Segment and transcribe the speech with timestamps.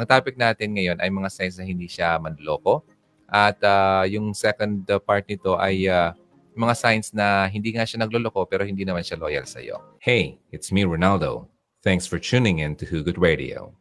[0.00, 2.80] Ang topic natin ngayon ay mga signs na hindi siya manloko.
[3.28, 6.16] At uh, yung second part nito ay uh,
[6.56, 9.76] mga signs na hindi nga siya nagloloko pero hindi naman siya loyal sa iyo.
[10.00, 11.52] Hey, it's me, Ronaldo.
[11.84, 13.76] Thanks for tuning in to Hugot Radio.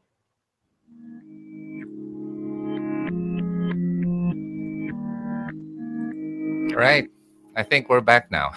[6.75, 7.07] Alright,
[7.55, 8.51] I think we're back now.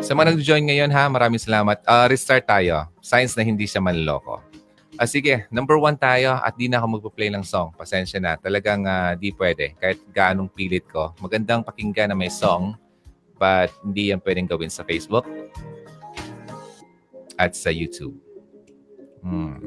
[0.00, 1.84] Sa mga nag-join ngayon ha, maraming salamat.
[1.84, 2.88] Uh, restart tayo.
[3.04, 4.53] Signs na hindi siya manloko.
[4.94, 7.74] Ah, sige, number one tayo at di na ako magpo-play ng song.
[7.74, 8.38] Pasensya na.
[8.38, 9.74] Talagang uh, di pwede.
[9.74, 11.10] Kahit gaanong pilit ko.
[11.18, 12.78] Magandang pakinggan na may song
[13.34, 15.26] but hindi yan pwedeng gawin sa Facebook
[17.34, 18.14] at sa YouTube.
[19.18, 19.58] Hmm.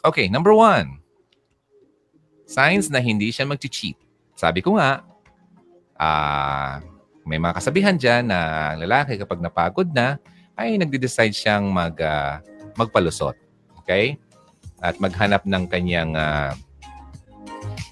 [0.00, 1.04] Okay, number one.
[2.48, 4.00] Signs na hindi siya mag-cheat.
[4.32, 5.04] Sabi ko nga,
[6.00, 6.80] uh,
[7.28, 10.16] may mga kasabihan dyan na ang lalaki kapag napagod na,
[10.56, 12.40] ay nagde-decide siyang mag, uh,
[12.78, 13.45] magpalusot.
[13.86, 14.18] Okay?
[14.82, 16.50] At maghanap ng kanyang uh,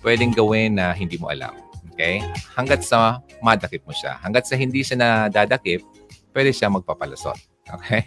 [0.03, 1.55] pwedeng gawin na hindi mo alam.
[1.95, 2.21] Okay?
[2.59, 4.19] Hanggat sa madakip mo siya.
[4.19, 5.87] Hanggat sa hindi siya nadadakip,
[6.35, 7.39] pwede siya magpapalusot.
[7.71, 8.03] Okay?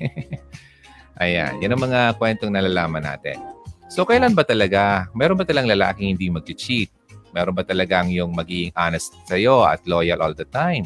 [1.24, 1.58] Ayan.
[1.64, 3.40] Yan ang mga kwentong nalalaman natin.
[3.88, 5.08] So, kailan ba talaga?
[5.16, 6.92] Meron ba talang lalaking hindi mag-cheat?
[7.32, 10.84] Meron ba talagang yung magiging honest sa'yo at loyal all the time?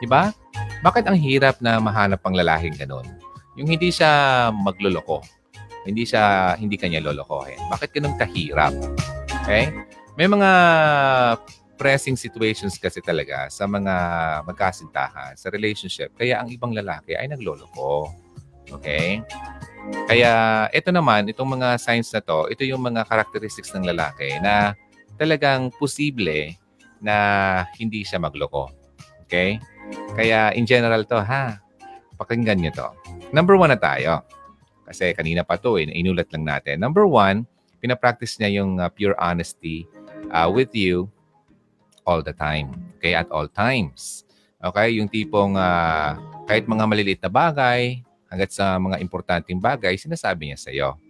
[0.00, 0.32] Di ba?
[0.82, 3.06] Bakit ang hirap na mahanap ang lalaking ganun?
[3.54, 5.20] Yung hindi siya magloloko.
[5.82, 7.58] Hindi siya, hindi kanya lolokohin.
[7.70, 8.74] Bakit ganun kahirap?
[9.42, 9.74] Okay?
[10.14, 10.50] May mga
[11.80, 13.94] pressing situations kasi talaga sa mga
[14.46, 16.14] magkasintahan, sa relationship.
[16.14, 18.06] Kaya ang ibang lalaki ay nagloloko.
[18.70, 19.18] Okay?
[20.06, 24.78] Kaya ito naman, itong mga signs na to, ito yung mga characteristics ng lalaki na
[25.18, 26.54] talagang posible
[27.02, 27.16] na
[27.82, 28.70] hindi siya magloko.
[29.26, 29.58] Okay?
[30.14, 31.58] Kaya in general to ha,
[32.14, 32.88] pakinggan nyo to.
[33.34, 34.22] Number one na tayo.
[34.92, 36.76] Kasi kanina pa to, eh, inulat lang natin.
[36.76, 37.48] Number one,
[37.80, 39.88] pinapractice niya yung uh, pure honesty
[40.28, 41.08] uh, with you
[42.04, 42.92] all the time.
[43.00, 44.28] Okay, at all times.
[44.60, 46.14] Okay, yung tipong uh,
[46.44, 51.00] kahit mga maliliit na bagay, hanggat sa mga importanteng bagay, sinasabi niya sa iyo.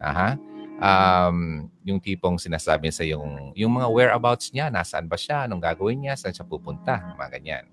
[0.00, 0.40] Aha.
[0.78, 5.60] Um, yung tipong sinasabi niya sa yung, yung mga whereabouts niya, nasaan ba siya, anong
[5.60, 7.64] gagawin niya, saan siya pupunta, mga ganyan.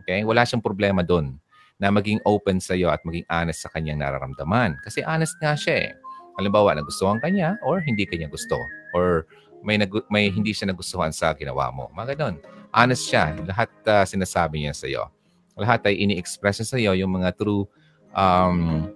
[0.00, 0.24] Okay?
[0.24, 1.36] Wala siyang problema doon
[1.78, 4.78] na maging open sa iyo at maging honest sa kanyang nararamdaman.
[4.86, 5.92] Kasi honest nga siya eh.
[6.38, 8.58] Halimbawa, nagustuhan ka niya or hindi kanya gusto.
[8.94, 9.26] Or
[9.62, 11.90] may, nag- may hindi siya nagustuhan sa ginawa mo.
[11.94, 12.36] Mga ganun.
[12.74, 13.34] Honest siya.
[13.46, 15.06] Lahat uh, sinasabi niya sa iyo.
[15.54, 17.66] Lahat ay ini-express niya sa iyo yung mga true
[18.14, 18.90] um,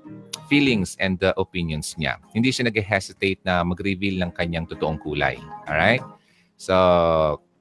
[0.50, 2.18] feelings and uh, opinions niya.
[2.34, 5.38] Hindi siya nag-hesitate na mag-reveal ng kanyang totoong kulay.
[5.66, 6.02] Alright?
[6.58, 6.74] So,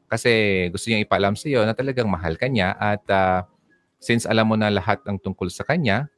[0.07, 3.43] kasi gusto niya ipaalam sa iyo na talagang mahal ka niya at uh,
[3.97, 6.09] since alam mo na lahat ng tungkol sa kanya,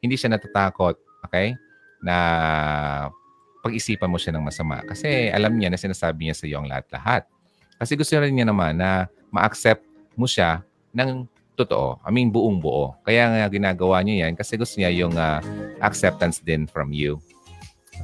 [0.00, 0.96] hindi siya natatakot,
[1.26, 1.54] okay?
[2.00, 2.16] Na
[3.60, 4.80] pag-isipan mo siya ng masama.
[4.86, 7.26] Kasi alam niya na sinasabi niya sa iyo ang lahat-lahat.
[7.78, 9.84] Kasi gusto rin niya naman na ma-accept
[10.18, 10.62] mo siya
[10.94, 11.26] ng
[11.58, 11.98] totoo.
[12.06, 12.94] I mean, buong buo.
[13.02, 15.42] Kaya nga ginagawa niya yan kasi gusto niya yung uh,
[15.82, 17.18] acceptance din from you.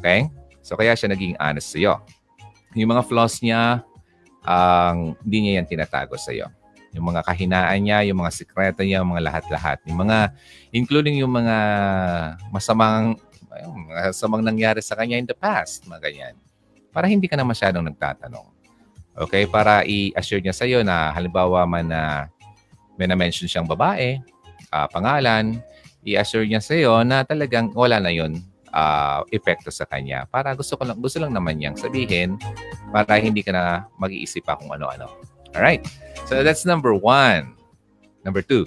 [0.03, 0.27] Okay?
[0.61, 1.95] So, kaya siya naging honest sa iyo.
[2.75, 3.87] Yung mga flaws niya,
[4.45, 6.51] ang uh, hindi niya yan tinatago sa iyo.
[6.95, 9.83] Yung mga kahinaan niya, yung mga sikreto niya, yung mga lahat-lahat.
[9.91, 10.31] Yung mga,
[10.71, 11.57] including yung mga
[12.55, 13.19] masamang,
[13.51, 16.35] ayun, masamang nangyari sa kanya in the past, mga ganyan.
[16.95, 18.47] Para hindi ka na masyadong nagtatanong.
[19.27, 19.51] Okay?
[19.51, 22.31] Para i-assure niya sa iyo na halimbawa man na
[22.95, 24.23] may na-mention siyang babae,
[24.71, 25.59] uh, pangalan,
[26.07, 28.39] i-assure niya sa iyo na talagang wala na yon
[28.75, 30.27] uh, epekto sa kanya.
[30.31, 32.39] Para gusto ko lang gusto lang naman niyang sabihin
[32.91, 33.65] para hindi ka na
[33.99, 35.34] mag-iisip pa kung ano-ano.
[35.55, 35.83] All right.
[36.27, 37.55] So that's number one.
[38.27, 38.67] Number two.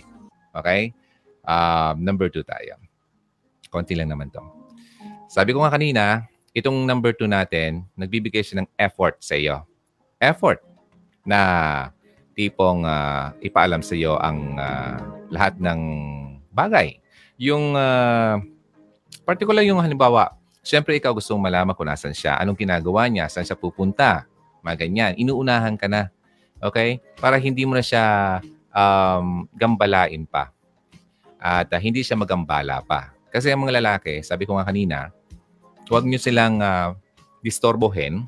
[0.55, 0.95] Okay?
[1.43, 2.79] Um, number two tayo.
[3.69, 4.41] Konti lang naman to.
[5.27, 6.23] Sabi ko nga kanina,
[6.55, 9.67] itong number two natin, nagbibigay siya ng effort sa iyo.
[10.17, 10.63] Effort
[11.27, 11.91] na
[12.33, 15.81] tipong uh, ipaalam sa iyo ang uh, lahat ng
[16.55, 16.97] bagay.
[17.37, 18.39] Yung uh,
[19.27, 23.59] Particular yung halimbawa, syempre ikaw gusto malaman kung nasan siya, anong ginagawa niya, saan siya
[23.59, 24.23] pupunta,
[24.63, 25.11] mga ganyan.
[25.19, 26.07] Inuunahan ka na.
[26.61, 27.01] Okay?
[27.17, 28.37] Para hindi mo na siya
[28.73, 30.53] um, gambalain pa.
[31.37, 33.13] At uh, hindi siya magambala pa.
[33.29, 35.13] Kasi ang mga lalaki, sabi ko nga kanina,
[35.85, 36.97] huwag niyo silang uh,
[37.45, 38.25] distorbohin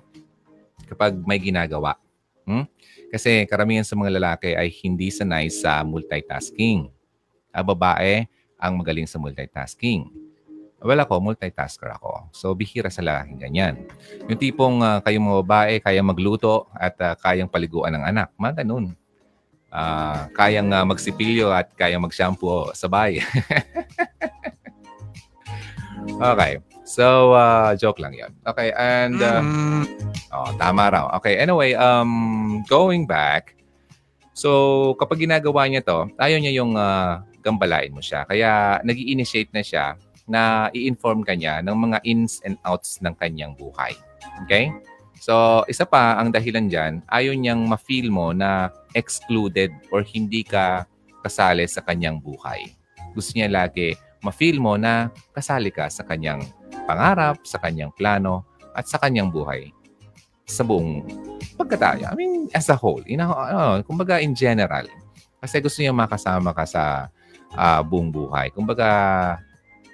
[0.85, 1.97] kapag may ginagawa.
[2.45, 2.65] Hmm?
[3.09, 6.89] Kasi karamihan sa mga lalaki ay hindi sanay sa multitasking.
[7.49, 8.29] Ang babae
[8.59, 10.05] ang magaling sa multitasking.
[10.79, 12.31] Well, ako, multitasker ako.
[12.31, 13.83] So, bihira sa lalaking ganyan.
[14.31, 18.31] Yung tipong uh, kayong mga babae, kayang magluto at uh, kayang paliguan ng anak.
[18.39, 18.95] Mga ganun.
[19.69, 23.19] Uh, kayang uh, magsipilyo at kayang mag-shampoo sabay.
[26.31, 26.63] okay.
[26.87, 28.31] So, uh, joke lang yan.
[28.47, 29.19] Okay, and...
[29.19, 29.43] Uh,
[30.31, 31.05] oh, tama raw.
[31.19, 33.53] Okay, anyway, um, going back,
[34.31, 38.25] so kapag ginagawa niya to, ayaw niya yung uh, gambalain mo siya.
[38.25, 39.99] Kaya nag initiate na siya
[40.29, 43.91] na i-inform kanya ng mga ins and outs ng kanyang buhay.
[44.45, 44.69] Okay?
[45.19, 50.87] So, isa pa ang dahilan dyan, ayaw niyang ma-feel mo na excluded or hindi ka
[51.25, 52.71] kasali sa kanyang buhay.
[53.11, 56.43] Gusto niya lagi ma-feel mo na kasali ka sa kanyang
[56.87, 59.71] pangarap, sa kanyang plano, at sa kanyang buhay.
[60.47, 61.03] Sa buong
[61.59, 62.11] pagkataya.
[62.11, 63.03] I mean, as a whole.
[63.05, 64.87] In ano, kumbaga, in general.
[65.39, 67.11] Kasi gusto niya makasama ka sa
[67.55, 68.51] uh, buong buhay.
[68.51, 68.87] Kumbaga,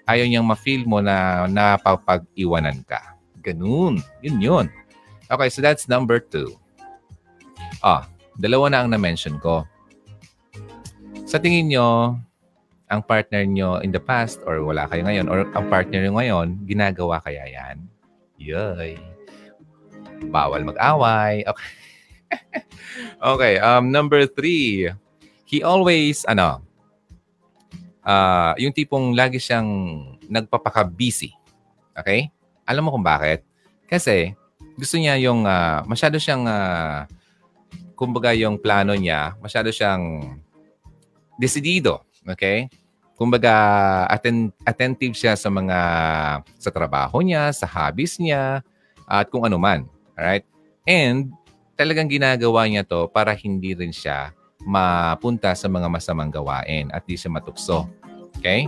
[0.05, 3.17] ayaw niyang ma-feel mo na napapag-iwanan ka.
[3.41, 4.01] Ganun.
[4.21, 4.65] Yun yun.
[5.29, 6.53] Okay, so that's number two.
[7.81, 9.65] Ah, dalawa na ang na-mention ko.
[11.25, 12.17] Sa tingin nyo,
[12.89, 16.47] ang partner nyo in the past or wala kayo ngayon or ang partner nyo ngayon,
[16.69, 17.81] ginagawa kaya yan?
[18.37, 18.97] Yoy.
[20.29, 21.45] Bawal mag-away.
[21.45, 21.69] Okay.
[23.33, 24.89] okay, um, number three.
[25.45, 26.64] He always, ano,
[28.05, 29.67] uh, yung tipong lagi siyang
[30.29, 31.33] nagpapaka-busy.
[31.97, 32.29] Okay?
[32.63, 33.41] Alam mo kung bakit?
[33.89, 34.37] Kasi
[34.77, 37.09] gusto niya yung, uh, masyado siyang, uh,
[37.97, 40.37] kumbaga yung plano niya, masyado siyang
[41.35, 42.05] decidido.
[42.23, 42.69] Okay?
[43.15, 43.53] Kumbaga,
[44.11, 45.79] atten- attentive siya sa mga,
[46.59, 48.61] sa trabaho niya, sa hobbies niya,
[49.07, 49.87] at kung ano man.
[50.17, 50.43] Alright?
[50.83, 51.31] And,
[51.75, 54.31] talagang ginagawa niya to para hindi rin siya
[54.65, 57.85] mapunta sa mga masamang gawain at di siya matukso.
[58.41, 58.67] Okay?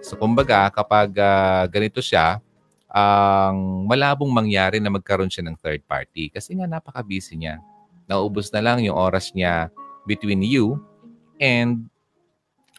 [0.00, 2.40] So, kumbaga, kapag uh, ganito siya,
[2.88, 7.60] ang uh, malabong mangyari na magkaroon siya ng third party kasi nga napaka-busy niya.
[8.08, 9.68] Naubos na lang yung oras niya
[10.08, 10.80] between you
[11.40, 11.88] and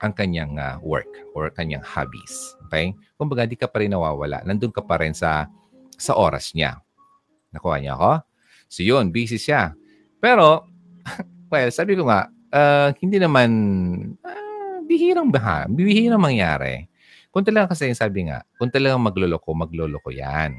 [0.04, 2.56] ang kanyang uh, work or kanyang hobbies.
[2.68, 2.94] Okay?
[3.16, 4.44] Kumbaga, di ka pa rin nawawala.
[4.44, 5.48] Nandun ka pa rin sa,
[5.96, 6.82] sa oras niya.
[7.56, 8.14] Nakuha niya ako?
[8.68, 9.72] So yun, busy siya.
[10.20, 10.68] Pero,
[11.52, 13.50] well, sabi ko nga, uh, hindi naman,
[14.24, 16.88] uh, bihirang baha, bihirang mangyari.
[17.36, 20.56] Kung talagang kasi sabi nga, kung talagang magloloko, magloloko yan.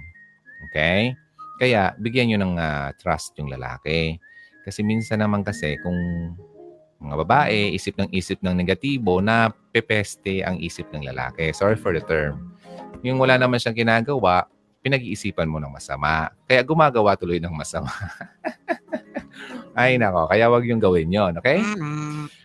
[0.68, 1.16] Okay?
[1.56, 4.20] Kaya, bigyan nyo ng uh, trust yung lalaki.
[4.60, 5.96] Kasi minsan naman kasi, kung
[7.00, 11.48] mga babae, isip ng isip ng negatibo na pepeste ang isip ng lalaki.
[11.56, 12.52] Sorry for the term.
[13.00, 14.44] Yung wala naman siyang ginagawa,
[14.84, 16.28] pinag-iisipan mo ng masama.
[16.44, 17.88] Kaya gumagawa tuloy ng masama.
[19.76, 21.60] Ay nako, kaya wag yung gawin yon, okay?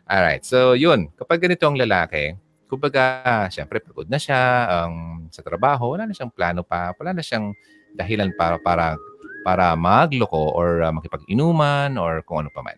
[0.03, 1.07] Alright, so yun.
[1.15, 2.35] Kapag ganito ang lalaki,
[2.67, 7.23] kumbaga, siyempre pagod na siya um, sa trabaho, wala na siyang plano pa, wala na
[7.23, 7.55] siyang
[7.95, 8.99] dahilan para para
[9.47, 12.75] para magloko or uh, makipag-inuman or kung ano pa man.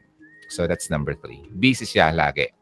[0.54, 1.42] So that's number three.
[1.58, 2.54] Busy siya lagi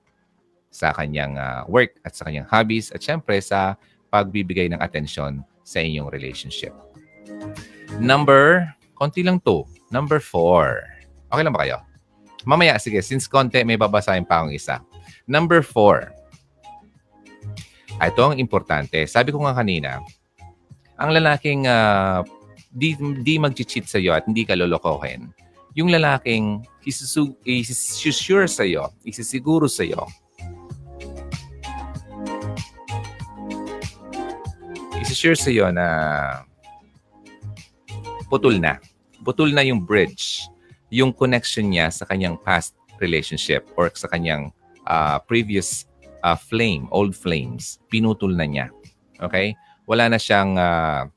[0.71, 3.75] sa kanyang uh, work at sa kanyang hobbies at syempre sa
[4.11, 6.71] pagbibigay ng atensyon sa inyong relationship.
[7.99, 9.67] Number, konti lang to.
[9.91, 10.88] Number four.
[11.31, 11.80] Okay lang ba kayo?
[12.44, 14.83] Mamaya, sige, since konti, may babasahin pa akong isa.
[15.24, 16.12] Number four.
[18.04, 19.00] Ah, ito ang importante.
[19.07, 20.04] Sabi ko nga kanina,
[21.00, 22.25] ang lalaking uh,
[22.68, 25.31] di, di mag-cheat sa iyo at hindi ka lolokohin,
[25.72, 30.04] yung lalaking isusu, isusure sa iyo, isisiguro sa iyo,
[35.00, 35.88] isisure sa iyo na
[38.27, 38.81] putol na.
[39.22, 40.50] Putol na yung bridge,
[40.91, 44.51] yung connection niya sa kanyang past relationship or sa kanyang
[44.86, 45.88] uh, previous
[46.21, 47.79] uh, flame, old flames.
[47.88, 48.67] Pinutol na niya.
[49.17, 49.55] Okay?
[49.88, 51.07] Wala na siyang, uh,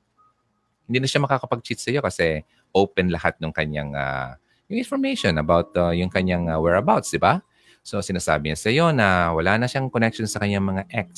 [0.87, 4.39] hindi na siya makakapag-cheat sa iyo kasi open lahat ng kanyang uh,
[4.69, 7.41] yung information about uh, yung kanyang uh, whereabouts, di ba?
[7.85, 11.13] So, sinasabi niya sa iyo na wala na siyang connection sa kanyang mga ex.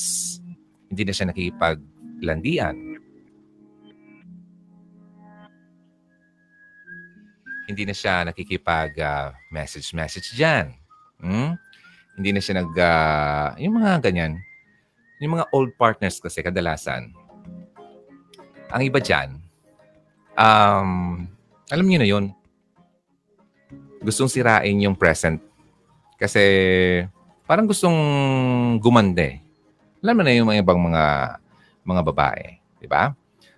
[0.90, 2.74] Hindi na siya nakikipaglandian.
[7.66, 10.66] Hindi na siya nakikipag-message-message uh, dyan.
[11.18, 11.58] Hmm?
[12.16, 12.70] Hindi na siya nag...
[12.72, 14.38] Uh, yung mga ganyan.
[15.18, 17.10] Yung mga old partners kasi kadalasan.
[18.70, 19.38] Ang iba dyan,
[20.38, 21.24] um,
[21.70, 22.30] alam niyo na yun,
[24.04, 25.42] gustong sirain yung present.
[26.14, 26.42] Kasi
[27.48, 27.98] parang gustong
[28.78, 29.42] gumande.
[30.02, 31.04] Alam mo na yung mga ibang mga
[31.86, 32.44] mga babae,
[32.78, 33.14] di ba?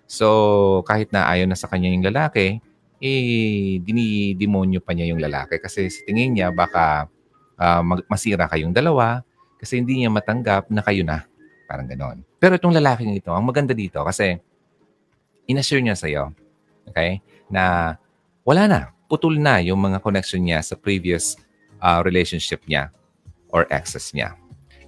[0.09, 2.57] So, kahit na ayaw na sa kanya yung lalaki,
[2.99, 7.07] eh, dinidemonyo pa niya yung lalaki kasi sa tingin niya baka
[7.55, 9.23] uh, masira kayong dalawa
[9.59, 11.23] kasi hindi niya matanggap na kayo na.
[11.67, 12.23] Parang ganon.
[12.39, 14.39] Pero itong lalaking ito, ang maganda dito kasi
[15.47, 16.31] inassure niya sa'yo,
[16.87, 17.19] okay,
[17.51, 17.95] na
[18.47, 18.79] wala na
[19.09, 21.35] putol na yung mga connection niya sa previous
[21.81, 22.93] uh, relationship niya
[23.51, 24.37] or exes niya.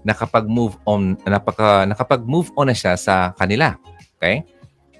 [0.02, 3.78] Nakapag-move on, napaka, nakapag-move on na siya sa kanila.
[4.18, 4.46] Okay?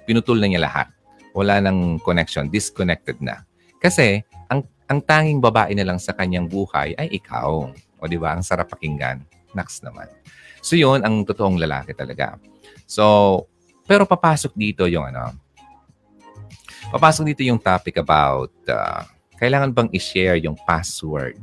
[0.04, 0.86] pinutol na niya lahat.
[1.32, 3.44] Wala nang connection, disconnected na.
[3.80, 4.20] Kasi
[4.52, 7.72] ang ang tanging babae na lang sa kanyang buhay ay ikaw.
[7.72, 8.36] O di ba?
[8.36, 9.24] Ang sarap pakinggan.
[9.56, 10.08] Next naman.
[10.62, 12.36] So yun ang totoong lalaki talaga.
[12.86, 13.46] So,
[13.88, 15.32] pero papasok dito yung ano,
[16.92, 19.02] papasok dito yung topic about uh,
[19.40, 21.40] kailangan bang i-share yung password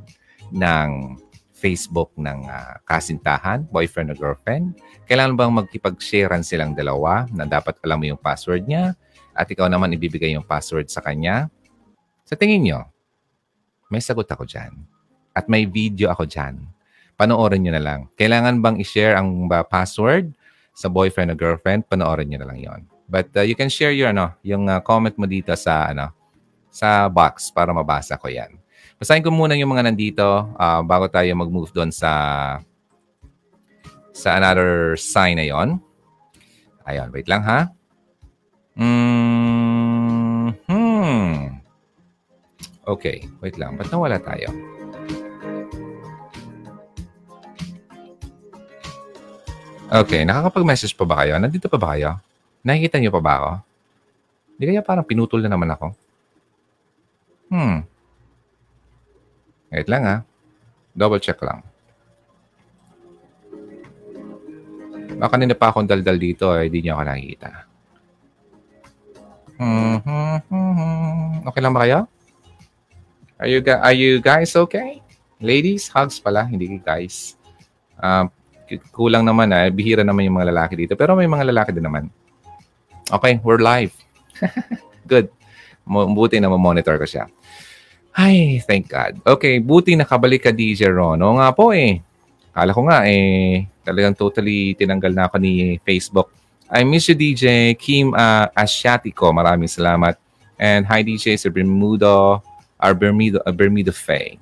[0.53, 1.19] ng
[1.60, 4.79] Facebook ng uh, kasintahan, boyfriend o girlfriend?
[5.03, 8.96] Kailangan bang magkipag-sharean silang dalawa na dapat alam mo yung password niya
[9.39, 11.48] at ikaw naman ibibigay yung password sa kanya?
[12.27, 12.84] Sa tingin nyo,
[13.88, 14.75] may sagot ako dyan.
[15.31, 16.60] At may video ako dyan.
[17.15, 18.00] Panoorin nyo na lang.
[18.19, 20.36] Kailangan bang i-share ang password
[20.75, 21.88] sa boyfriend o girlfriend?
[21.88, 22.81] Panoorin nyo na lang yon.
[23.08, 26.13] But uh, you can share your ano, yung uh, comment mo dito sa ano,
[26.69, 28.53] sa box para mabasa ko 'yan.
[29.01, 32.12] Basahin ko muna yung mga nandito uh, bago tayo mag-move doon sa
[34.13, 35.81] sa another sign na yon.
[36.86, 37.78] Ayun, wait lang ha.
[38.79, 41.59] Mm hmm.
[42.89, 43.75] Okay, wait lang.
[43.75, 44.50] Ba't nawala tayo?
[49.89, 51.36] Okay, nakakapag-message pa ba kayo?
[51.38, 52.17] Nandito pa ba kayo?
[52.63, 53.51] Nakikita niyo pa ba ako?
[54.55, 55.88] Hindi kaya parang pinutol na naman ako?
[57.50, 57.83] Hmm.
[59.69, 60.17] Wait lang ha.
[60.95, 61.62] Double check lang.
[65.19, 67.68] Baka kanina pa akong daldal dito eh, hindi niyo ako nakikita.
[69.59, 71.47] Hmm, hmm, hmm, hmm.
[71.51, 72.07] Okay lang ba kayo?
[73.35, 75.03] Are you, are you guys okay?
[75.43, 77.35] Ladies, hugs pala, hindi guys.
[77.99, 78.31] Uh,
[78.95, 79.67] kulang naman eh.
[79.67, 80.95] Bihira naman yung mga lalaki dito.
[80.95, 82.07] Pero may mga lalaki din naman.
[83.11, 83.91] Okay, we're live.
[85.11, 85.27] Good.
[85.83, 87.27] Buti na monitor ko siya.
[88.15, 89.19] Ay, thank God.
[89.27, 91.19] Okay, buti nakabalik ka, DJ Ron.
[91.19, 91.99] Oo nga po eh.
[92.55, 96.31] Kala ko nga eh, talagang totally tinanggal na ako ni Facebook.
[96.69, 97.73] I miss you, DJ.
[97.73, 99.33] Kim uh, Asiatico.
[99.33, 100.21] Maraming salamat.
[100.61, 102.45] And hi, DJ sa Bermudo,
[102.77, 104.38] or Bermudo, uh, Bermudo Faye.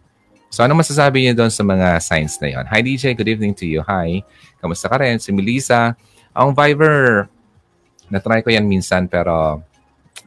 [0.52, 2.66] So, ano masasabi niyo doon sa mga signs na yon?
[2.68, 3.16] Hi, DJ.
[3.16, 3.80] Good evening to you.
[3.88, 4.24] Hi.
[4.60, 5.24] Kamusta ka rin?
[5.24, 5.96] Si Melissa.
[6.36, 7.32] Ang Viber,
[8.12, 9.64] na-try ko yan minsan pero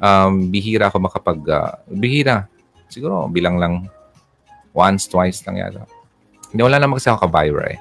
[0.01, 1.41] um, bihira ako makapag...
[1.45, 2.49] Uh, bihira
[2.91, 3.87] Siguro bilang lang
[4.75, 5.87] once, twice lang yata.
[6.51, 7.79] Hindi, wala namang kasi ako ka-viral eh.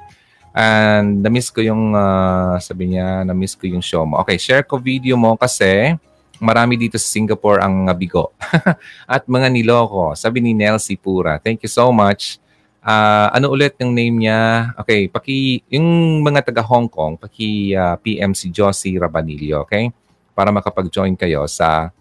[0.59, 4.19] And na-miss ko yung, uh, sabi niya, na-miss ko yung show mo.
[4.19, 5.95] Okay, share ko video mo kasi
[6.43, 8.35] marami dito sa Singapore ang bigo.
[9.07, 10.19] At mga niloko.
[10.19, 11.39] Sabi ni Nelsie Pura.
[11.39, 12.43] Thank you so much.
[12.83, 14.75] Uh, ano ulit yung name niya?
[14.83, 19.91] Okay, paki, yung mga taga Hong Kong, paki uh, PM si Josie Rabanillo, okay?
[20.35, 21.91] Para makapag-join kayo sa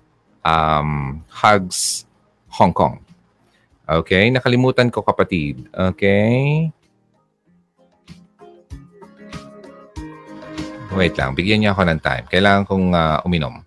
[0.42, 2.10] um, Hugs
[2.58, 2.98] Hong Kong.
[3.86, 4.34] Okay?
[4.34, 5.66] Nakalimutan ko kapatid.
[5.94, 6.70] Okay?
[10.96, 11.36] Wait lang.
[11.36, 12.24] Bigyan niya ako ng time.
[12.30, 13.64] Kailangan kong uh, uminom.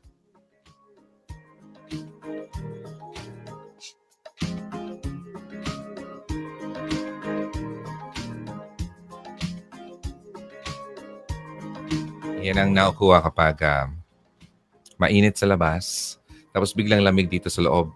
[12.42, 13.86] Yan ang nakukuha kapag uh,
[14.98, 16.18] mainit sa labas,
[16.50, 17.94] tapos biglang lamig dito sa loob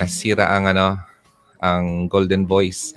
[0.00, 0.96] nasira ang ano,
[1.60, 2.96] ang golden voice.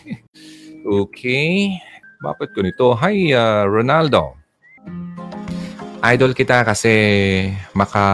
[1.04, 1.76] okay.
[2.24, 2.86] Bakit ko nito?
[2.96, 4.32] Hi, uh, Ronaldo.
[6.00, 6.88] Idol kita kasi
[7.76, 8.04] maka,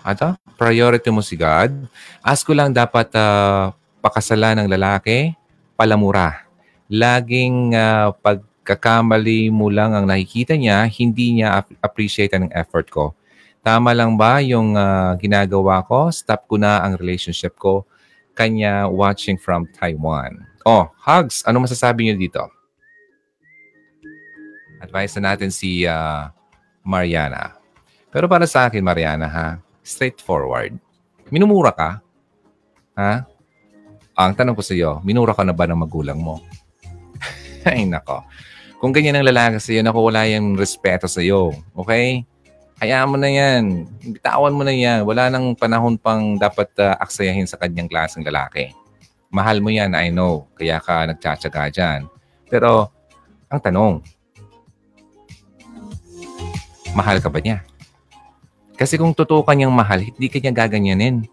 [0.00, 1.76] ano, priority mo si God.
[2.24, 3.68] Ask ko lang dapat uh,
[4.00, 5.36] pakasalan ng lalaki,
[5.76, 6.48] palamura.
[6.88, 13.12] Laging uh, pagkakamali mo lang ang nakikita niya, hindi niya appreciate ang effort ko.
[13.60, 16.08] Tama lang ba yung uh, ginagawa ko?
[16.08, 17.84] Stop ko na ang relationship ko.
[18.32, 20.48] Kanya watching from Taiwan.
[20.64, 21.44] Oh, hugs.
[21.44, 22.57] Ano masasabi niyo dito?
[24.78, 26.30] Advice na natin si uh,
[26.86, 27.58] Mariana.
[28.08, 29.48] Pero para sa akin, Mariana, ha?
[29.84, 30.78] Straightforward.
[31.28, 32.00] Minumura ka?
[32.96, 33.28] Ha?
[34.18, 36.42] Ang tanong ko sa iyo, minura ka na ba ng magulang mo?
[37.68, 38.26] Ay, nako.
[38.82, 41.54] Kung ganyan ang lalaki sa iyo, naku, wala yung respeto sa iyo.
[41.78, 42.26] Okay?
[42.82, 43.86] Hayaan mo na yan.
[44.02, 45.06] Bitawan mo na yan.
[45.06, 48.74] Wala nang panahon pang dapat uh, aksayahin sa kanyang klaseng lalaki.
[49.30, 50.50] Mahal mo yan, I know.
[50.58, 52.10] Kaya ka nagtsatsaga dyan.
[52.50, 52.90] Pero,
[53.52, 54.02] ang tanong,
[56.98, 57.62] mahal ka ba niya?
[58.74, 61.26] Kasi kung totoo ka niyang mahal, hindi ka niya gaganyanin.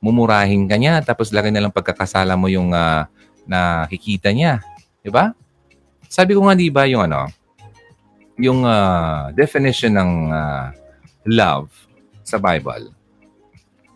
[0.00, 3.04] Mumurahin ka niya, tapos lagi na lang pagkakasala mo yung uh,
[3.44, 4.64] nakikita niya.
[5.04, 5.36] Di ba?
[6.08, 7.28] Sabi ko nga, di ba, yung ano,
[8.40, 10.72] yung uh, definition ng uh,
[11.28, 11.68] love
[12.24, 12.92] sa Bible.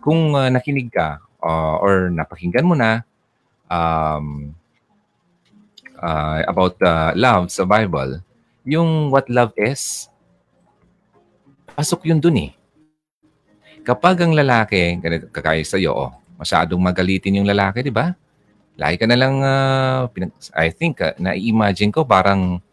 [0.05, 3.01] Kung uh, nakinig ka uh, or napakinggan mo na
[3.73, 4.53] um,
[5.97, 8.21] uh, about uh, love sa Bible,
[8.69, 10.13] yung what love is,
[11.75, 12.51] pasok yun dun eh.
[13.85, 14.97] Kapag ang lalaki,
[15.29, 18.17] kakaya sa'yo, oh, masyadong magalitin yung lalaki, di ba?
[18.81, 22.65] Lagi ka na lang, uh, pinag- I think, uh, na-imagine ko parang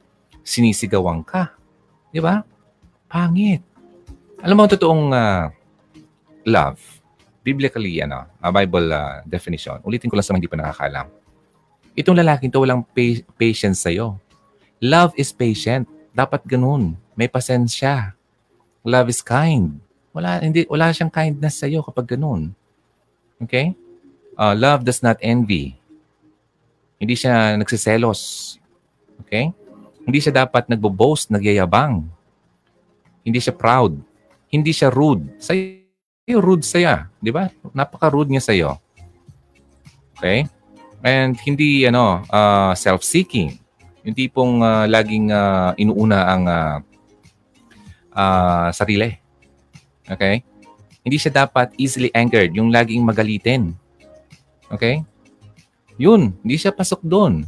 [0.41, 1.51] sinisigawan ka.
[2.10, 2.41] Di ba?
[3.12, 3.60] Pangit.
[4.39, 5.51] Alam mo, totoong uh,
[6.48, 6.79] love,
[7.43, 11.08] biblically, ano, a Bible uh, definition, ulitin ko lang sa mga hindi pa nakakalam.
[11.91, 14.15] Itong lalaking to walang pa- patience sa'yo.
[14.79, 15.86] Love is patient.
[16.15, 16.96] Dapat ganun.
[17.20, 18.15] May pasensya.
[18.81, 19.77] Love is kind.
[20.11, 22.51] Wala, hindi, wala siyang kindness sa'yo kapag ganun.
[23.39, 23.77] Okay?
[24.35, 25.77] Uh, love does not envy.
[26.97, 28.55] Hindi siya nagsiselos.
[29.25, 29.53] Okay?
[30.01, 32.09] Hindi siya dapat nagbo-boast, nagyayabang.
[33.21, 34.01] Hindi siya proud.
[34.50, 35.29] Hindi siya rude.
[35.38, 37.07] Sa'yo, rude saya.
[37.21, 37.47] Di ba?
[37.71, 38.69] Napaka-rude niya sa'yo.
[40.17, 40.50] Okay?
[41.01, 43.57] And hindi ano uh, self-seeking.
[44.05, 46.75] Yung tipong uh, laging uh, inuuna ang uh,
[48.15, 49.15] uh, sarili.
[50.08, 50.44] Okay?
[51.01, 53.74] Hindi siya dapat easily angered, yung laging magalitin.
[54.70, 55.01] Okay?
[55.98, 57.46] Yun, hindi siya pasok doon.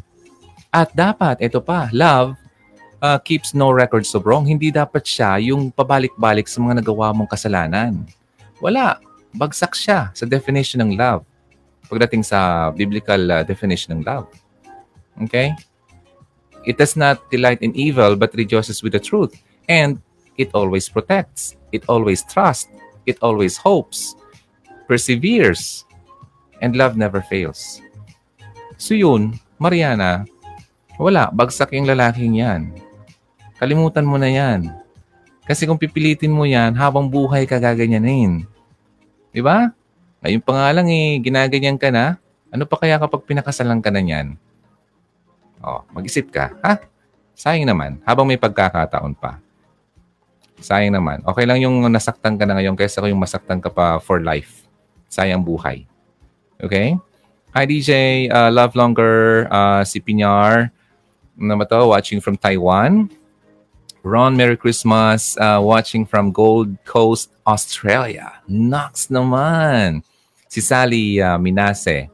[0.74, 2.34] At dapat, ito pa, love
[3.03, 4.48] uh, keeps no records of wrong.
[4.48, 8.08] Hindi dapat siya yung pabalik-balik sa mga nagawa mong kasalanan.
[8.63, 9.03] Wala.
[9.36, 11.27] Bagsak siya sa definition ng love.
[11.91, 14.32] Pagdating sa biblical uh, definition ng love.
[15.27, 15.51] Okay?
[16.63, 19.36] It does not delight in evil but rejoices with the truth.
[19.67, 20.00] And
[20.37, 21.57] it always protects.
[21.73, 22.69] It always trusts.
[23.05, 24.15] It always hopes.
[24.85, 25.85] Perseveres.
[26.63, 27.83] And love never fails.
[28.79, 30.25] So yun, Mariana,
[30.95, 32.71] wala, bagsak yung lalaking yan.
[33.57, 34.71] Kalimutan mo na yan.
[35.43, 38.47] Kasi kung pipilitin mo yan, habang buhay ka gaganyanin.
[39.35, 39.71] Di ba?
[40.23, 42.15] Ngayon pa nga lang eh, ginaganyan ka na.
[42.47, 44.39] Ano pa kaya kapag pinakasalan ka na yan?
[45.59, 46.79] Oh, mag-isip ka, ha?
[47.35, 49.41] Sayang naman, habang may pagkakataon pa.
[50.63, 51.20] Sayang naman.
[51.27, 54.63] Okay lang yung nasaktan ka na ngayon kaysa yung masaktan ka pa for life.
[55.12, 55.84] Sayang buhay.
[56.63, 56.96] Okay?
[57.51, 60.72] Hi DJ, uh, love longer, uh, si Pinyar.
[61.35, 61.92] Ba to?
[61.92, 63.11] Watching from Taiwan.
[64.01, 65.35] Ron, Merry Christmas.
[65.35, 68.40] Uh, watching from Gold Coast, Australia.
[68.48, 70.01] Knox naman.
[70.48, 72.07] Si Sally uh, Minase.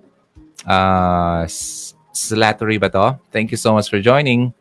[0.66, 1.46] Uh,
[2.12, 3.16] Slattery ba to?
[3.32, 4.52] Thank you so much for joining.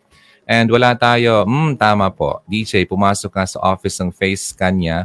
[0.49, 1.45] And wala tayo.
[1.45, 2.41] Hmm, tama po.
[2.49, 4.99] DJ, pumasok ka sa office ng face scan niya.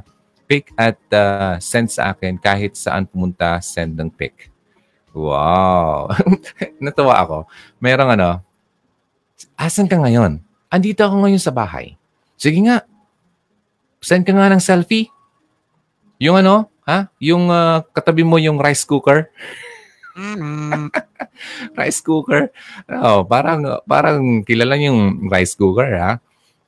[0.47, 4.47] Pick at uh, send sa akin kahit saan pumunta, send ng pick.
[5.11, 6.15] Wow.
[6.83, 7.37] Natuwa ako.
[7.83, 8.39] Merong ano,
[9.59, 10.39] asan ka ngayon?
[10.71, 11.99] Andito ako ngayon sa bahay.
[12.39, 12.87] Sige nga,
[13.99, 15.11] send ka nga ng selfie.
[16.23, 17.11] Yung ano, ha?
[17.19, 19.27] Yung uh, katabi mo yung rice cooker.
[20.13, 20.93] Mm.
[21.79, 22.53] rice cooker.
[22.89, 26.11] Oh, parang parang kilala yung rice cooker ha.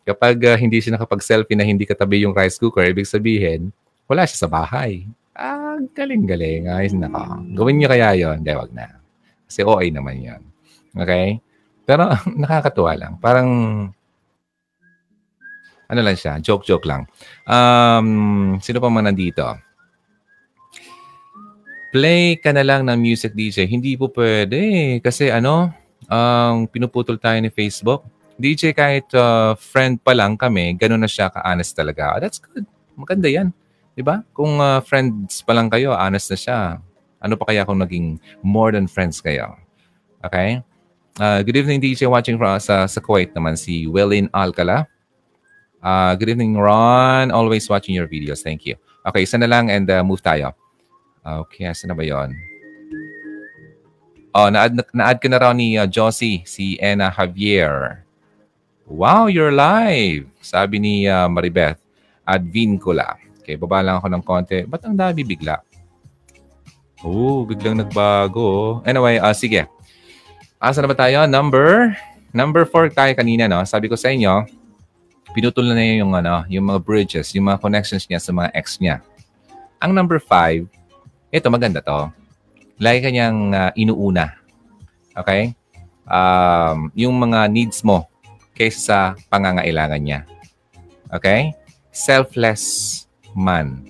[0.06, 3.74] Kapag uh, hindi siya nakapag-selfie na hindi katabi yung rice cooker, ibig sabihin,
[4.06, 5.10] wala siya sa bahay.
[5.34, 6.70] Ah, galing-galing.
[6.70, 7.42] Ayos na ka.
[7.58, 9.02] Gawin niyo kaya yon Hindi, wag na.
[9.50, 10.42] Kasi OA naman yon
[10.96, 11.42] Okay?
[11.84, 12.08] Pero
[12.42, 13.14] nakakatuwa lang.
[13.18, 13.50] Parang,
[15.86, 17.10] ano lang siya, joke-joke lang.
[17.46, 19.44] Um, sino pa man nandito?
[21.96, 23.72] Play ka na lang ng music DJ.
[23.72, 25.72] Hindi po pwede kasi ano,
[26.12, 28.04] ang um, pinuputol tayo ni Facebook.
[28.36, 32.20] DJ kahit uh, friend pa lang kami, ganun na siya ka-honest talaga.
[32.20, 32.68] That's good.
[33.00, 33.56] Maganda yan.
[33.96, 34.28] 'Di ba?
[34.36, 36.60] Kung uh, friends pa lang kayo, honest na siya.
[37.24, 39.56] Ano pa kaya kung naging more than friends kayo?
[40.20, 40.60] Okay?
[41.16, 44.84] Uh, good evening DJ watching from sa, sa Kuwait naman si Welin Alcala.
[45.80, 48.44] Uh, good evening Ron, always watching your videos.
[48.44, 48.76] Thank you.
[49.08, 50.52] Okay, isa na lang and uh, move tayo.
[51.26, 52.38] Okay, asa na ba yon?
[54.30, 58.06] Oh, na-add, na-add ka na raw ni uh, Josie, si Ena Javier.
[58.86, 60.30] Wow, you're live!
[60.38, 61.82] Sabi ni uh, Maribeth.
[62.22, 63.18] Advincula.
[63.42, 64.60] Okay, baba lang ako ng konti.
[64.70, 65.66] Ba't ang dami bigla?
[67.02, 68.86] Oh, biglang nagbago.
[68.86, 69.66] Anyway, uh, sige.
[70.62, 71.26] Asa na ba tayo?
[71.26, 71.98] Number
[72.38, 73.66] number 4 tayo kanina, no?
[73.66, 74.46] Sabi ko sa inyo,
[75.34, 78.78] pinutol na niya yung, ano, yung mga bridges, yung mga connections niya sa mga ex
[78.78, 79.02] niya.
[79.82, 80.85] Ang number 5,
[81.36, 82.08] ito, maganda to.
[82.80, 84.40] Lagi kanyang uh, inuuna.
[85.12, 85.52] Okay?
[86.08, 88.08] Um, yung mga needs mo
[88.56, 90.24] kaysa sa pangangailangan niya.
[91.12, 91.52] Okay?
[91.92, 93.04] Selfless
[93.36, 93.84] man.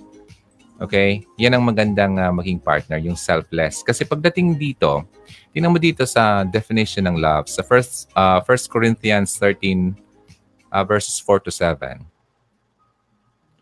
[0.82, 1.22] Okay?
[1.38, 3.86] Yan ang magandang uh, maging partner, yung selfless.
[3.86, 5.06] Kasi pagdating dito,
[5.54, 9.94] tingnan mo dito sa definition ng love, sa first, uh, 1 Corinthians 13,
[10.74, 12.02] uh, verses 4 to 7.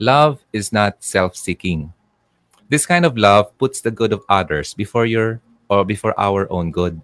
[0.02, 1.93] Love is not self-seeking.
[2.74, 5.38] This kind of love puts the good of others before your
[5.70, 6.98] or before our own good.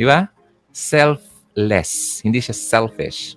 [0.00, 0.32] Di ba?
[0.72, 2.24] Selfless.
[2.24, 3.36] Hindi siya selfish.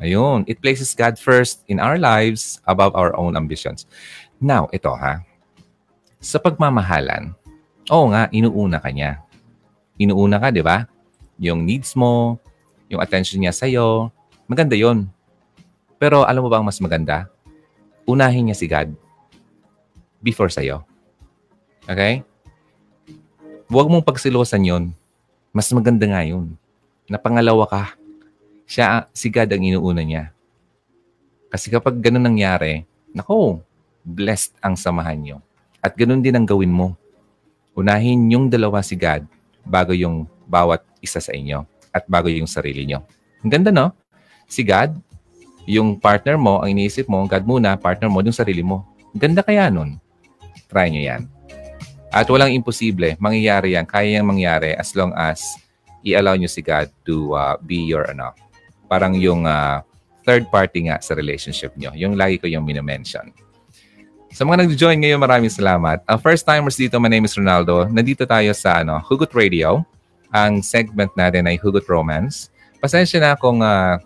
[0.00, 3.84] Ayun, it places God first in our lives above our own ambitions.
[4.40, 5.20] Now, ito ha.
[6.24, 7.36] Sa pagmamahalan,
[7.92, 9.20] oo nga, inuuna ka niya.
[10.00, 10.88] Inuuna ka, di ba?
[11.36, 12.40] Yung needs mo,
[12.88, 14.08] yung attention niya sa'yo,
[14.48, 15.04] maganda yon.
[16.00, 17.28] Pero alam mo ba ang mas maganda?
[18.08, 19.09] Unahin niya si God
[20.20, 20.84] before sa'yo.
[21.88, 22.22] Okay?
[23.66, 24.84] Huwag mong pagsilosan yon.
[25.50, 26.54] Mas maganda nga yun.
[27.10, 27.82] Na pangalawa ka.
[28.70, 30.24] Siya, si God ang inuuna niya.
[31.50, 33.58] Kasi kapag ganun nangyari, nako,
[34.06, 35.36] blessed ang samahan niyo.
[35.82, 36.94] At ganun din ang gawin mo.
[37.74, 39.26] Unahin yung dalawa si God
[39.66, 43.02] bago yung bawat isa sa inyo at bago yung sarili nyo.
[43.42, 43.90] Ang ganda, no?
[44.46, 44.94] Si God,
[45.66, 48.86] yung partner mo, ang iniisip mo, God muna, partner mo, yung sarili mo.
[49.14, 49.98] Ganda kaya nun.
[50.70, 51.22] Try nyo yan.
[52.10, 53.14] At walang imposible.
[53.18, 53.86] Mangyayari yan.
[53.86, 55.42] Kaya yung mangyari as long as
[56.06, 58.34] i-allow nyo si God to uh, be your, ano,
[58.90, 59.82] parang yung uh,
[60.26, 61.94] third party nga sa relationship nyo.
[61.94, 63.30] Yung lagi ko yung minimension.
[64.30, 66.06] Sa mga nag-join ngayon, maraming salamat.
[66.06, 67.90] Ang first timers dito, my name is Ronaldo.
[67.90, 69.82] Nandito tayo sa ano, Hugot Radio.
[70.30, 72.46] Ang segment natin ay Hugot Romance.
[72.78, 73.98] Pasensya na kung uh,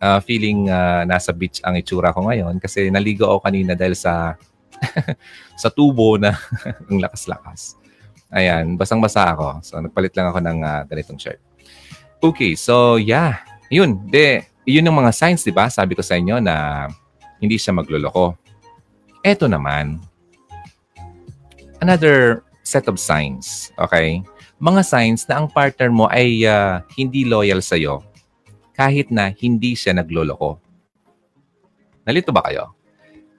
[0.00, 4.36] uh, feeling uh, nasa beach ang itsura ko ngayon kasi naligo ako kanina dahil sa
[5.62, 6.36] sa tubo na
[6.88, 7.76] ang lakas-lakas.
[8.30, 9.58] Ayan, basang-basa ako.
[9.66, 11.42] So, nagpalit lang ako ng uh, ganitong shirt.
[12.22, 13.42] Okay, so yeah.
[13.70, 15.70] Yun, de, yun yung mga signs, di ba?
[15.70, 16.86] Sabi ko sa inyo na
[17.40, 18.34] hindi siya magloloko.
[19.22, 20.00] Eto naman,
[21.80, 24.22] another set of signs, okay?
[24.60, 28.04] Mga signs na ang partner mo ay uh, hindi loyal sa'yo
[28.76, 30.60] kahit na hindi siya nagloloko.
[32.04, 32.72] Nalito ba kayo?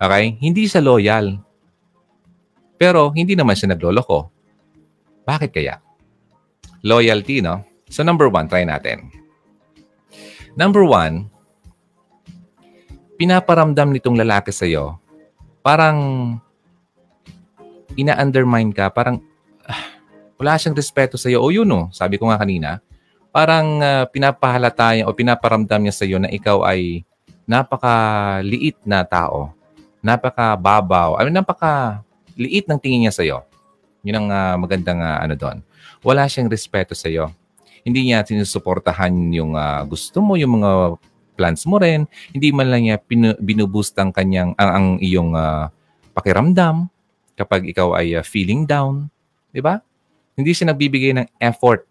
[0.02, 0.42] Okay?
[0.42, 1.38] Hindi siya loyal.
[2.82, 4.34] Pero hindi naman siya nagloloko.
[5.22, 5.78] Bakit kaya?
[6.82, 7.62] Loyalty, no?
[7.86, 9.14] So number one, try natin.
[10.58, 11.30] Number one,
[13.22, 14.98] pinaparamdam nitong lalaki sa'yo
[15.62, 15.98] parang
[17.94, 19.22] ina-undermine ka, parang
[19.66, 19.86] ah,
[20.42, 21.40] wala siyang respeto sa iyo.
[21.42, 22.82] O yun no, sabi ko nga kanina,
[23.30, 27.06] parang uh, pinapahalata niya o pinaparamdam niya sa iyo na ikaw ay
[27.46, 29.54] napakaliit na tao.
[30.02, 31.22] Napaka-babaw.
[31.22, 33.46] I mean, napaka-liit ng tingin niya sa iyo.
[34.02, 35.58] Yun ang uh, magandang uh, ano doon.
[36.02, 37.30] Wala siyang respeto sa iyo.
[37.86, 40.98] Hindi niya sinusuportahan yung uh, gusto mo, yung mga
[41.38, 42.10] plans mo rin.
[42.34, 45.70] Hindi man lang niya pinu- binuboost ang kanyang ang, ang iyong uh,
[46.14, 46.90] pakiramdam
[47.38, 49.10] kapag ikaw ay uh, feeling down,
[49.50, 49.82] 'di ba?
[50.38, 51.86] Hindi siya nagbibigay ng effort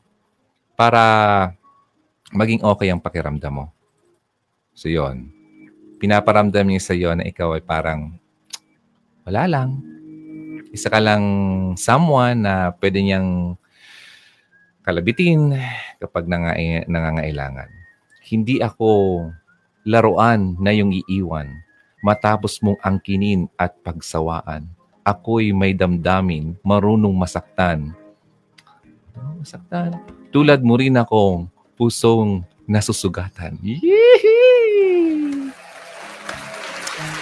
[0.78, 1.02] para
[2.30, 3.66] maging okay ang pakiramdam mo.
[4.74, 5.39] So 'yon.
[6.00, 8.16] Pinaparamdam niya sa iyo na ikaw ay parang
[9.28, 9.84] wala lang.
[10.72, 11.24] Isa ka lang
[11.76, 13.60] someone na pwede niyang
[14.80, 15.52] kalabitin
[16.00, 16.24] kapag
[16.88, 17.68] nangangailangan.
[18.24, 18.88] Hindi ako
[19.84, 21.52] laruan na yung iiwan.
[22.00, 24.72] Matapos mong angkinin at pagsawaan.
[25.04, 27.92] Ako'y may damdamin, marunong masaktan.
[29.36, 30.00] Masaktan.
[30.32, 31.44] Tulad mo rin akong
[31.76, 33.60] pusong nasusugatan.
[33.60, 35.39] Yee!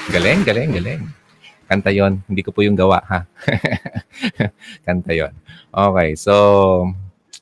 [0.08, 1.02] Galing, galing, galing.
[1.68, 2.24] Kanta yon.
[2.24, 3.28] Hindi ko po yung gawa, ha?
[4.88, 5.36] kanta yon.
[5.68, 6.32] Okay, so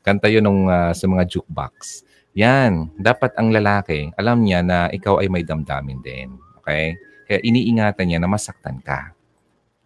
[0.03, 2.03] kanta yon nung uh, sa mga jukebox.
[2.35, 6.35] Yan, dapat ang lalaki, alam niya na ikaw ay may damdamin din.
[6.59, 6.99] Okay?
[7.31, 9.15] Kaya iniingatan niya na masaktan ka.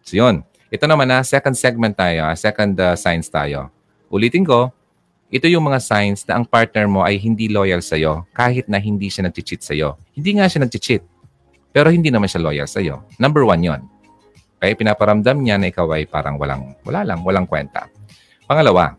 [0.01, 0.41] So yun.
[0.73, 3.69] Ito naman na, second segment tayo, ah, second uh, signs tayo.
[4.09, 4.73] Ulitin ko,
[5.29, 9.05] ito yung mga signs na ang partner mo ay hindi loyal sa'yo kahit na hindi
[9.07, 10.01] siya nag-cheat sa'yo.
[10.17, 11.03] Hindi nga siya nag-cheat,
[11.71, 13.07] pero hindi naman siya loyal sa'yo.
[13.17, 13.81] Number one yon.
[14.61, 17.89] Okay, pinaparamdam niya na ikaw ay parang walang, wala lang, walang kwenta.
[18.45, 18.93] Pangalawa,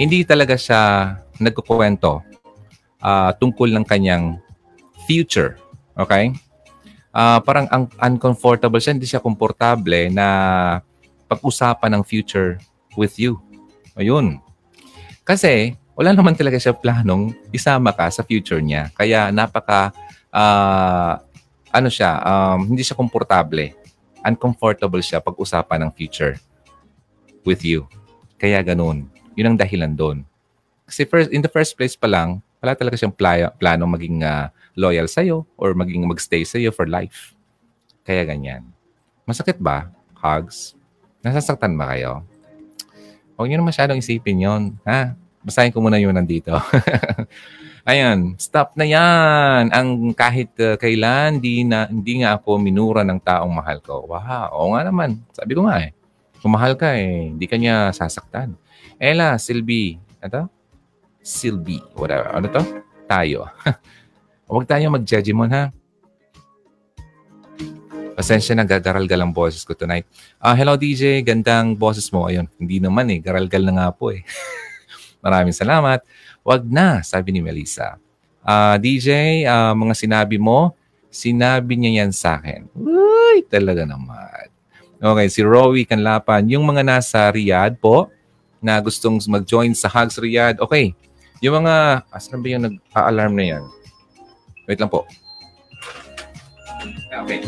[0.00, 2.24] hindi talaga siya nagkukwento
[3.04, 4.40] uh, tungkol ng kanyang
[5.06, 5.60] future.
[5.94, 6.34] Okay?
[7.14, 10.26] Uh, parang ang uncomfortable siya, hindi siya komportable na
[11.30, 12.58] pag-usapan ng future
[12.98, 13.38] with you.
[13.94, 14.42] Ayun.
[15.22, 18.88] Kasi wala naman talaga siya planong isama ka sa future niya.
[18.96, 19.94] Kaya napaka
[20.34, 21.18] uh,
[21.70, 23.74] ano siya, um, hindi siya komportable.
[24.20, 26.36] Uncomfortable siya pag-usapan ng future
[27.46, 27.86] with you.
[28.36, 29.08] Kaya ganun.
[29.38, 30.18] Yun ang dahilan doon.
[30.84, 34.52] Kasi first, in the first place pa lang, wala talaga siyang playa, plano maging uh,
[34.76, 37.32] loyal sa'yo or maging magstay sa'yo for life.
[38.04, 38.66] Kaya ganyan.
[39.24, 39.88] Masakit ba?
[40.18, 40.76] Hugs?
[41.22, 42.26] Nasasaktan ba kayo?
[43.38, 45.16] Huwag niyo na masyadong isipin yon Ha?
[45.40, 46.52] Basahin ko muna yung nandito.
[47.90, 49.74] Ayan, stop na yan.
[49.74, 54.06] Ang kahit uh, kailan, di na, hindi nga ako minura ng taong mahal ko.
[54.06, 55.18] Wow, oo nga naman.
[55.34, 55.90] Sabi ko nga eh.
[56.38, 58.54] Kung mahal ka eh, hindi ka niya sasaktan.
[58.94, 60.46] Ella, Silby, ito?
[61.18, 62.30] Silby, whatever.
[62.30, 62.62] Ano to?
[63.10, 63.50] Tayo.
[64.46, 65.74] Huwag tayo mag-judgment ha.
[68.14, 70.06] Pasensya na, gagaral-gal ang boses ko tonight.
[70.38, 72.30] Uh, hello DJ, gandang boses mo.
[72.30, 74.22] Ayun, hindi naman eh, garal-gal na nga po eh.
[75.26, 76.06] Maraming salamat.
[76.40, 78.00] Wag na, sabi ni Melissa.
[78.40, 80.72] Uh, DJ, uh, mga sinabi mo,
[81.12, 82.64] sinabi niya yan sa akin.
[82.72, 84.48] Uy, talaga naman.
[85.00, 86.48] Okay, si Rowie Canlapan.
[86.48, 88.08] Yung mga nasa Riyadh po,
[88.60, 90.92] na gustong mag-join sa Hugs Riyadh, okay.
[91.40, 93.64] Yung mga, asan ba yung nag-alarm na yan?
[94.68, 95.08] Wait lang po.
[97.08, 97.40] Okay.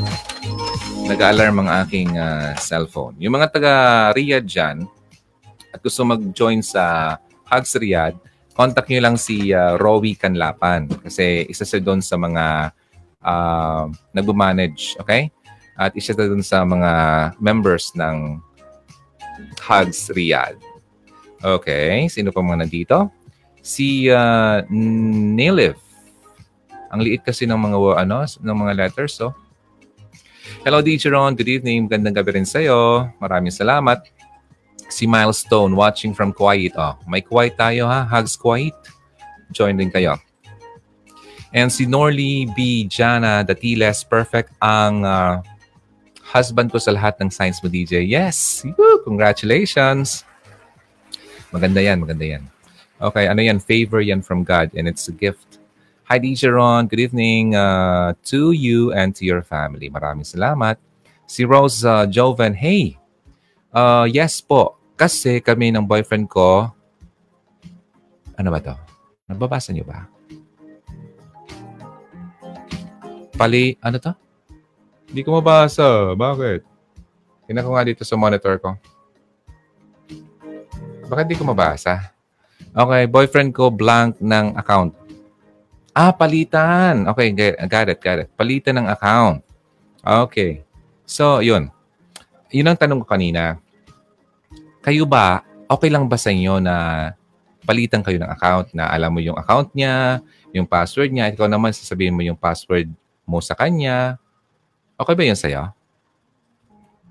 [1.05, 3.17] Nag-alarm ang aking uh, cellphone.
[3.21, 3.73] Yung mga taga
[4.17, 4.89] Riyadh dyan
[5.73, 8.17] at gusto mag-join sa Hugs Riyadh,
[8.53, 12.73] contact nyo lang si uh, Rowie Canlapan kasi isa siya doon sa mga
[13.25, 15.33] uh, nagbo-manage, okay?
[15.77, 16.91] At isa siya doon sa mga
[17.41, 18.41] members ng
[19.57, 20.61] Hugs Riyadh.
[21.43, 23.11] Okay, sino pa mga nandito?
[23.65, 25.75] Si uh, Niliv.
[26.93, 29.33] Ang liit kasi ng mga ano, ng mga letters, so.
[29.33, 29.35] Oh.
[30.62, 31.35] Hello, DJ Ron.
[31.35, 31.88] Good evening.
[31.91, 33.11] Gandang gabi rin sa'yo.
[33.19, 34.05] Maraming salamat.
[34.93, 36.77] Si Milestone watching from Kuwait.
[36.77, 38.05] Oh, may Kuwait tayo ha.
[38.05, 38.77] Hugs Kuwait.
[39.49, 40.21] Join din kayo.
[41.57, 42.85] And si Norly B.
[42.85, 44.05] Jana Datiles.
[44.05, 45.41] Perfect ang uh,
[46.21, 48.05] husband ko sa lahat ng science mo, DJ.
[48.05, 48.61] Yes!
[48.77, 49.01] Woo!
[49.05, 50.29] Congratulations!
[51.49, 52.45] Maganda yan, maganda yan.
[53.01, 53.61] Okay, ano yan?
[53.61, 55.63] Favor yan from God and it's a gift
[56.13, 56.89] Hi, DJ Ron.
[56.89, 59.89] Good evening uh, to you and to your family.
[59.89, 60.77] Maraming salamat.
[61.25, 63.01] Si Rose uh, Joven, hey,
[63.73, 64.77] uh, yes po.
[64.95, 66.71] Kasi kami ng boyfriend ko,
[68.37, 68.75] ano ba to?
[69.31, 70.07] Nababasa niyo ba?
[73.33, 74.13] Pali, ano to?
[75.09, 76.13] Hindi ko mabasa.
[76.17, 76.61] Bakit?
[77.49, 78.77] Tingnan ko nga dito sa monitor ko.
[81.09, 82.13] Bakit hindi ko mabasa?
[82.73, 84.97] Okay, boyfriend ko blank ng account.
[85.93, 87.05] Ah, palitan.
[87.05, 87.37] Okay,
[87.69, 88.29] got it, got it.
[88.33, 89.45] Palitan ng account.
[90.03, 90.65] Okay.
[91.05, 91.71] So, yun.
[92.51, 93.62] Yun ang tanong ko kanina.
[94.83, 96.75] Kayo ba, okay lang ba sa inyo na
[97.62, 100.18] palitan kayo ng account na alam mo yung account niya,
[100.51, 102.90] yung password niya, ikaw naman sasabihin mo yung password
[103.23, 104.18] mo sa kanya.
[104.99, 105.71] Okay ba yun sa'yo?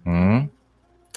[0.04, 0.52] Hmm?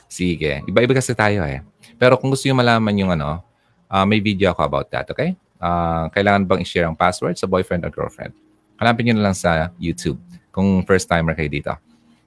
[0.06, 0.62] Sige.
[0.64, 1.60] Iba-iba kasi tayo eh.
[1.98, 3.42] Pero kung gusto nyo malaman yung ano,
[3.90, 5.34] uh, may video ako about that, okay?
[5.64, 8.36] uh, kailangan bang i-share ang password sa boyfriend or girlfriend?
[8.76, 10.20] Hanapin nyo na lang sa YouTube
[10.52, 11.72] kung first timer kayo dito.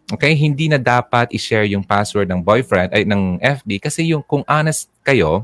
[0.08, 4.40] Okay, hindi na dapat i-share yung password ng boyfriend ay ng FB kasi yung kung
[4.48, 5.44] honest kayo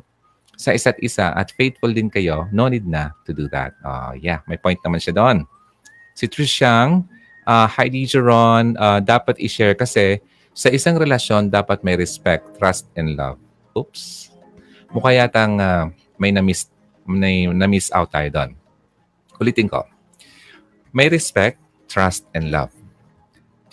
[0.55, 3.75] sa isa't isa at faithful din kayo, no need na to do that.
[3.83, 5.43] Uh, yeah, may point naman siya doon.
[6.15, 7.03] Si Trishang,
[7.43, 10.23] uh, hi DJ Ron, uh, dapat i-share kasi
[10.55, 13.35] sa isang relasyon dapat may respect, trust, and love.
[13.75, 14.31] Oops.
[14.95, 16.71] Mukha yatang uh, may na-miss
[17.03, 18.55] may na-miss out tayo doon.
[19.43, 19.83] Ulitin ko.
[20.95, 21.59] May respect,
[21.91, 22.71] trust, and love.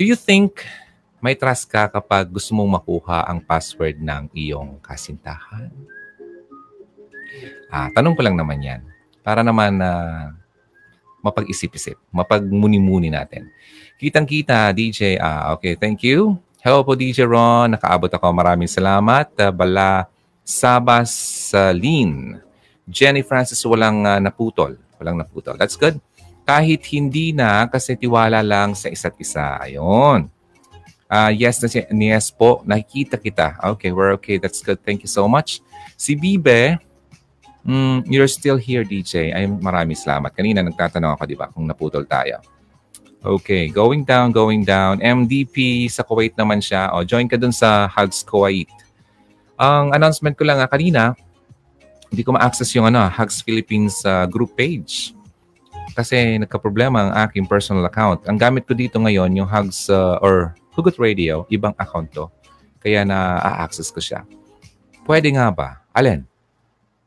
[0.00, 0.64] Do you think
[1.20, 5.68] may trust ka kapag gusto mong makuha ang password ng iyong kasintahan?
[7.68, 8.80] Ah, tanong ko lang naman yan.
[9.20, 10.24] Para naman na uh,
[11.20, 13.52] mapag-isip-isip, mapagmuni-muni natin.
[14.00, 15.20] Kitang-kita, DJ.
[15.20, 16.40] Ah, okay, thank you.
[16.64, 17.76] Hello po, DJ Ron.
[17.76, 18.32] Nakaabot ako.
[18.32, 19.28] Maraming salamat.
[19.36, 20.08] Uh, Bala
[20.40, 21.12] Sabas
[21.52, 22.40] Salin.
[22.88, 24.80] Jenny Francis walang uh, naputol.
[24.96, 25.54] Walang naputol.
[25.60, 26.00] That's good.
[26.48, 29.60] Kahit hindi na kasi tiwala lang sa isa't isa.
[29.60, 30.39] Ayun.
[31.10, 32.62] Uh, yes, na si, yes po.
[32.62, 33.58] Nakikita kita.
[33.74, 34.38] Okay, we're okay.
[34.38, 34.78] That's good.
[34.86, 35.58] Thank you so much.
[35.98, 36.78] Si Bibe,
[37.66, 39.34] mm, you're still here, DJ.
[39.34, 40.30] Ay, maraming salamat.
[40.30, 42.38] Kanina nagtatanong ako, di ba, kung naputol tayo.
[43.20, 45.02] Okay, going down, going down.
[45.02, 46.94] MDP sa Kuwait naman siya.
[46.94, 48.70] O, join ka dun sa Hugs Kuwait.
[49.60, 51.12] Ang announcement ko lang nga kanina,
[52.08, 55.12] hindi ko ma-access yung ano, Hugs Philippines uh, group page.
[55.92, 58.24] Kasi nagka-problema ang aking personal account.
[58.24, 62.24] Ang gamit ko dito ngayon, yung Hugs uh, or Hugot Radio, ibang account to.
[62.80, 64.24] Kaya na-access ko siya.
[65.04, 65.84] Pwede nga ba?
[65.92, 66.24] Alin?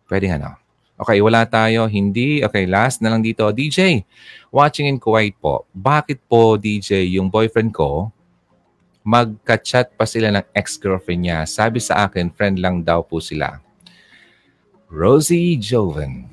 [0.05, 0.53] Pwede nga no?
[0.93, 1.89] Okay, wala tayo.
[1.89, 2.45] Hindi.
[2.45, 3.49] Okay, last na lang dito.
[3.49, 4.05] DJ,
[4.53, 5.65] watching in Kuwait po.
[5.73, 8.13] Bakit po, DJ, yung boyfriend ko,
[9.01, 11.49] magka-chat pa sila ng ex-girlfriend niya.
[11.49, 13.57] Sabi sa akin, friend lang daw po sila.
[14.85, 16.29] Rosie Joven.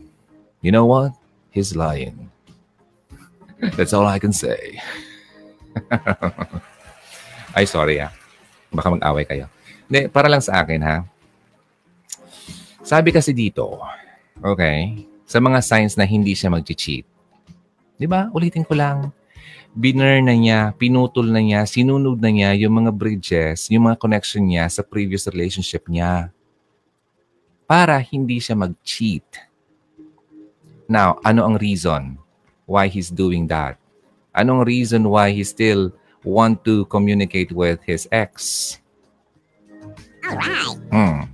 [0.61, 1.17] You know what?
[1.49, 2.29] He's lying.
[3.81, 4.77] That's all I can say.
[7.53, 8.13] Ay, sorry ah.
[8.71, 9.47] Baka mag-away kayo.
[9.91, 10.97] Hindi, para lang sa akin ha.
[12.81, 13.79] Sabi kasi dito,
[14.41, 17.05] okay, sa mga signs na hindi siya mag-cheat.
[18.01, 18.33] Di ba?
[18.33, 19.13] Ulitin ko lang.
[19.71, 24.43] Biner na niya, pinutol na niya, sinunod na niya yung mga bridges, yung mga connection
[24.43, 26.35] niya sa previous relationship niya
[27.71, 29.47] para hindi siya mag-cheat.
[30.91, 32.19] Now, ano ang reason?
[32.71, 33.75] why he's doing that?
[34.31, 35.91] Anong reason why he still
[36.25, 38.77] want to communicate with his ex?
[40.25, 40.77] Alright.
[40.93, 41.31] Hmm.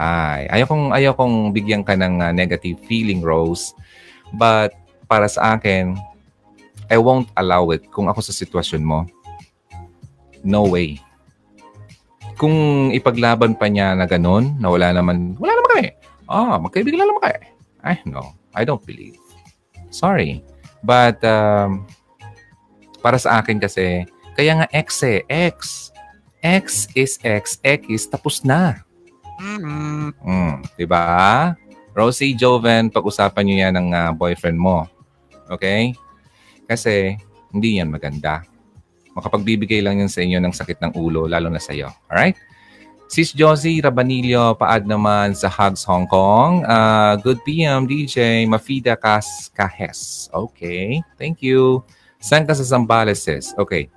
[0.00, 3.76] Ay, ayaw kong, ayaw kong bigyan ka ng uh, negative feeling, Rose.
[4.32, 4.72] But
[5.04, 5.94] para sa akin,
[6.88, 9.04] I won't allow it kung ako sa sitwasyon mo.
[10.42, 10.98] No way.
[12.40, 15.86] Kung ipaglaban pa niya na ganun, na wala naman, wala naman kami.
[16.26, 17.40] Ah, magkaibigan lang naman kayo.
[17.84, 18.34] Ay, no.
[18.52, 19.16] I don't believe.
[19.92, 20.42] Sorry.
[20.82, 21.86] But, um,
[23.02, 24.06] para sa akin kasi,
[24.38, 25.90] kaya nga X eh, X.
[26.42, 28.82] X is X, X is tapos na.
[29.38, 30.10] Tama.
[30.22, 31.54] Mm, 'di ba?
[31.92, 34.86] Rosie Joven, pag-usapan niyo 'yan ng uh, boyfriend mo.
[35.50, 35.94] Okay?
[36.66, 37.18] Kasi
[37.54, 38.42] hindi 'yan maganda.
[39.14, 41.90] Makapagbibigay lang 'yan sa inyo ng sakit ng ulo lalo na sa iyo.
[42.10, 42.38] All right?
[43.12, 46.64] Sis Josie Rabanilio, paad naman sa Hugs Hong Kong.
[46.64, 48.48] Uh, good PM, DJ.
[48.48, 50.32] Mafida Kas Kahes.
[50.32, 51.04] Okay.
[51.20, 51.84] Thank you.
[52.22, 53.50] Saan ka sa Zambales, sis?
[53.58, 53.90] Okay.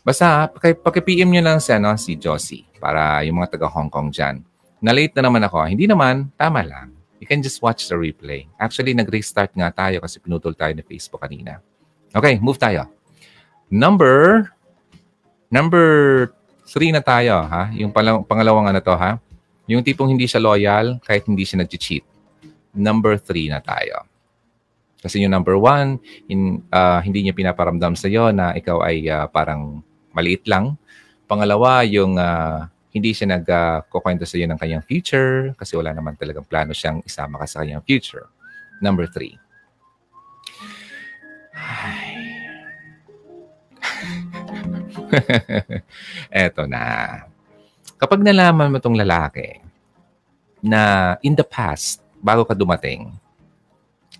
[0.00, 4.40] Basta, paki-PM nyo lang si, ano, si Josie para yung mga taga Hong Kong dyan.
[4.80, 5.60] Na-late na naman ako.
[5.68, 6.96] Hindi naman, tama lang.
[7.20, 8.48] You can just watch the replay.
[8.56, 11.60] Actually, nag-restart nga tayo kasi pinutol tayo ni Facebook kanina.
[12.16, 12.88] Okay, move tayo.
[13.68, 14.48] Number,
[15.52, 15.86] number
[16.64, 17.68] three na tayo, ha?
[17.76, 17.92] Yung
[18.24, 19.20] pangalawang ano to, ha?
[19.68, 22.04] Yung tipong hindi siya loyal kahit hindi siya nag-cheat.
[22.72, 24.06] Number three na tayo.
[25.06, 29.30] Kasi yung number one, in, uh, hindi niya pinaparamdam sa iyo na ikaw ay uh,
[29.30, 30.74] parang maliit lang.
[31.30, 36.18] Pangalawa, yung uh, hindi siya nagkukwento uh, sa iyo ng kanyang future kasi wala naman
[36.18, 38.26] talagang plano siyang isama ka sa kanyang future.
[38.82, 39.38] Number three.
[46.34, 46.82] Eto na.
[47.94, 49.62] Kapag nalaman mo tong lalaki
[50.66, 53.14] na in the past, bago ka dumating,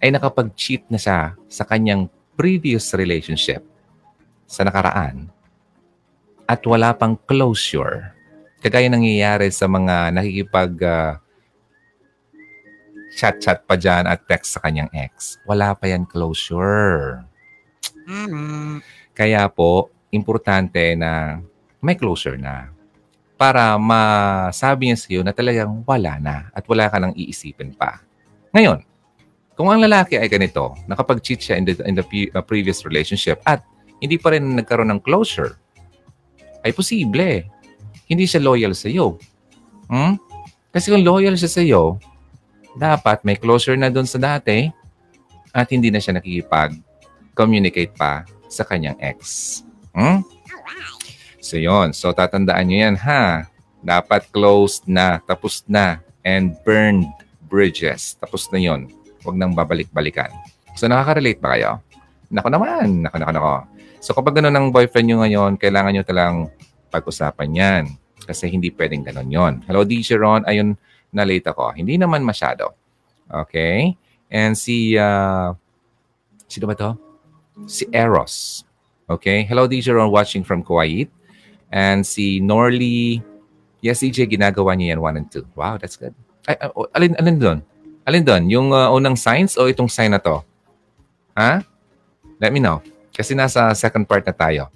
[0.02, 3.64] ay nakapag-cheat na siya sa kanyang previous relationship
[4.44, 5.32] sa nakaraan
[6.46, 8.14] at wala pang closure,
[8.62, 11.12] kagaya nangyayari sa mga nakikipag uh,
[13.16, 15.42] chat-chat pa dyan at text sa kanyang ex.
[15.48, 17.26] Wala pa yan closure.
[19.16, 21.42] Kaya po, importante na
[21.82, 22.70] may closure na
[23.34, 28.00] para masabi niya sa iyo na talagang wala na at wala ka nang iisipin pa.
[28.54, 28.80] Ngayon,
[29.56, 32.04] kung ang lalaki ay ganito, nakapag-cheat siya in the, in the
[32.36, 33.64] uh, previous relationship at
[34.04, 35.56] hindi pa rin nagkaroon ng closure,
[36.60, 37.40] ay posible.
[38.06, 39.16] Hindi siya loyal sa iyo.
[39.88, 40.20] Hmm?
[40.68, 41.96] Kasi kung loyal siya sa iyo,
[42.76, 44.68] dapat may closure na doon sa dati
[45.56, 49.64] at hindi na siya nakikipag-communicate pa sa kanyang ex.
[49.96, 50.20] Hmm?
[51.40, 51.96] So yon.
[51.96, 53.48] So tatandaan niyo yan ha.
[53.80, 57.06] Dapat closed na, tapos na, and burned
[57.46, 58.18] bridges.
[58.18, 58.90] Tapos na yon.
[59.26, 60.30] Huwag nang babalik-balikan.
[60.78, 61.82] So nakaka-relate ba kayo?
[62.30, 63.02] Nako naman.
[63.02, 63.54] Nako, nako, nako.
[63.98, 66.36] So kapag gano'n ang boyfriend nyo ngayon, kailangan nyo talang
[66.94, 67.84] pag-usapan yan.
[68.22, 69.54] Kasi hindi pwedeng gano'n yon.
[69.66, 70.46] Hello, DJ Ron.
[70.46, 70.78] Ayun,
[71.10, 71.74] na-late ako.
[71.74, 72.70] Hindi naman masyado.
[73.26, 73.98] Okay?
[74.30, 75.54] And si, uh,
[76.46, 76.94] sino ba to?
[77.66, 78.62] Si Eros.
[79.10, 79.42] Okay?
[79.42, 81.10] Hello, DJ Ron watching from Kuwait.
[81.70, 83.22] And si Norly,
[83.82, 85.58] yes, DJ, ginagawa niya yan 1 and 2.
[85.58, 86.14] Wow, that's good.
[86.46, 87.58] Ay, uh, alin, alin doon?
[88.06, 88.42] Alin doon?
[88.46, 90.38] Yung uh, unang signs o itong sign na to?
[91.34, 91.58] Ha?
[92.38, 92.78] Let me know.
[93.10, 94.70] Kasi nasa second part na tayo.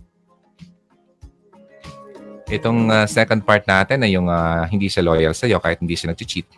[2.51, 6.11] Itong uh, second part natin na yung uh, hindi siya loyal sa'yo kahit hindi siya
[6.11, 6.51] nag-cheat.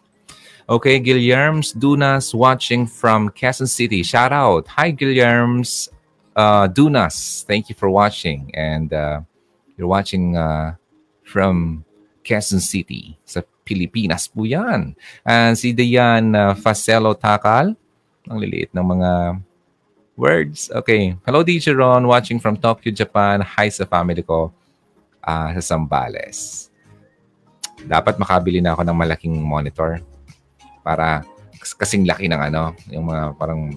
[0.65, 4.01] Okay, Guillerms Dunas watching from Quezon City.
[4.01, 4.65] Shout out.
[4.73, 5.93] Hi, Guillerms
[6.33, 7.45] uh, Dunas.
[7.45, 8.49] Thank you for watching.
[8.57, 9.21] And uh,
[9.77, 10.81] you're watching uh,
[11.21, 11.85] from
[12.25, 14.94] Quezon City sa Pilipinas po yan.
[15.22, 17.75] And si Dayan uh, Facelo Takal.
[18.31, 19.11] Ang liliit ng mga
[20.14, 20.70] words.
[20.70, 21.18] Okay.
[21.27, 22.07] Hello, DJ Ron.
[22.07, 23.42] Watching from Tokyo, Japan.
[23.42, 24.55] Hi sa family ko
[25.25, 26.70] uh, sa Sambales.
[27.83, 29.98] Dapat makabili na ako ng malaking monitor
[30.87, 31.27] para
[31.79, 33.70] kasing laki ng ano, yung mga parang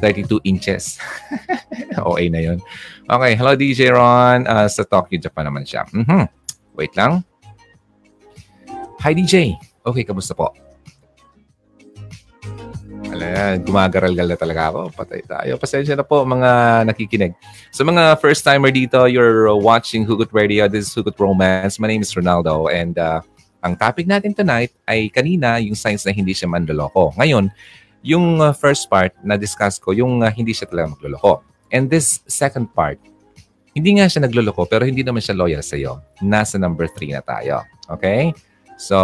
[0.00, 1.00] 32 inches.
[2.00, 2.58] OA na yun.
[3.04, 4.48] Okay, hello DJ Ron.
[4.48, 5.84] Uh, sa Tokyo, Japan naman siya.
[5.92, 6.22] Mm-hmm.
[6.76, 7.20] Wait lang.
[9.00, 9.56] Hi DJ.
[9.80, 10.52] Okay, kamusta po?
[13.08, 14.92] Ala, gumagaral-gal na talaga ako.
[14.92, 15.56] Patay tayo.
[15.56, 17.32] Pasensya na po mga nakikinig.
[17.72, 20.68] Sa so, mga first-timer dito, you're watching Hugot Radio.
[20.68, 21.80] This is Hugot Romance.
[21.80, 22.68] My name is Ronaldo.
[22.68, 23.24] And uh,
[23.64, 27.16] ang topic natin tonight ay kanina yung signs na hindi siya manloloko.
[27.16, 27.48] Ngayon,
[28.04, 31.40] yung uh, first part na discuss ko, yung uh, hindi siya talaga magloloko.
[31.72, 33.00] And this second part,
[33.72, 36.04] hindi nga siya nagloloko pero hindi naman siya loyal sa iyo.
[36.20, 37.64] Nasa number 3 na tayo.
[37.88, 38.36] Okay?
[38.80, 38.96] So,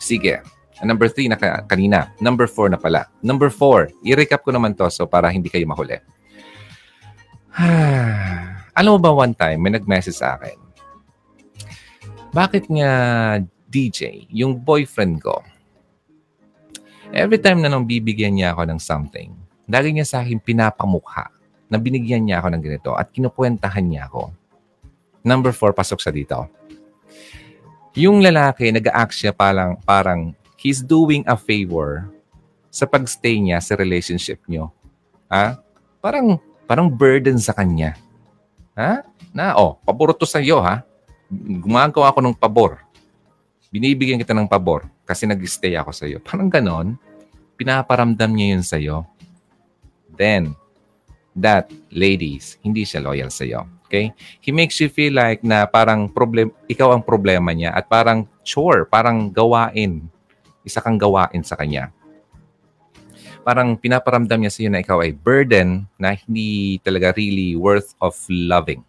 [0.00, 0.40] sige.
[0.80, 2.08] Number three na ka- kanina.
[2.24, 3.04] Number four na pala.
[3.20, 6.00] Number four, i-recap ko naman to so para hindi kayo mahuli.
[8.80, 10.56] Alam mo ba one time, may nag-message sa akin.
[12.32, 12.90] Bakit nga
[13.68, 15.44] DJ, yung boyfriend ko,
[17.12, 19.36] every time na nung bibigyan niya ako ng something,
[19.68, 21.28] lagi niya sa akin pinapamukha
[21.68, 24.32] na binigyan niya ako ng ganito at kinukwentahan niya ako.
[25.20, 26.59] Number four, pasok sa dito.
[27.98, 32.06] Yung lalaki, nag-act siya parang, parang he's doing a favor
[32.70, 34.70] sa pagstay niya sa relationship niyo.
[35.26, 35.58] Ha?
[35.98, 36.38] Parang,
[36.70, 37.98] parang burden sa kanya.
[38.78, 39.02] Ha?
[39.34, 40.86] Na, oh, pabor to sa iyo, ha?
[41.34, 42.78] Gumagawa ako ng pabor.
[43.74, 46.22] Binibigyan kita ng pabor kasi nag-stay ako sa iyo.
[46.22, 46.94] Parang ganon,
[47.58, 49.02] pinaparamdam niya yun sa iyo.
[50.14, 50.54] Then,
[51.34, 53.66] that, ladies, hindi siya loyal sa iyo.
[53.90, 54.14] Okay?
[54.38, 58.86] He makes you feel like na parang problem, ikaw ang problema niya at parang chore,
[58.86, 60.06] parang gawain.
[60.62, 61.90] Isa kang gawain sa kanya.
[63.42, 68.14] Parang pinaparamdam niya sa iyo na ikaw ay burden na hindi talaga really worth of
[68.30, 68.86] loving.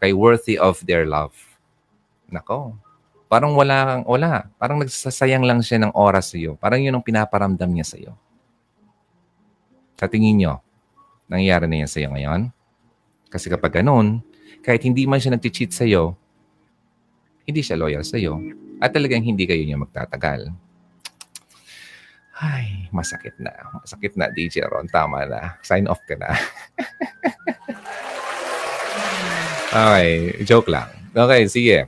[0.00, 0.16] Okay?
[0.16, 1.36] Worthy of their love.
[2.32, 2.80] Nako.
[3.28, 4.48] Parang wala kang, wala.
[4.56, 6.56] Parang nagsasayang lang siya ng oras sa iyo.
[6.56, 8.16] Parang yun ang pinaparamdam niya sa iyo.
[10.00, 10.64] Sa tingin niyo,
[11.28, 12.48] nangyayari na yan sa iyo ngayon?
[13.28, 14.24] Kasi kapag ganun,
[14.60, 16.16] kahit hindi man siya nag-cheat sa iyo,
[17.48, 18.40] hindi siya loyal sa iyo
[18.80, 20.52] at talagang hindi kayo niya magtatagal.
[22.40, 23.52] Ay, masakit na.
[23.84, 24.88] Masakit na, DJ Ron.
[24.88, 25.60] Tama na.
[25.60, 26.32] Sign off ka na.
[29.76, 30.88] okay, joke lang.
[31.12, 31.84] Okay, sige.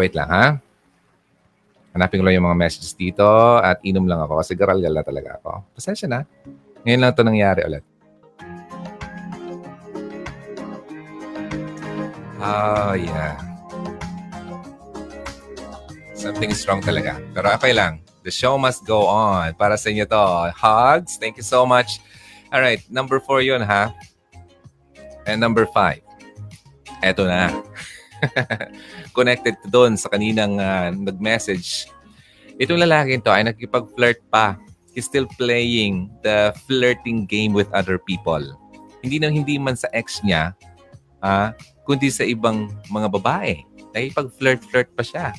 [0.00, 0.56] Wait lang, ha?
[1.92, 3.26] Hanapin ko lang yung mga messages dito
[3.60, 5.76] at inom lang ako kasi garal-gal na talaga ako.
[5.76, 6.24] Pasensya na.
[6.88, 7.84] Ngayon lang ito nangyari ulit.
[12.40, 13.36] Oh, yeah.
[16.16, 17.20] Something strong talaga.
[17.36, 18.00] Pero okay lang.
[18.24, 19.52] The show must go on.
[19.60, 20.52] Para sa inyo to.
[20.56, 21.20] Hugs.
[21.20, 22.00] Thank you so much.
[22.48, 22.80] All right.
[22.88, 23.92] Number four yun, ha?
[25.28, 26.00] And number five.
[27.04, 27.52] Eto na.
[29.16, 31.88] Connected to doon sa kaninang uh, nag-message.
[32.60, 34.56] Itong lalaki to ay nakipag-flirt pa.
[34.92, 38.42] He's still playing the flirting game with other people.
[39.00, 40.52] Hindi na hindi man sa ex niya,
[41.24, 41.56] ah,
[41.90, 43.66] kundi sa ibang mga babae.
[43.90, 45.34] Nakipag-flirt-flirt pa siya.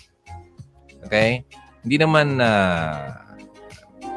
[1.07, 1.47] Okay?
[1.79, 3.15] Hindi naman uh,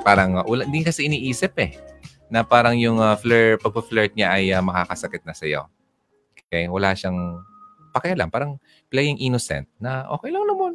[0.02, 1.78] parang uh, wala, hindi kasi iniisip eh
[2.26, 5.70] na parang yung uh, flirt, pagpa-flirt niya ay uh, makakasakit na sa iyo.
[6.50, 6.66] Okay?
[6.66, 7.38] Wala siyang
[7.94, 8.26] pakialam.
[8.34, 8.58] Parang
[8.90, 10.74] playing innocent na okay lang naman.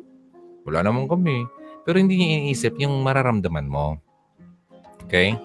[0.64, 1.44] Wala naman kami.
[1.84, 4.00] Pero hindi niya iniisip yung mararamdaman mo.
[5.04, 5.36] Okay?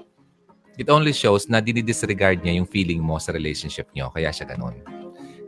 [0.78, 4.14] It only shows na dinidisregard niya yung feeling mo sa relationship niyo.
[4.14, 4.93] Kaya siya ganun.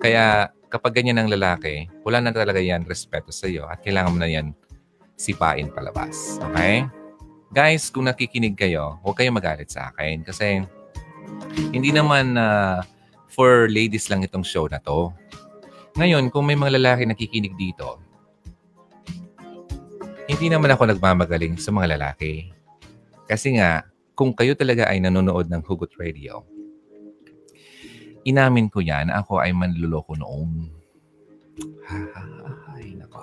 [0.00, 4.18] Kaya kapag ganyan ang lalaki, wala na talaga yan respeto sa iyo at kailangan mo
[4.20, 4.52] na yan
[5.16, 6.36] sipain palabas.
[6.52, 6.84] Okay?
[7.54, 10.60] Guys, kung nakikinig kayo, huwag kayong magalit sa akin kasi
[11.72, 12.84] hindi naman uh,
[13.32, 15.10] for ladies lang itong show na to.
[15.96, 17.96] Ngayon, kung may mga lalaki nakikinig dito,
[20.26, 22.52] hindi naman ako nagmamagaling sa mga lalaki.
[23.24, 26.44] Kasi nga, kung kayo talaga ay nanonood ng Hugot Radio,
[28.26, 30.66] inamin ko yan, ako ay manluloko noon.
[32.74, 33.22] Ay, nako.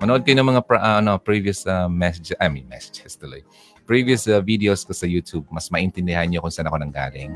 [0.00, 3.40] Manood kayo ng mga pra, uh, ano, previous uh, messages, I mean messages tuloy.
[3.88, 7.32] Previous uh, videos ko sa YouTube, mas maintindihan niyo kung saan ako nanggaling.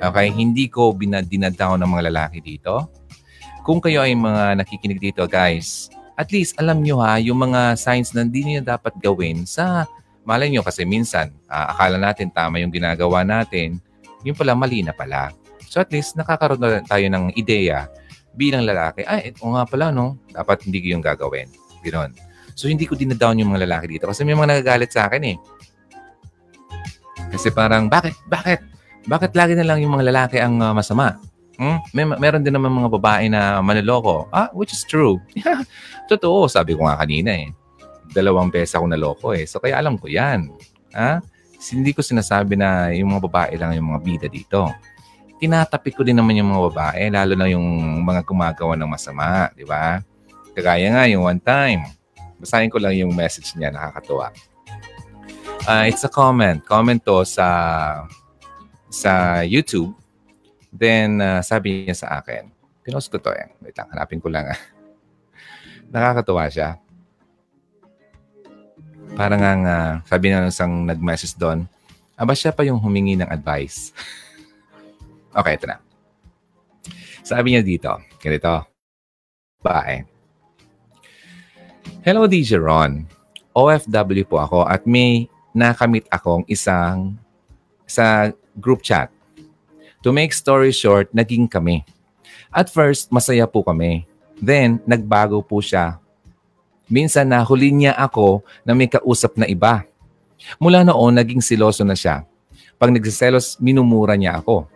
[0.00, 2.88] Okay, hindi ko binadinadown ng mga lalaki dito.
[3.64, 8.12] Kung kayo ay mga nakikinig dito, guys, at least alam nyo ha, yung mga signs
[8.12, 9.88] na hindi niyo dapat gawin sa,
[10.22, 13.80] malay nyo kasi minsan, uh, akala natin tama yung ginagawa natin,
[14.24, 15.32] yung pala mali na pala.
[15.74, 17.90] So at least nakakaroon na tayo ng ideya
[18.30, 20.22] bilang lalaki, ay, ito nga pala, no?
[20.30, 21.50] Dapat hindi ko yung gagawin.
[21.82, 22.14] Ganon.
[22.54, 25.36] So hindi ko dinadown yung mga lalaki dito kasi may mga nagagalit sa akin eh.
[27.34, 28.14] Kasi parang, bakit?
[28.30, 28.60] Bakit?
[29.10, 31.18] Bakit lagi na lang yung mga lalaki ang uh, masama?
[31.58, 31.82] Hmm?
[31.90, 34.30] May, meron din naman mga babae na manloloko.
[34.30, 35.18] Ah, which is true.
[36.10, 37.50] Totoo, sabi ko nga kanina eh.
[38.14, 39.42] Dalawang beses ako naloko eh.
[39.42, 40.54] So kaya alam ko yan.
[40.94, 41.18] Ha?
[41.58, 44.70] Hindi ko sinasabi na yung mga babae lang yung mga bida dito.
[45.44, 49.68] Tinatapik ko din naman yung mga babae, lalo na yung mga gumagawa ng masama, di
[49.68, 50.00] ba?
[50.56, 51.84] Kagaya nga yung one time.
[52.40, 54.32] Basahin ko lang yung message niya, nakakatuwa.
[55.68, 56.64] Uh, it's a comment.
[56.64, 57.48] Comment to sa
[58.88, 59.92] sa YouTube
[60.74, 62.50] Then, uh, sabi niya sa akin,
[62.82, 63.46] pinost ko to eh.
[63.62, 64.50] Wait lang, hanapin ko lang.
[64.50, 64.58] Ah.
[65.94, 66.82] Nakakatuwa siya.
[69.14, 71.70] Parang nga, uh, sabi na isang nag-message doon,
[72.18, 73.94] aba siya pa yung humingi ng advice.
[75.34, 75.82] okay, ito na.
[77.24, 77.90] Sabi niya dito,
[78.22, 78.68] ganito,
[79.64, 80.04] Bye.
[82.04, 83.08] Hello, DJ Ron.
[83.56, 85.24] OFW po ako at may
[85.56, 87.16] nakamit akong isang
[87.88, 88.28] sa
[88.60, 89.08] group chat.
[90.04, 91.80] To make story short, naging kami.
[92.52, 94.04] At first, masaya po kami.
[94.36, 95.96] Then, nagbago po siya.
[96.92, 99.88] Minsan nahuli niya ako na may kausap na iba.
[100.60, 102.28] Mula noon, naging siloso na siya.
[102.76, 104.68] Pag nagsiselos, minumura niya ako.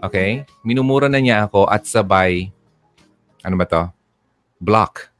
[0.00, 0.48] Okay?
[0.64, 2.48] Minumura na niya ako at sabay,
[3.44, 3.84] ano ba to?
[4.60, 5.12] Block.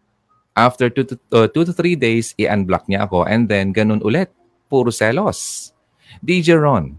[0.57, 4.29] After 2 to, uh, two to 3 days, i-unblock niya ako and then ganun ulit.
[4.69, 5.73] Puro selos.
[6.23, 6.99] DJ Ron,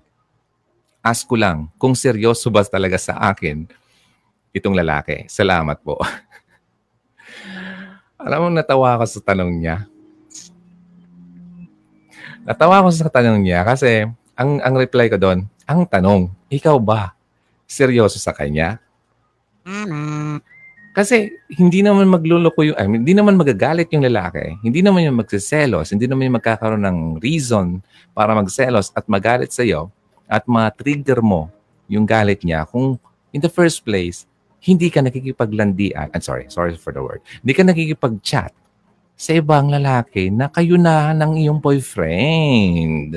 [1.03, 3.67] ask ko lang kung seryoso ba talaga sa akin
[4.55, 5.27] itong lalaki.
[5.27, 5.99] Salamat po.
[8.21, 9.77] Alam mo, natawa ako sa tanong niya.
[12.45, 14.05] Natawa ako sa tanong niya kasi
[14.37, 17.13] ang, ang reply ko doon, ang tanong, ikaw ba
[17.71, 18.83] seryoso sa kanya?
[19.63, 20.43] Tama.
[20.91, 24.59] Kasi hindi naman magluloko yung, I mean, hindi naman magagalit yung lalaki.
[24.59, 25.95] Hindi naman yung magsiselos.
[25.95, 27.79] Hindi naman yung magkakaroon ng reason
[28.11, 29.87] para magselos at magalit sa iyo
[30.27, 31.47] at ma-trigger mo
[31.87, 32.99] yung galit niya kung
[33.31, 34.27] in the first place,
[34.59, 36.11] hindi ka nakikipaglandian.
[36.11, 37.23] I'm sorry, sorry for the word.
[37.39, 38.51] Hindi ka nakikipag-chat
[39.15, 43.15] sa ibang lalaki na kayo na ng iyong boyfriend.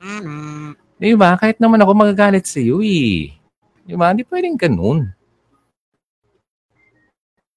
[0.00, 0.72] Tama.
[1.00, 1.36] Di ba?
[1.36, 3.39] Kahit naman ako magagalit sa iyo eh.
[3.84, 4.12] Di ba?
[4.12, 5.12] Hindi pwedeng ganun.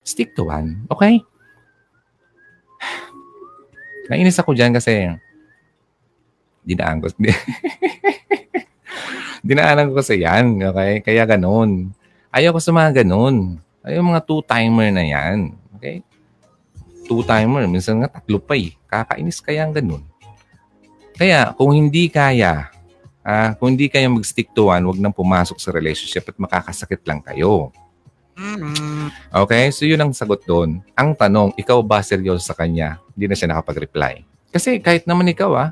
[0.03, 0.83] Stick to one.
[0.91, 1.23] Okay?
[4.11, 5.07] Nainis ako dyan kasi
[6.67, 7.07] dinaan ko.
[9.47, 10.59] Dinaanan ko kasi yan.
[10.59, 11.03] Okay?
[11.03, 11.91] Kaya ganun.
[12.31, 13.59] Ayaw ko sa mga ganun.
[13.83, 15.55] Ayaw mga two-timer na yan.
[15.79, 16.03] Okay?
[17.07, 17.67] Two-timer.
[17.67, 18.71] Minsan nga tatlo pa eh.
[18.87, 20.03] Kakainis kaya ang ganun.
[21.13, 22.72] Kaya kung hindi kaya,
[23.23, 27.23] ah, kung hindi kaya mag-stick to one, huwag nang pumasok sa relationship at makakasakit lang
[27.23, 27.71] kayo.
[28.33, 29.09] Tama.
[29.45, 29.69] Okay?
[29.71, 30.81] So yun ang sagot doon.
[30.97, 32.99] Ang tanong, ikaw ba seryoso sa kanya?
[33.13, 34.25] Hindi na siya nakapag-reply.
[34.53, 35.69] Kasi kahit naman ikaw ah,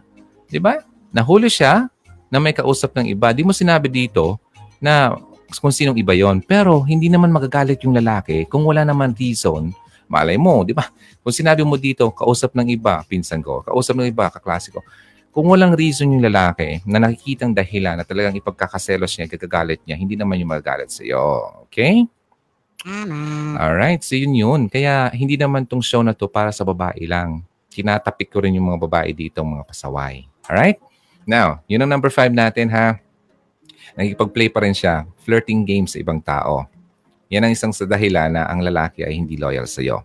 [0.50, 0.82] di ba?
[1.14, 1.90] Nahuli siya
[2.32, 3.36] na may kausap ng iba.
[3.36, 4.40] Di mo sinabi dito
[4.80, 5.14] na
[5.60, 9.76] kung sinong iba yon Pero hindi naman magagalit yung lalaki kung wala naman reason.
[10.08, 10.92] Malay mo, di ba?
[11.24, 14.84] Kung sinabi mo dito, kausap ng iba, pinsan ko, kausap ng iba, kaklase ko.
[15.32, 20.20] Kung walang reason yung lalaki na nakikitang dahilan na talagang ipagkakaselos niya, gagagalit niya, hindi
[20.20, 21.48] naman yung magagalit sa iyo.
[21.72, 22.04] Okay?
[22.84, 23.56] Tama.
[23.56, 24.62] Alright, so yun yun.
[24.68, 27.48] Kaya hindi naman tong show na to para sa babae lang.
[27.72, 30.28] Tinatapik ko rin yung mga babae dito, mga pasaway.
[30.52, 30.84] Alright?
[31.24, 33.00] Now, yun ang number five natin ha.
[33.96, 35.08] Nagkipag-play pa rin siya.
[35.24, 36.68] Flirting games sa ibang tao.
[37.32, 40.04] Yan ang isang sa dahilan na ang lalaki ay hindi loyal sa iyo.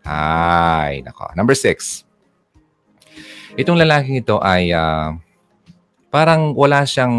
[0.00, 1.28] Ay, nako.
[1.36, 2.08] Number six.
[3.54, 5.14] Itong lalaking ito ay ah,
[6.10, 7.14] parang wala siyang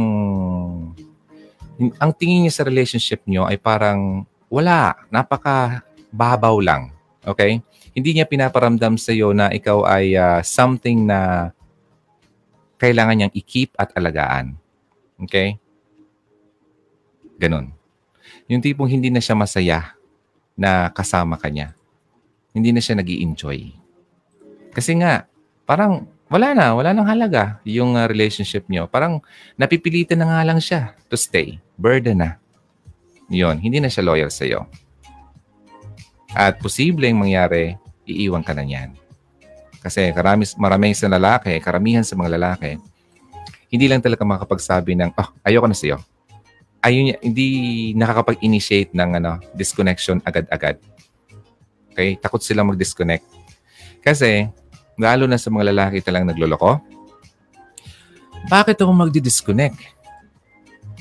[1.95, 5.79] ang tingin niya sa relationship niyo ay parang wala, napaka
[6.11, 6.91] babaw lang.
[7.23, 7.63] Okay?
[7.95, 11.51] Hindi niya pinaparamdam sa iyo na ikaw ay ah, something na
[12.83, 14.59] kailangan niyang i-keep at alagaan.
[15.23, 15.55] Okay?
[17.39, 17.71] Ganon.
[18.51, 19.95] Yung tipong hindi na siya masaya
[20.59, 21.71] na kasama ka niya.
[22.51, 23.71] Hindi na siya nag enjoy
[24.75, 25.23] Kasi nga,
[25.63, 28.89] parang wala na, wala nang halaga yung ah, relationship niyo.
[28.89, 29.21] Parang
[29.57, 31.61] napipilitan na nga lang siya to stay.
[31.78, 32.30] Burden na.
[33.30, 34.65] Yun, hindi na siya loyal sa iyo.
[36.36, 38.93] At posibleng mangyari, iiwan ka na niyan.
[39.82, 42.78] Kasi karami, marami sa lalaki, karamihan sa mga lalaki,
[43.69, 45.97] hindi lang talaga makapagsabi ng, oh, ayoko na sa iyo.
[46.86, 47.47] Ayun, hindi
[47.97, 50.78] nakakapag-initiate ng ano, disconnection agad-agad.
[51.93, 52.17] Okay?
[52.21, 53.26] Takot sila mag-disconnect.
[54.05, 54.53] Kasi,
[54.96, 56.80] lalo na sa mga lalaki talang nagloloko,
[58.46, 59.80] bakit ako magdi-disconnect?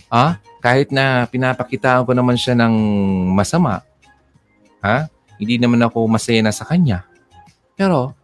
[0.09, 2.75] Ah, kahit na pinapakitaan ko naman siya ng
[3.37, 3.85] masama,
[4.81, 5.13] ha?
[5.37, 7.05] Hindi naman ako masaya na sa kanya.
[7.77, 8.15] Pero,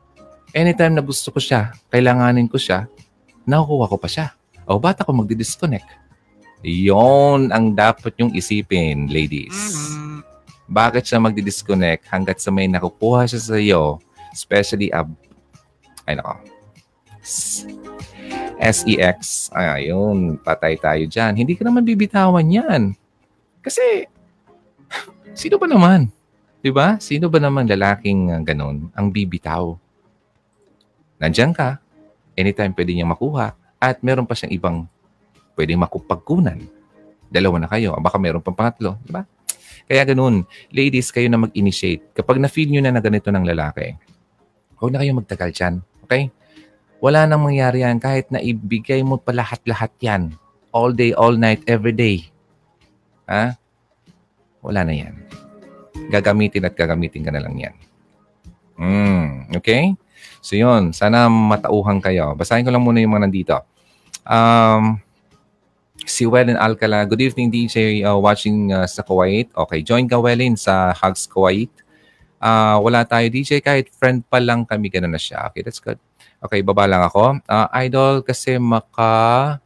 [0.56, 2.86] anytime na gusto ko siya, kailanganin ko siya,
[3.44, 4.26] nakukuha ko pa siya.
[4.64, 5.90] O ba't ako magdi-disconnect?
[6.62, 9.52] Yon ang dapat yung isipin, ladies.
[10.70, 13.98] Bakit siya magdi-disconnect hanggat sa may nakukuha siya sa iyo,
[14.30, 15.10] especially ab...
[16.10, 16.34] Ay, nako.
[18.58, 19.46] SEX.
[19.54, 21.38] Ayun, patay tayo dyan.
[21.38, 22.98] Hindi ka naman bibitawan yan.
[23.62, 24.10] Kasi,
[25.38, 26.10] sino ba naman?
[26.74, 26.98] Ba?
[26.98, 29.78] Sino ba naman lalaking uh, ganun ang bibitaw?
[31.22, 31.78] Nandiyan ka.
[32.34, 33.54] Anytime pwede niyang makuha.
[33.78, 34.76] At meron pa siyang ibang
[35.54, 36.58] pwedeng makupagkunan.
[37.30, 37.94] Dalawa na kayo.
[38.02, 38.98] Baka meron pang pangatlo.
[39.06, 39.22] Di ba?
[39.86, 40.44] Kaya ganun.
[40.74, 42.12] Ladies, kayo na mag-initiate.
[42.12, 43.94] Kapag na-feel nyo na na ganito ng lalaki,
[44.76, 45.74] huwag na kayo magtagal dyan.
[46.10, 46.34] Okay?
[46.98, 50.34] Wala nang mangyari yan kahit na ibigay mo pa lahat-lahat yan.
[50.74, 52.26] All day, all night, every day.
[53.30, 53.54] Ha?
[54.58, 55.14] Wala na yan.
[56.10, 57.74] Gagamitin at gagamitin ka na lang yan.
[58.74, 59.94] Mm, okay?
[60.42, 62.34] So yun, sana matauhan kayo.
[62.34, 63.56] Basahin ko lang muna yung mga nandito.
[64.26, 64.98] Um,
[66.02, 69.46] si Wellen Alcala, good evening DJ uh, watching uh, sa Kuwait.
[69.54, 71.70] Okay, join ka Wellen sa Hugs Kuwait.
[72.40, 75.52] Uh, wala tayo DJ, kahit friend pa lang kami, ganun na siya.
[75.52, 76.00] Okay, that's good.
[76.40, 77.44] Okay, baba lang ako.
[77.44, 79.60] Uh, idol kasi maka...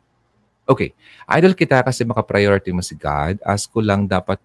[0.66, 0.90] Okay,
[1.30, 3.38] idol kita kasi maka-priority mo si God.
[3.46, 4.42] Ask ko lang dapat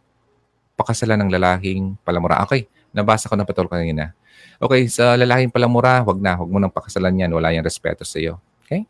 [0.78, 2.46] pakasalan ng lalaking palamura.
[2.46, 4.14] Okay, nabasa ko na patol kanina.
[4.62, 6.38] Okay, sa lalaking palamura, wag na.
[6.38, 7.34] Wag mo nang pakasalan yan.
[7.34, 8.38] Wala yung respeto sa iyo.
[8.64, 8.86] Okay?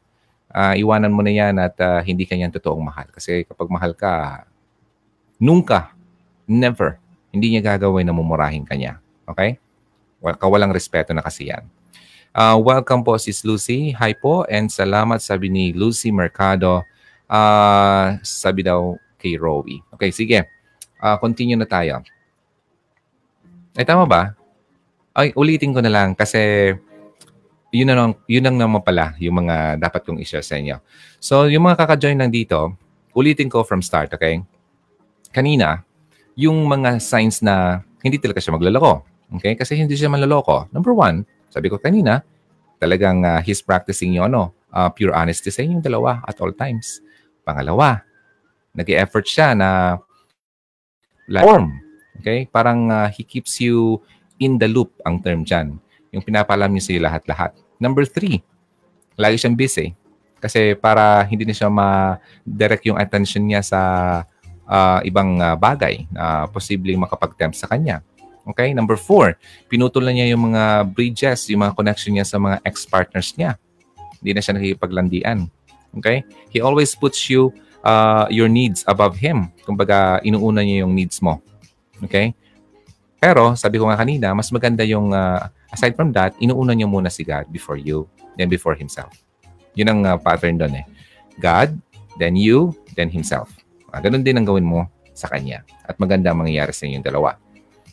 [0.51, 3.07] Uh, iwanan mo na yan at uh, hindi ka niyan totoong mahal.
[3.13, 4.43] Kasi kapag mahal ka,
[5.39, 5.93] nunca,
[6.49, 6.99] never,
[7.31, 8.99] hindi niya gagawin na mumurahin ka niya.
[9.29, 9.61] Okay?
[10.41, 11.63] Kawalang respeto na kasi yan.
[12.29, 13.89] Uh, welcome po sis Lucy.
[13.97, 16.85] Hi po and salamat sabi ni Lucy Mercado.
[17.29, 19.81] Uh, sabi daw kay Rowie.
[19.93, 20.45] Okay, sige.
[20.99, 22.01] Uh, continue na tayo.
[23.77, 24.33] Ay, tama ba?
[25.13, 26.73] Ay, ulitin ko na lang kasi
[27.69, 30.81] yun na yun lang naman pala yung mga dapat kong i-share sa inyo.
[31.21, 32.73] So, yung mga kaka-join lang dito,
[33.13, 34.41] ulitin ko from start, okay?
[35.29, 35.85] Kanina,
[36.33, 39.05] yung mga signs na hindi talaga siya maglalako.
[39.37, 39.53] Okay?
[39.53, 40.65] Kasi hindi siya manloloko.
[40.73, 42.25] Number one, sabi ko kanina,
[42.81, 47.03] talagang uh, he's practicing yung ano, uh, pure honesty sa inyong dalawa at all times.
[47.43, 48.01] Pangalawa,
[48.73, 49.99] nag effort siya na
[51.29, 51.77] form.
[52.21, 52.49] Okay?
[52.49, 54.01] Parang uh, he keeps you
[54.39, 55.77] in the loop ang term dyan.
[56.09, 57.51] Yung pinapaalam niya sa lahat-lahat.
[57.77, 58.41] Number three,
[59.19, 59.93] lagi siyang busy.
[60.39, 63.81] Kasi para hindi na siya ma-direct yung attention niya sa
[64.63, 67.99] uh, ibang uh, bagay na posibleng makapag-tempt sa kanya.
[68.47, 68.71] Okay?
[68.71, 69.35] Number four,
[69.67, 73.59] pinutol na niya yung mga bridges, yung mga connection niya sa mga ex-partners niya.
[74.19, 75.39] Hindi na siya nakikipaglandian.
[75.97, 76.23] Okay?
[76.53, 77.51] He always puts you,
[77.83, 79.51] uh, your needs above him.
[79.65, 81.41] Kumbaga, inuuna niya yung needs mo.
[82.03, 82.33] Okay?
[83.19, 87.11] Pero, sabi ko nga kanina, mas maganda yung, uh, aside from that, inuuna niya muna
[87.11, 88.07] si God before you,
[88.39, 89.11] then before himself.
[89.75, 90.85] Yun ang uh, pattern doon eh.
[91.39, 91.75] God,
[92.15, 93.51] then you, then himself.
[93.91, 95.67] Uh, ganun din ang gawin mo sa kanya.
[95.83, 97.35] At maganda ang mangyayari sa inyong dalawa.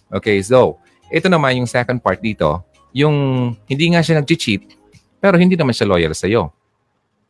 [0.07, 0.79] Okay, so,
[1.11, 2.63] ito naman yung second part dito,
[2.95, 3.15] yung
[3.67, 4.63] hindi nga siya nag-cheat,
[5.19, 6.55] pero hindi naman siya loyal sa iyo.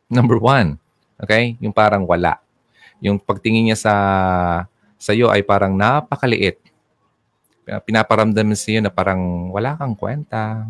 [0.07, 0.77] Number one,
[1.17, 2.37] okay, yung parang wala.
[3.01, 3.93] Yung pagtingin niya sa
[4.97, 6.57] sa iyo ay parang napakaliit.
[7.65, 10.65] Pinaparamdam sa iyo na parang wala kang kwenta.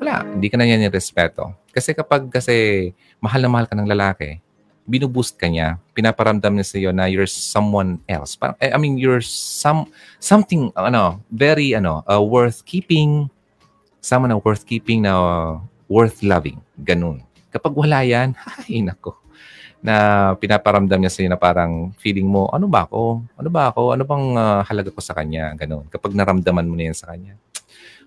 [0.00, 1.54] Wala, hindi ka na niya nirespeto.
[1.70, 4.40] Kasi kapag kasi mahal na mahal ka ng lalaki,
[4.86, 8.38] binuboost ka niya, pinaparamdam niya sa iyo na you're someone else.
[8.62, 9.90] Eh, I mean, you're some
[10.22, 13.26] something ano, very ano, uh, worth keeping,
[13.98, 15.52] someone na worth keeping na uh,
[15.90, 16.62] worth loving.
[16.78, 17.26] Ganun.
[17.50, 18.38] Kapag wala yan,
[18.70, 19.18] ay nako,
[19.82, 23.26] na pinaparamdam niya sa iyo na parang feeling mo, ano ba ako?
[23.34, 23.82] Ano ba ako?
[23.92, 25.50] Ano bang uh, halaga ko sa kanya?
[25.58, 25.90] Ganun.
[25.90, 27.34] Kapag naramdaman mo na yan sa kanya,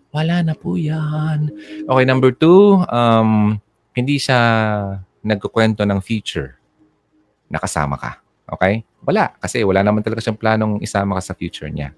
[0.09, 1.53] wala na po yan.
[1.85, 3.61] Okay, number two, um,
[3.93, 4.39] hindi siya
[5.21, 6.58] nagkukwento ng future
[7.49, 8.21] nakasama ka.
[8.49, 8.85] Okay?
[9.03, 9.33] Wala.
[9.41, 11.93] Kasi wala naman talaga siyang planong isama ka sa future niya.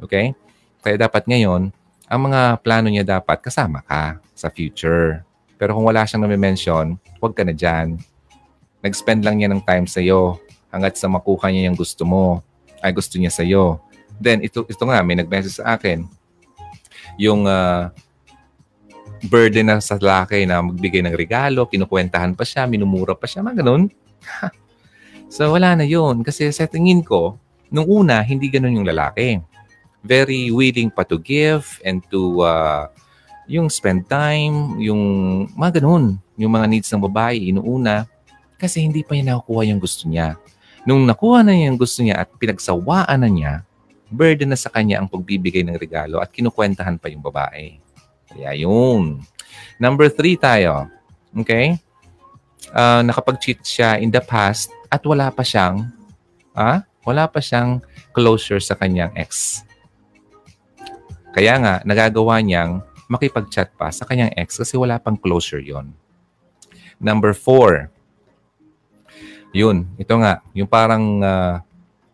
[0.00, 0.34] Okay?
[0.80, 1.70] Kaya dapat ngayon,
[2.06, 5.22] ang mga plano niya dapat kasama ka sa future.
[5.58, 7.98] Pero kung wala siyang nami-mention, huwag ka na dyan.
[8.84, 10.38] Nag-spend lang niya ng time sa iyo
[10.68, 12.42] hanggat sa makuha niya yung gusto mo,
[12.82, 13.80] ay gusto niya sa iyo.
[14.18, 16.04] Then, ito, ito nga, may nag-message sa akin.
[17.16, 17.88] Yung uh,
[19.24, 23.64] burden na sa laki na magbigay ng regalo, kinukwentahan pa siya, minumura pa siya, mga
[23.64, 23.88] ganun.
[25.34, 26.22] So wala na yun.
[26.22, 27.34] Kasi sa tingin ko,
[27.66, 29.42] nung una, hindi ganun yung lalaki.
[30.06, 32.86] Very willing pa to give and to uh,
[33.50, 35.02] yung spend time, yung
[35.58, 36.22] mga ganun.
[36.38, 38.06] Yung mga needs ng babae, inuuna.
[38.62, 40.38] Kasi hindi pa niya nakukuha yung gusto niya.
[40.86, 43.52] Nung nakuha na niya yung gusto niya at pinagsawaan na niya,
[44.14, 47.82] burden na sa kanya ang pagbibigay ng regalo at kinukwentahan pa yung babae.
[48.30, 49.18] Kaya yun.
[49.82, 50.86] Number three tayo.
[51.34, 51.74] Okay?
[52.70, 55.90] Uh, nakapag-cheat siya in the past at wala pa siyang
[56.54, 57.82] ah, wala pa siyang
[58.14, 59.60] closure sa kanyang ex.
[61.34, 62.78] Kaya nga, nagagawa niyang
[63.10, 65.90] makipag-chat pa sa kanyang ex kasi wala pang closure yon.
[67.02, 67.90] Number four,
[69.50, 71.58] yun, ito nga, yung parang uh,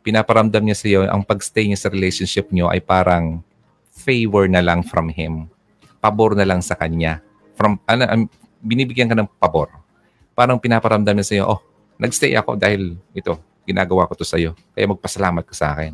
[0.00, 3.44] pinaparamdam niya sa iyo, ang pagstay niya sa relationship niyo ay parang
[3.92, 5.46] favor na lang from him.
[6.00, 7.20] Pabor na lang sa kanya.
[7.54, 8.24] From, ano, um,
[8.64, 9.68] binibigyan ka ng pabor.
[10.32, 11.60] Parang pinaparamdam niya sa iyo, oh,
[12.00, 13.36] Nagstay ako dahil ito,
[13.68, 14.56] ginagawa ko to sa iyo.
[14.72, 15.92] Kaya magpasalamat ka sa akin.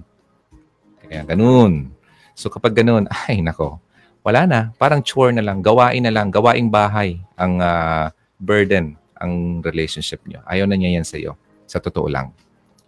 [1.02, 1.90] Kaya ganun.
[2.38, 3.82] So kapag ganun, ay nako,
[4.22, 4.61] wala na.
[4.78, 10.46] Parang chore na lang, gawain na lang, gawaing bahay ang uh, burden, ang relationship niyo.
[10.46, 11.34] Ayaw na niya yan sa iyo.
[11.66, 12.30] Sa totoo lang.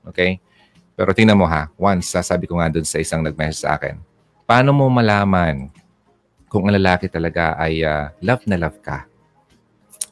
[0.07, 0.39] Okay?
[0.95, 3.99] Pero tingnan mo ha, once, sasabi ko nga dun sa isang nag-message sa akin,
[4.47, 5.71] paano mo malaman
[6.51, 9.07] kung ang lalaki talaga ay ah, love na love ka.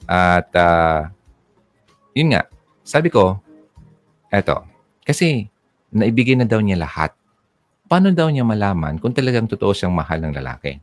[0.06, 1.10] At ah,
[2.14, 2.46] yun nga,
[2.86, 3.42] sabi ko,
[4.30, 4.62] eto,
[5.02, 5.50] kasi
[5.90, 7.10] naibigay na daw niya lahat.
[7.90, 10.78] Paano daw niya malaman kung talagang totoo siyang mahal ng lalaki?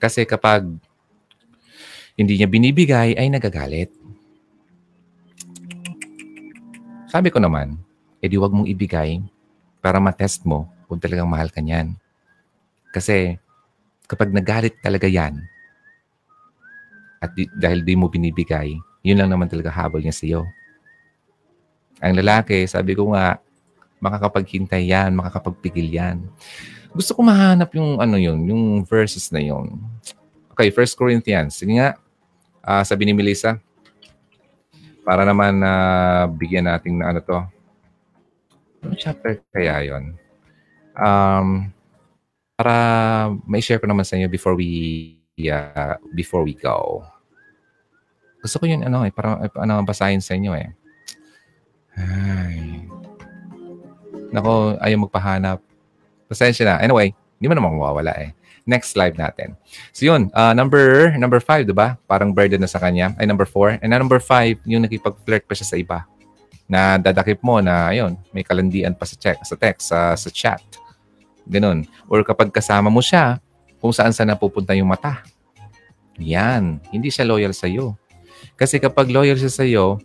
[0.00, 0.64] Kasi kapag
[2.16, 3.92] hindi niya binibigay, ay nagagalit.
[7.12, 7.76] Sabi ko naman,
[8.24, 9.20] edi wag mong ibigay
[9.84, 11.92] para matest mo kung talagang mahal ka niyan.
[12.92, 13.36] Kasi
[14.08, 15.40] kapag nagalit talaga yan,
[17.20, 20.44] at di, dahil di mo binibigay, yun lang naman talaga habol niya sa iyo.
[22.02, 23.38] Ang lalaki, sabi ko nga,
[24.02, 26.26] makakapaghintay yan, makakapagpigil yan.
[26.90, 29.78] Gusto ko mahanap yung ano yun, yung verses na yun.
[30.52, 31.56] Okay, First Corinthians.
[31.56, 31.96] Sige nga,
[32.62, 33.58] Ah, sabi ni Melissa,
[35.02, 35.72] para naman na
[36.30, 37.38] bigyan natin na ano to.
[38.86, 40.14] Ano chapter kaya yon?
[40.94, 41.74] Um,
[42.54, 42.76] para
[43.42, 44.70] ma-share ko naman sa inyo before we
[45.50, 47.02] uh, before we go.
[48.38, 50.70] Gusto ko yun ano eh, para ano basahin sa inyo eh.
[51.96, 52.86] Ay.
[54.32, 55.58] Nako, ayaw magpahanap.
[56.26, 56.74] Pasensya na.
[56.80, 58.32] Anyway, hindi mo naman mawawala eh.
[58.62, 59.58] Next slide natin.
[59.90, 61.98] So yun, uh, number number five, di ba?
[62.06, 63.12] Parang burden na sa kanya.
[63.18, 63.76] Ay, number four.
[63.82, 65.98] And na number five, yung nakipag-flirt pa siya sa iba.
[66.70, 70.62] Na dadakip mo na, ayun, may kalandian pa sa, check, sa text, sa, sa chat.
[71.44, 71.84] Ganun.
[72.06, 73.42] Or kapag kasama mo siya,
[73.82, 75.26] kung saan saan napupunta yung mata.
[76.22, 76.78] Yan.
[76.94, 77.98] Hindi siya loyal sa iyo.
[78.54, 79.98] Kasi kapag loyal siya sa iyo,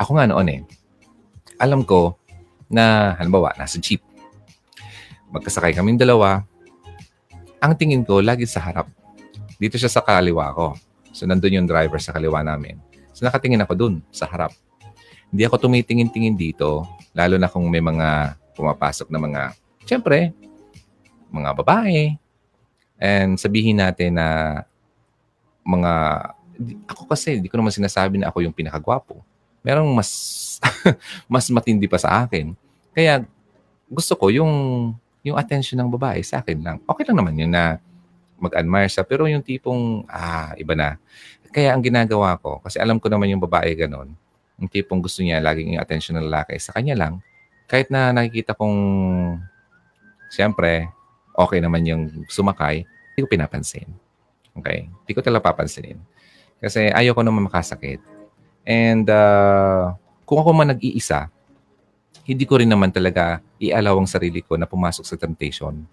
[0.00, 0.60] ako nga noon eh,
[1.56, 2.16] alam ko
[2.68, 4.02] na, halimbawa, nasa jeep.
[5.32, 6.44] Magkasakay kaming dalawa,
[7.60, 8.86] ang tingin ko, lagi sa harap.
[9.56, 10.76] Dito siya sa kaliwa ko.
[11.16, 12.76] So, nandun yung driver sa kaliwa namin.
[13.16, 14.52] So, nakatingin ako dun, sa harap.
[15.32, 16.84] Hindi ako tumitingin-tingin dito,
[17.16, 19.42] lalo na kung may mga pumapasok na mga,
[19.88, 20.36] syempre,
[21.32, 22.14] mga babae.
[23.00, 24.28] And sabihin natin na
[25.64, 25.92] mga,
[26.88, 29.24] ako kasi, hindi ko naman sinasabi na ako yung pinakagwapo.
[29.66, 30.10] Merong mas,
[31.32, 32.54] mas matindi pa sa akin.
[32.94, 33.26] Kaya,
[33.90, 34.54] gusto ko yung
[35.26, 36.76] yung attention ng babae sa akin lang.
[36.86, 37.82] Okay lang naman yun na
[38.38, 39.02] mag-admire siya.
[39.02, 41.02] Pero yung tipong, ah, iba na.
[41.50, 44.14] Kaya ang ginagawa ko, kasi alam ko naman yung babae ganon,
[44.54, 47.18] yung tipong gusto niya laging yung attention ng lalaki sa kanya lang,
[47.66, 48.78] kahit na nakikita kong,
[50.30, 50.86] siyempre,
[51.34, 53.90] okay naman yung sumakay, hindi ko pinapansin.
[54.54, 54.86] Okay?
[54.86, 55.98] Hindi ko talaga papansinin.
[56.62, 57.98] Kasi ayoko naman makasakit.
[58.66, 59.94] And uh,
[60.26, 61.30] kung ako man nag-iisa,
[62.26, 65.86] hindi ko rin naman talaga ialaw ang sarili ko na pumasok sa temptation.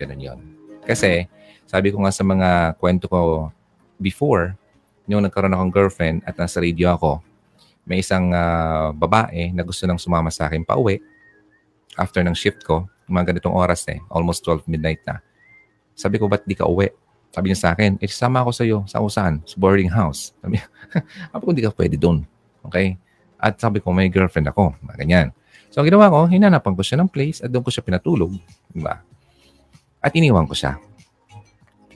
[0.00, 0.40] Ganun yon.
[0.88, 1.28] Kasi,
[1.68, 3.52] sabi ko nga sa mga kwento ko
[4.00, 4.56] before,
[5.04, 7.20] yung nagkaroon akong girlfriend at nasa radio ako,
[7.84, 11.02] may isang uh, babae na gusto nang sumama sa akin pa uwi
[12.00, 15.20] after ng shift ko, mga ganitong oras eh, almost 12 midnight na.
[15.92, 16.88] Sabi ko, ba't di ka uwi?
[17.32, 18.78] Sabi niya sa akin, eh, sama ako sa iyo.
[18.84, 19.40] Sa usan?
[19.48, 20.36] Sa boarding house.
[20.44, 20.60] Sabi,
[21.32, 22.28] sabi ko, hindi ka pwede doon.
[22.68, 23.00] Okay?
[23.40, 24.76] At sabi ko, may girlfriend ako.
[25.00, 25.32] Ganyan.
[25.72, 28.36] So, ang ginawa ko, hinanapan ko siya ng place at doon ko siya pinatulog.
[28.68, 29.00] Diba?
[30.04, 30.76] At iniwan ko siya.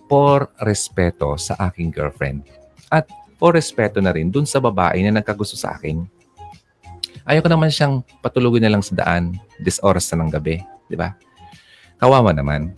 [0.09, 2.49] For respeto sa aking girlfriend.
[2.89, 3.05] At
[3.37, 6.09] for respeto na rin dun sa babae na nagkagusto sa akin.
[7.28, 10.62] Ayoko naman siyang patulogin na lang sa daan this oras na ng gabi.
[10.89, 11.12] Di ba?
[12.01, 12.72] Kawawa naman.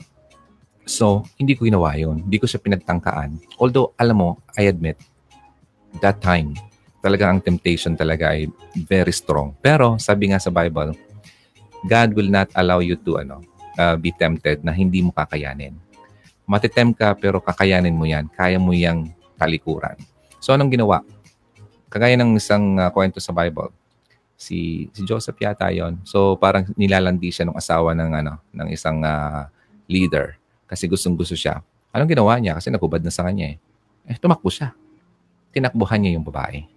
[0.88, 2.24] So, hindi ko ginawa yun.
[2.24, 3.60] Hindi ko siya pinagtangkaan.
[3.60, 4.96] Although, alam mo, I admit,
[6.00, 6.56] that time,
[6.98, 8.50] talaga ang temptation talaga ay
[8.88, 9.54] very strong.
[9.62, 10.96] Pero sabi nga sa Bible,
[11.86, 13.44] God will not allow you to ano,
[13.78, 15.76] uh, be tempted na hindi mo kakayanin.
[16.48, 18.26] Matitem ka pero kakayanin mo yan.
[18.32, 19.94] Kaya mo yang talikuran.
[20.42, 21.04] So anong ginawa?
[21.92, 23.70] Kagaya ng isang uh, kwento sa Bible.
[24.38, 25.98] Si si Joseph yata 'yon.
[26.06, 29.50] So parang nilalandi siya ng asawa ng ano ng isang uh,
[29.90, 30.38] leader
[30.68, 31.64] kasi gustong-gusto siya.
[31.90, 32.60] Anong ginawa niya?
[32.60, 33.56] Kasi nagubad na sa kanya eh.
[34.04, 34.76] Eh, tumakbo siya.
[35.50, 36.68] Tinakbuhan niya yung babae.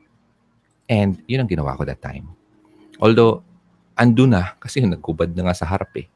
[0.88, 2.32] And yun ang ginawa ko that time.
[2.98, 3.44] Although,
[4.00, 6.08] ando na kasi nagkubad na nga sa harap eh.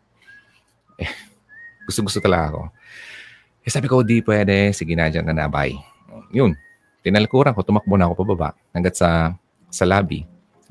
[0.99, 1.11] eh
[1.87, 2.61] gusto-gusto talaga ako.
[3.65, 4.71] Eh sabi ko, di pwede.
[4.71, 5.75] Sige na, dyan na, bye.
[6.31, 6.55] Yun.
[7.03, 9.35] Tinalikuran ko, tumakbo na ako pababa hanggat sa
[9.69, 10.23] sa lobby.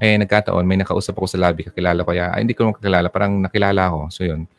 [0.03, 2.35] Eh, nagkataon, may nakausap ako sa lobby, kakilala ko ya.
[2.35, 4.01] Ay, hindi ko naman kakilala, parang nakilala ako.
[4.11, 4.51] So, yun.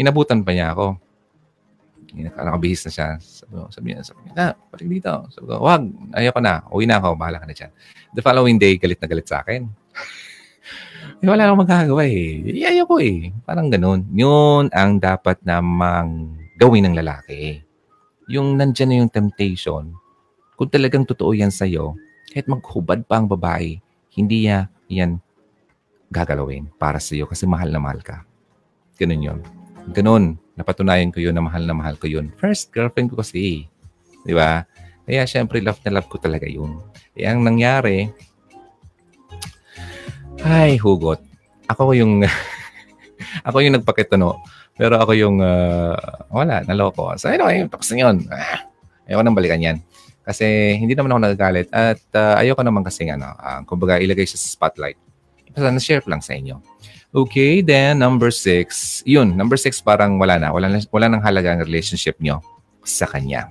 [0.00, 0.96] Inabutan pa niya ako.
[2.14, 3.08] Nakabihis na siya.
[3.20, 5.12] Sabi, sabi niya, sabi niya, na, balik dito.
[5.32, 5.82] Sabi ko, wag,
[6.16, 6.64] ayoko na.
[6.72, 7.72] Uwi na ako, bahala ka na dyan.
[8.16, 9.68] The following day, galit na galit sa akin.
[11.20, 12.40] eh, wala akong magagawa eh.
[12.48, 13.34] Iyayo ko eh.
[13.44, 14.08] Parang ganun.
[14.14, 17.60] Yun ang dapat namang gawin ng lalaki.
[18.28, 19.92] Yung nandyan na yung temptation,
[20.56, 21.94] kung talagang totoo yan sa'yo,
[22.32, 23.80] kahit maghubad pa ang babae,
[24.16, 25.20] hindi niya yan
[26.08, 28.24] gagalawin para sa'yo kasi mahal na mahal ka.
[28.98, 29.38] Ganun yun.
[29.94, 30.47] Ganun.
[30.58, 32.34] Napatunayan ko yun na mahal na mahal ko yun.
[32.42, 33.70] First girlfriend ko kasi.
[34.26, 34.66] Di ba?
[35.06, 36.82] Kaya syempre love na love ko talaga yun.
[37.14, 38.10] Eh, ang nangyari,
[40.42, 41.18] ay, hugot.
[41.66, 42.22] Ako yung,
[43.48, 44.38] ako yung nagpakitano.
[44.78, 45.98] Pero ako yung, uh,
[46.30, 47.10] wala, naloko.
[47.18, 48.16] So anyway, tapos na yun.
[48.30, 48.62] Ah,
[49.10, 49.78] ayoko nang balikan yan.
[50.22, 51.66] Kasi hindi naman ako nagagalit.
[51.74, 54.98] At uh, ayoko naman kasi, ano, uh, kumbaga ilagay siya sa spotlight.
[55.50, 56.62] Basta na-share ko lang sa inyo.
[57.08, 59.00] Okay, then number six.
[59.08, 60.52] Yun, number six parang wala na.
[60.52, 62.44] Wala, na, wala nang halaga ang relationship nyo
[62.84, 63.48] sa kanya.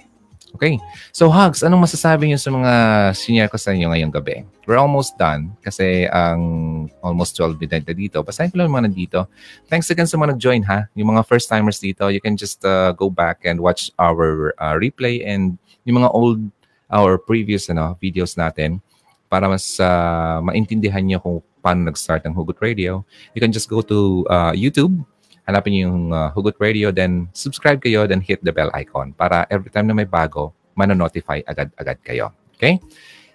[0.58, 0.82] Okay.
[1.14, 2.72] So, Hugs, anong masasabi niyo sa mga
[3.14, 4.42] senior ko sa inyo ngayong gabi?
[4.66, 6.42] We're almost done kasi ang
[6.90, 8.22] um, almost 12 midnight na dito.
[8.26, 9.30] Basahin ko lang mga nandito.
[9.70, 10.90] Thanks again sa mga nag-join ha.
[10.98, 15.22] Yung mga first-timers dito, you can just uh, go back and watch our uh, replay
[15.22, 16.42] and yung mga old,
[16.90, 18.82] our previous ano, videos natin
[19.30, 23.06] para mas uh, maintindihan niyo kung paano nag-start ang Hugot Radio.
[23.34, 25.06] You can just go to uh, YouTube
[25.48, 29.48] hanapin niyo yung uh, Hugot Radio, then subscribe kayo, then hit the bell icon para
[29.48, 32.36] every time na may bago, manonotify agad-agad kayo.
[32.60, 32.84] Okay?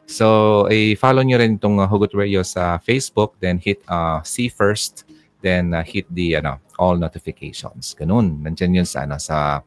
[0.04, 5.08] So, i-follow niyo rin itong uh, Hugot Radio sa Facebook, then hit uh, see first,
[5.40, 7.96] then uh, hit the ano, all notifications.
[7.96, 8.44] Ganun.
[8.44, 9.64] Nandiyan yun sa, ano, sa,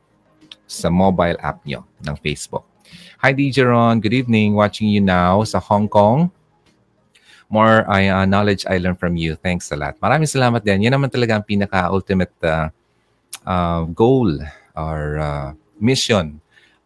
[0.70, 2.70] sa mobile app niyo ng Facebook.
[3.26, 3.98] Hi, DJ Ron.
[3.98, 4.54] Good evening.
[4.54, 6.30] Watching you now sa Hong Kong
[7.50, 9.38] more uh, knowledge I learned from you.
[9.38, 9.96] Thanks a lot.
[10.02, 10.86] Maraming salamat din.
[10.86, 12.68] Yan naman talaga ang pinaka-ultimate uh,
[13.46, 14.42] uh, goal
[14.76, 16.42] or uh, mission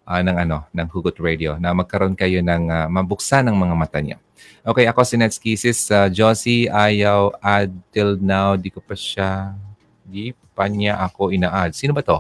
[0.10, 4.00] uh, ng ano ng Hugot Radio na magkaroon kayo ng uh, mabuksan ng mga mata
[4.02, 4.18] niyo.
[4.66, 5.54] Okay, ako si Netsky.
[5.56, 8.60] Sis uh, Josie, ayaw add till now.
[8.60, 9.56] Di ko pa siya,
[10.04, 11.72] di pa niya ako ina-add.
[11.72, 12.20] Sino ba to?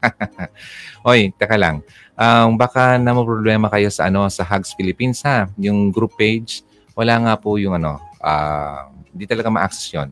[1.08, 1.82] Oy, teka lang.
[2.16, 6.65] Um, baka na problema kayo sa ano sa Hugs Philippines ha, yung group page
[6.96, 10.10] wala nga po yung ano, uh, hindi talaga ma-access yun.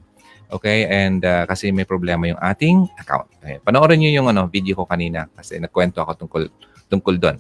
[0.53, 0.85] Okay?
[0.87, 3.33] And uh, kasi may problema yung ating account.
[3.41, 3.59] Okay.
[3.65, 6.43] Panoorin niyo yung ano, video ko kanina kasi nagkwento ako tungkol,
[6.93, 7.39] tungkol doon.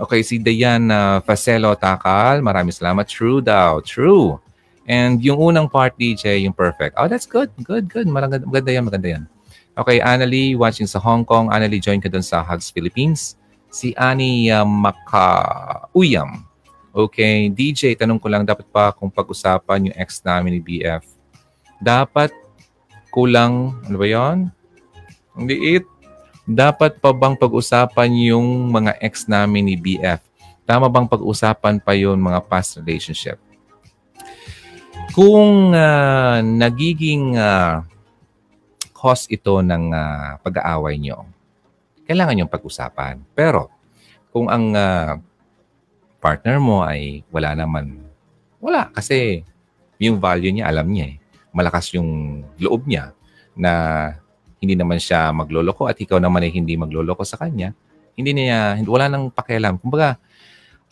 [0.00, 3.04] Okay, si Dayan uh, Facelo Takal, maraming salamat.
[3.04, 4.40] True daw, true.
[4.88, 6.96] And yung unang part, DJ, yung perfect.
[6.96, 7.52] Oh, that's good.
[7.60, 8.08] Good, good.
[8.08, 9.24] Maganda, maganda yan, maganda yan.
[9.76, 11.52] Okay, Annalie, watching sa Hong Kong.
[11.52, 13.36] Annalie, join ka doon sa Hugs Philippines.
[13.68, 16.44] Si Annie uh, Makauyam.
[16.92, 21.00] Okay, DJ, tanong ko lang, dapat pa kung pag-usapan yung ex namin ni BF.
[21.80, 22.28] Dapat
[23.08, 24.52] kulang, ano ba yun?
[25.32, 25.88] Ang liit.
[26.44, 30.20] Dapat pa bang pag-usapan yung mga ex namin ni BF?
[30.68, 33.40] Tama bang pag-usapan pa yon mga past relationship?
[35.16, 37.88] Kung uh, nagiging uh,
[38.92, 41.24] cause ito ng uh, pag-aaway nyo,
[42.04, 43.24] kailangan yung pag-usapan.
[43.32, 43.72] Pero
[44.28, 45.16] kung ang uh,
[46.22, 47.98] partner mo ay wala naman.
[48.62, 49.42] Wala kasi
[49.98, 51.16] yung value niya alam niya eh.
[51.50, 53.10] Malakas yung loob niya
[53.58, 53.72] na
[54.62, 57.74] hindi naman siya magloloko at ikaw naman ay hindi magloloko sa kanya.
[58.14, 59.82] Hindi niya, wala nang pakialam.
[59.82, 60.22] Kumbaga,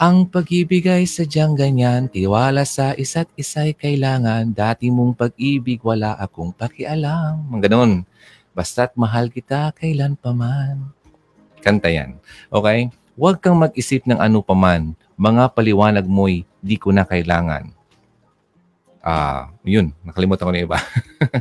[0.00, 6.50] ang pag-ibig ay sadyang ganyan, tiwala sa isa't isa'y kailangan, dati mong pag-ibig wala akong
[6.56, 7.46] pakialam.
[7.52, 8.02] Mga ganun.
[8.56, 10.90] Basta't mahal kita kailan paman.
[11.60, 12.18] Kanta yan.
[12.50, 12.90] Okay?
[13.14, 17.68] Huwag kang mag-isip ng ano paman mga paliwanag mo'y di ko na kailangan.
[19.04, 20.78] Ah, uh, yun, nakalimutan ko na iba.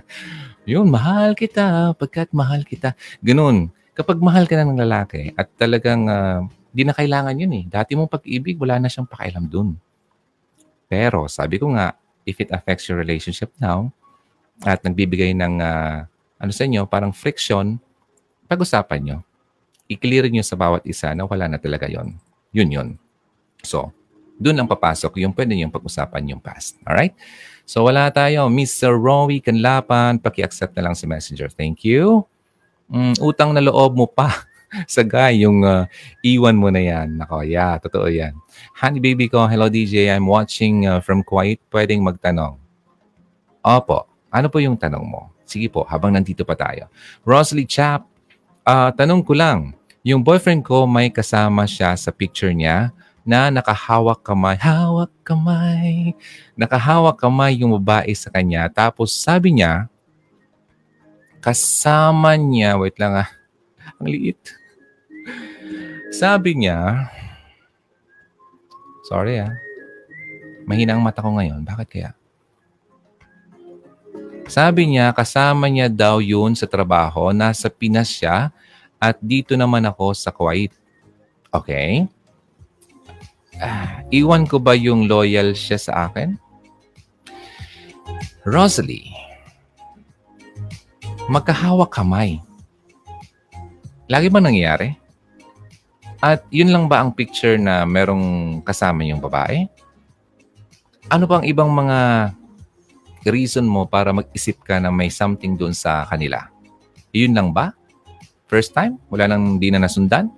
[0.68, 2.92] yun, mahal kita, pagkat mahal kita.
[3.24, 3.72] Ganun.
[3.96, 6.44] Kapag mahal ka na ng lalaki at talagang uh,
[6.76, 7.64] di na kailangan yun eh.
[7.68, 9.76] Dati mong pag-ibig, wala na siyang pakialam dun.
[10.92, 11.96] Pero sabi ko nga,
[12.28, 13.92] if it affects your relationship now
[14.64, 16.04] at nagbibigay ng uh,
[16.40, 17.80] ano sa inyo, parang friction,
[18.48, 19.18] pag-usapan nyo.
[19.88, 22.16] I-clear nyo sa bawat isa na wala na talaga yon.
[22.56, 22.90] Yun yun.
[23.64, 23.92] So,
[24.40, 26.80] doon lang papasok yung pwede niyong pag-usapan yung past.
[26.88, 27.12] Alright?
[27.68, 28.48] So, wala tayo.
[28.48, 28.96] Mr.
[28.96, 31.52] Rowie Canlapan, paki-accept na lang si Messenger.
[31.52, 32.24] Thank you.
[32.90, 34.48] Mm, utang na loob mo pa
[34.90, 35.86] sa guy, yung uh,
[36.24, 37.20] iwan mo na yan.
[37.20, 38.34] Nako, yeah, totoo yan.
[38.80, 41.62] Honey baby ko, hello DJ, I'm watching uh, from Kuwait.
[41.70, 42.58] Pwedeng magtanong.
[43.60, 45.30] Opo, ano po yung tanong mo?
[45.44, 46.88] Sige po, habang nandito pa tayo.
[47.28, 48.08] Rosalie Chap,
[48.64, 52.96] uh, tanong ko lang, yung boyfriend ko may kasama siya sa picture niya
[53.28, 56.18] na nakahawak kamay, hawak kamay,
[56.58, 58.68] nakahawak kamay yung babae sa kanya.
[58.72, 59.88] Tapos sabi niya,
[61.40, 63.30] kasama niya, wait lang ah,
[64.00, 64.40] ang liit.
[66.10, 67.08] Sabi niya,
[69.08, 69.54] sorry ah,
[70.68, 71.64] mahina ang mata ko ngayon.
[71.64, 72.12] Bakit kaya?
[74.50, 77.30] Sabi niya, kasama niya daw yun sa trabaho.
[77.30, 78.50] Nasa Pinas siya
[78.98, 80.74] at dito naman ako sa Kuwait.
[81.54, 82.10] Okay?
[83.60, 86.36] Ah, iwan ko ba yung loyal siya sa akin?
[88.48, 89.12] Rosalie,
[91.30, 92.42] magkahawak kamay.
[94.10, 94.98] Lagi ba nangyayari?
[96.20, 99.70] At yun lang ba ang picture na merong kasama yung babae?
[101.08, 102.32] Ano bang ibang mga
[103.30, 106.50] reason mo para mag-isip ka na may something doon sa kanila?
[107.16, 107.72] Yun lang ba?
[108.50, 108.98] First time?
[109.14, 110.34] Wala nang di na nasundan?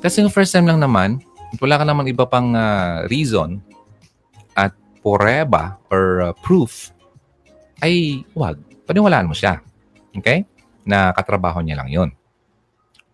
[0.00, 1.20] Kasi yung first time lang naman,
[1.58, 3.58] wala ka naman iba pang uh, reason
[4.54, 4.70] at
[5.02, 6.94] poreba or uh, proof,
[7.82, 8.60] ay wag.
[8.86, 9.58] Paniwalaan mo siya.
[10.14, 10.46] Okay?
[10.86, 12.10] Na katrabaho niya lang yon.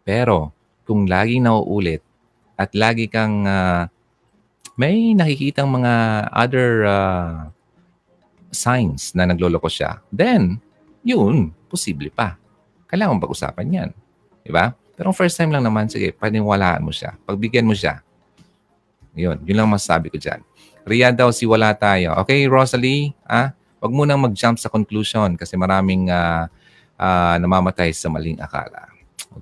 [0.05, 0.53] Pero,
[0.85, 2.05] kung laging nauulit
[2.55, 3.91] at lagi kang uh,
[4.77, 7.49] may nakikitang mga other uh,
[8.53, 10.61] signs na nagloloko siya, then,
[11.03, 12.39] yun, posible pa.
[12.87, 13.91] Kailangan pag-usapan yan.
[14.47, 14.71] Di ba?
[14.97, 17.19] Pero first time lang naman, sige, paniwalaan mo siya.
[17.27, 18.06] Pagbigyan mo siya.
[19.17, 20.45] Yun, yun lang masasabi ko dyan.
[20.87, 22.15] Ria daw si wala tayo.
[22.23, 23.51] Okay, Rosalie, ah,
[23.81, 26.47] wag mo nang mag-jump sa conclusion kasi maraming uh,
[27.01, 28.93] uh, namamatay sa maling akala.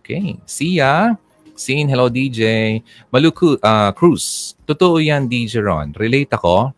[0.00, 1.18] Okay, Sia,
[1.54, 2.78] Sin, hello DJ.
[3.10, 5.94] Maluku, uh, Cruz, totoo yan DJ Ron.
[5.94, 6.74] Relate ako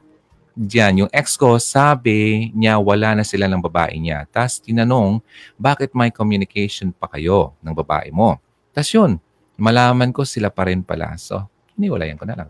[0.57, 4.25] Diyan, yung ex ko, sabi niya wala na sila ng babae niya.
[4.33, 5.21] Tapos tinanong,
[5.61, 8.41] bakit may communication pa kayo ng babae mo?
[8.73, 9.21] Tapos yun,
[9.61, 11.13] malaman ko sila pa rin pala.
[11.21, 11.45] So,
[11.77, 12.49] iniwalayan ko na lang.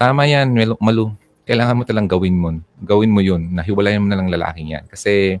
[0.00, 1.12] Tama yan, Malu.
[1.44, 2.54] Kailangan mo talang gawin mo.
[2.80, 3.50] Gawin mo yun.
[3.52, 4.84] Nahiwalayan mo na lang lalaking yan.
[4.86, 5.36] Kasi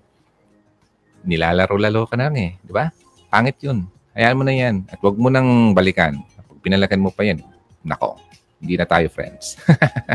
[1.24, 2.58] nilalaro-lalo ka na eh.
[2.60, 2.90] Di ba?
[3.30, 3.86] Pangit yun.
[4.18, 4.84] Hayaan mo na yan.
[4.90, 6.18] At huwag mo nang balikan.
[6.34, 7.40] Pag pinalakan mo pa yan,
[7.86, 8.18] nako,
[8.58, 9.56] hindi na tayo friends.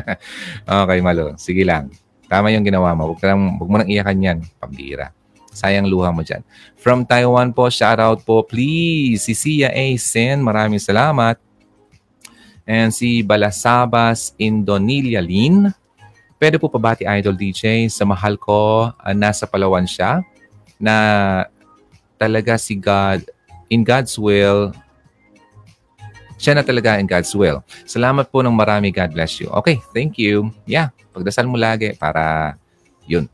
[0.68, 1.34] okay, Malo.
[1.40, 1.90] Sige lang.
[2.28, 3.14] Tama yung ginawa mo.
[3.14, 4.38] Huwag, lang, huwag mo nang iyakan yan.
[4.60, 5.16] Pambira.
[5.56, 6.44] Sayang luha mo dyan.
[6.76, 9.24] From Taiwan po, shout out po please.
[9.24, 9.86] Si Sia A.
[9.96, 11.40] Sen, maraming salamat.
[12.66, 15.70] And si Balasabas Indonilia Lin.
[16.36, 18.92] Pwede po pabati Idol DJ sa mahal ko.
[18.98, 20.26] Uh, nasa Palawan siya.
[20.82, 20.96] Na
[22.20, 23.24] talaga si God,
[23.70, 24.76] in God's will,
[26.36, 27.64] siya na talaga in God's will.
[27.88, 28.92] Salamat po ng marami.
[28.92, 29.48] God bless you.
[29.64, 30.52] Okay, thank you.
[30.68, 32.56] Yeah, pagdasal mo lagi para
[33.08, 33.32] yun.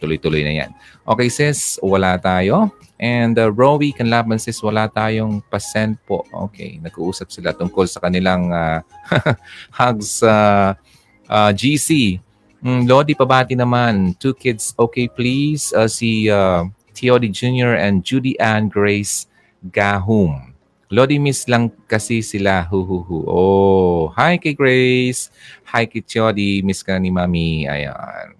[0.00, 0.70] Tuloy-tuloy na yan.
[1.04, 2.72] Okay, sis, wala tayo.
[2.98, 6.22] And uh, Rowie Canlaban sis, wala tayong pasend po.
[6.48, 8.80] Okay, nag-uusap sila tungkol sa kanilang uh,
[9.78, 10.78] hugs uh,
[11.26, 12.22] uh, GC.
[12.64, 14.14] Mm, Lodi pabati naman.
[14.16, 15.74] Two kids, okay please.
[15.74, 16.64] Uh, si uh,
[16.94, 17.74] Theody Jr.
[17.76, 19.26] and Judy Ann Grace
[19.74, 20.54] Gahum.
[20.94, 22.62] Lodi miss lang kasi sila.
[22.70, 23.26] Hu hu.
[23.26, 25.34] Oh, hi kay Grace.
[25.66, 26.62] Hi kay Chodi.
[26.62, 27.66] Miss ka ni Mami.
[27.66, 28.38] Ayan.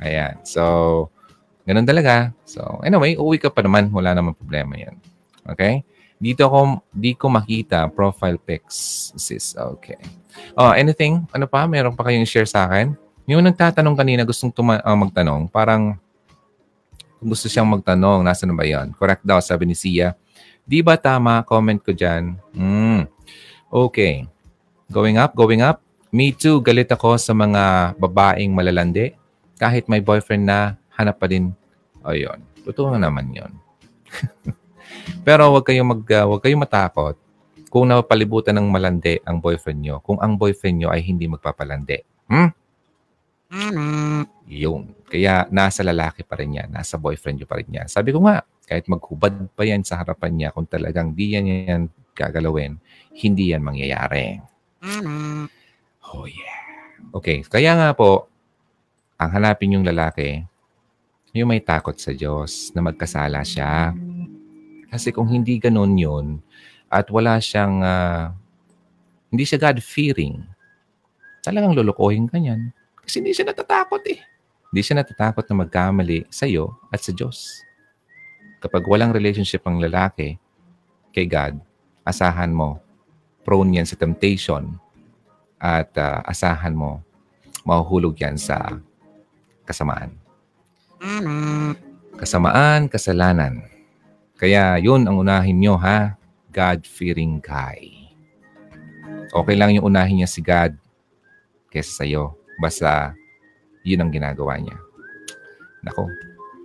[0.00, 0.40] Ayan.
[0.48, 1.12] So,
[1.66, 2.30] ganun talaga.
[2.46, 3.90] So, anyway, uwi ka pa naman.
[3.90, 4.98] Wala naman problema yan.
[5.46, 5.82] Okay?
[6.22, 9.58] Dito ako, di ko makita profile pics, sis.
[9.58, 9.98] Okay.
[10.54, 11.26] Oh, anything?
[11.34, 11.66] Ano pa?
[11.66, 12.94] Meron pa kayong share sa akin?
[13.26, 15.98] Yung nagtatanong kanina, gustong tuma- uh, magtanong, parang
[17.18, 18.94] gusto siyang magtanong, nasa na ba yan?
[18.94, 20.14] Correct daw, sabi ni Sia.
[20.62, 21.42] Di ba tama?
[21.42, 22.38] Comment ko dyan.
[22.54, 23.06] Mm.
[23.66, 24.26] Okay.
[24.90, 25.82] Going up, going up.
[26.14, 29.16] Me too, galit ako sa mga babaeng malalandi.
[29.58, 31.50] Kahit may boyfriend na, hanap pa din.
[32.06, 32.38] O yun.
[32.62, 33.52] Totoo naman yun.
[35.26, 37.16] Pero wag kayong, mag, uh, wag kayong matakot
[37.72, 42.28] kung napapalibutan ng malandi ang boyfriend nyo, kung ang boyfriend nyo ay hindi magpapalandi.
[42.28, 42.52] Hmm?
[44.44, 44.92] Yung.
[45.08, 46.68] Kaya nasa lalaki pa rin yan.
[46.68, 47.88] Nasa boyfriend nyo pa rin yan.
[47.88, 51.82] Sabi ko nga, kahit maghubad pa yan sa harapan niya, kung talagang di yan yan
[52.12, 52.76] gagalawin,
[53.16, 54.36] hindi yan mangyayari.
[56.12, 56.60] Oh yeah.
[57.16, 58.28] Okay, kaya nga po,
[59.16, 60.44] ang hanapin yung lalaki,
[61.32, 63.96] yung may takot sa Diyos na magkasala siya.
[64.92, 66.26] Kasi kung hindi ganun yun,
[66.92, 68.28] at wala siyang, uh,
[69.32, 70.44] hindi siya God-fearing,
[71.40, 72.68] talagang lulukohin ka niyan.
[73.00, 74.20] Kasi hindi siya natatakot eh.
[74.68, 77.64] Hindi siya natatakot na magkamali sa iyo at sa Diyos
[78.62, 80.38] kapag walang relationship ang lalaki
[81.10, 81.58] kay God,
[82.06, 82.78] asahan mo,
[83.42, 84.78] prone yan sa temptation
[85.58, 87.02] at uh, asahan mo,
[87.66, 88.78] mahuhulog yan sa
[89.66, 90.14] kasamaan.
[92.16, 93.66] Kasamaan, kasalanan.
[94.38, 96.14] Kaya yun ang unahin nyo ha,
[96.54, 98.10] God-fearing guy.
[99.34, 100.78] Okay lang yung unahin niya si God
[101.72, 102.38] kesa sa'yo.
[102.62, 103.16] Basta
[103.82, 104.78] yun ang ginagawa niya.
[105.82, 106.06] Nako,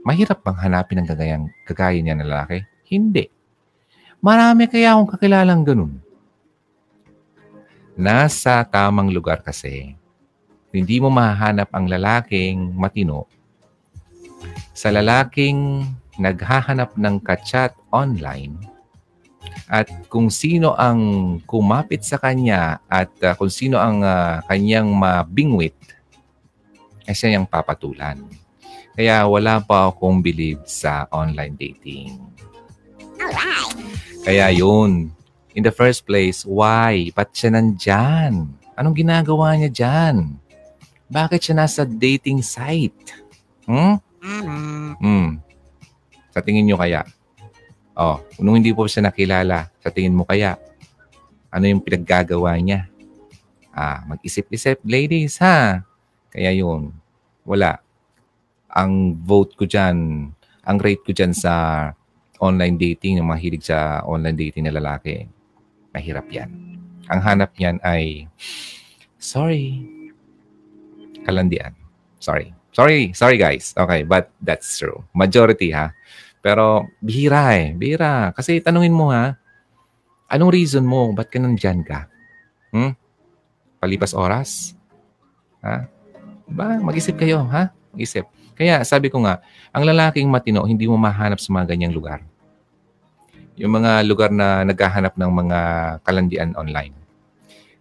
[0.07, 2.63] Mahirap bang hanapin ang gagayang, kagaya niya na lalaki?
[2.87, 3.27] Hindi.
[4.23, 5.99] Marami kaya akong kakilalang ganun.
[7.99, 9.99] Nasa tamang lugar kasi,
[10.71, 13.27] hindi mo mahahanap ang lalaking matino
[14.77, 15.89] sa lalaking
[16.21, 18.61] naghahanap ng kachat online
[19.65, 20.99] at kung sino ang
[21.49, 25.75] kumapit sa kanya at uh, kung sino ang uh, kanyang mabingwit,
[27.09, 28.21] ay siya yung papatulan.
[28.93, 32.21] Kaya wala pa akong believe sa online dating.
[34.23, 35.11] Kaya yun.
[35.57, 37.09] In the first place, why?
[37.17, 38.53] Ba't siya nandyan?
[38.77, 40.37] Anong ginagawa niya dyan?
[41.09, 43.15] Bakit siya nasa dating site?
[43.65, 43.97] Hmm?
[45.01, 45.43] Hmm.
[46.31, 47.03] Sa tingin nyo kaya?
[47.97, 50.55] Oh, nung hindi po siya nakilala, sa tingin mo kaya,
[51.49, 52.85] ano yung pinaggagawa niya?
[53.73, 55.81] Ah, mag-isip-isip, ladies, ha?
[56.29, 56.93] Kaya yun,
[57.41, 57.81] wala.
[58.69, 60.29] Ang vote ko dyan,
[60.61, 61.53] ang rate ko dyan sa
[62.37, 65.25] online dating, yung mahilig sa online dating na lalaki,
[65.93, 66.49] mahirap yan.
[67.09, 68.29] Ang hanap niyan ay,
[69.17, 69.81] sorry,
[71.25, 71.73] kalandian.
[72.17, 72.56] Sorry.
[72.71, 73.73] Sorry, sorry guys.
[73.73, 75.03] Okay, but that's true.
[75.11, 75.93] Majority ha.
[76.41, 77.73] Pero bihira eh.
[77.73, 78.31] Bihira.
[78.31, 79.35] Kasi tanungin mo ha,
[80.29, 81.11] anong reason mo?
[81.11, 82.07] Ba't ka nandyan ka?
[82.71, 82.93] Hmm?
[83.81, 84.77] Palipas oras?
[85.63, 85.87] Ha?
[86.47, 87.75] Ba, mag-isip kayo, ha?
[87.91, 88.23] Mag-isip.
[88.55, 89.43] Kaya sabi ko nga,
[89.75, 92.23] ang lalaking matino, hindi mo mahanap sa mga ganyang lugar.
[93.57, 95.59] Yung mga lugar na naghahanap ng mga
[96.05, 96.93] kalandian online.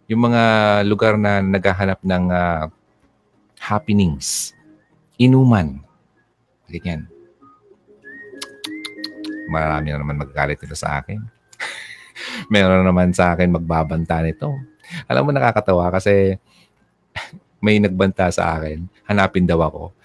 [0.08, 0.42] Yung mga
[0.88, 2.64] lugar na naghahanap ng uh,
[3.60, 4.55] happenings.
[5.16, 5.80] Inuman.
[6.68, 7.08] Ganyan.
[9.48, 11.16] Marami na naman magagalit nito sa akin.
[12.52, 14.52] Meron naman sa akin magbabanta nito.
[15.08, 16.36] Alam mo, nakakatawa kasi
[17.64, 18.84] may nagbanta sa akin.
[19.08, 19.96] Hanapin daw ako.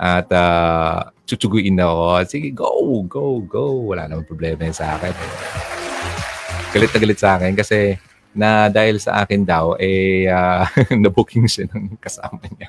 [0.00, 2.24] At uh, tsutsuguin ako.
[2.24, 3.92] Sige, go, go, go.
[3.92, 5.12] Wala naman problema yun sa akin.
[6.72, 8.00] Galit na galit sa akin kasi
[8.36, 10.64] na dahil sa akin daw, eh, uh,
[11.02, 12.68] na-booking siya ng kasama niya.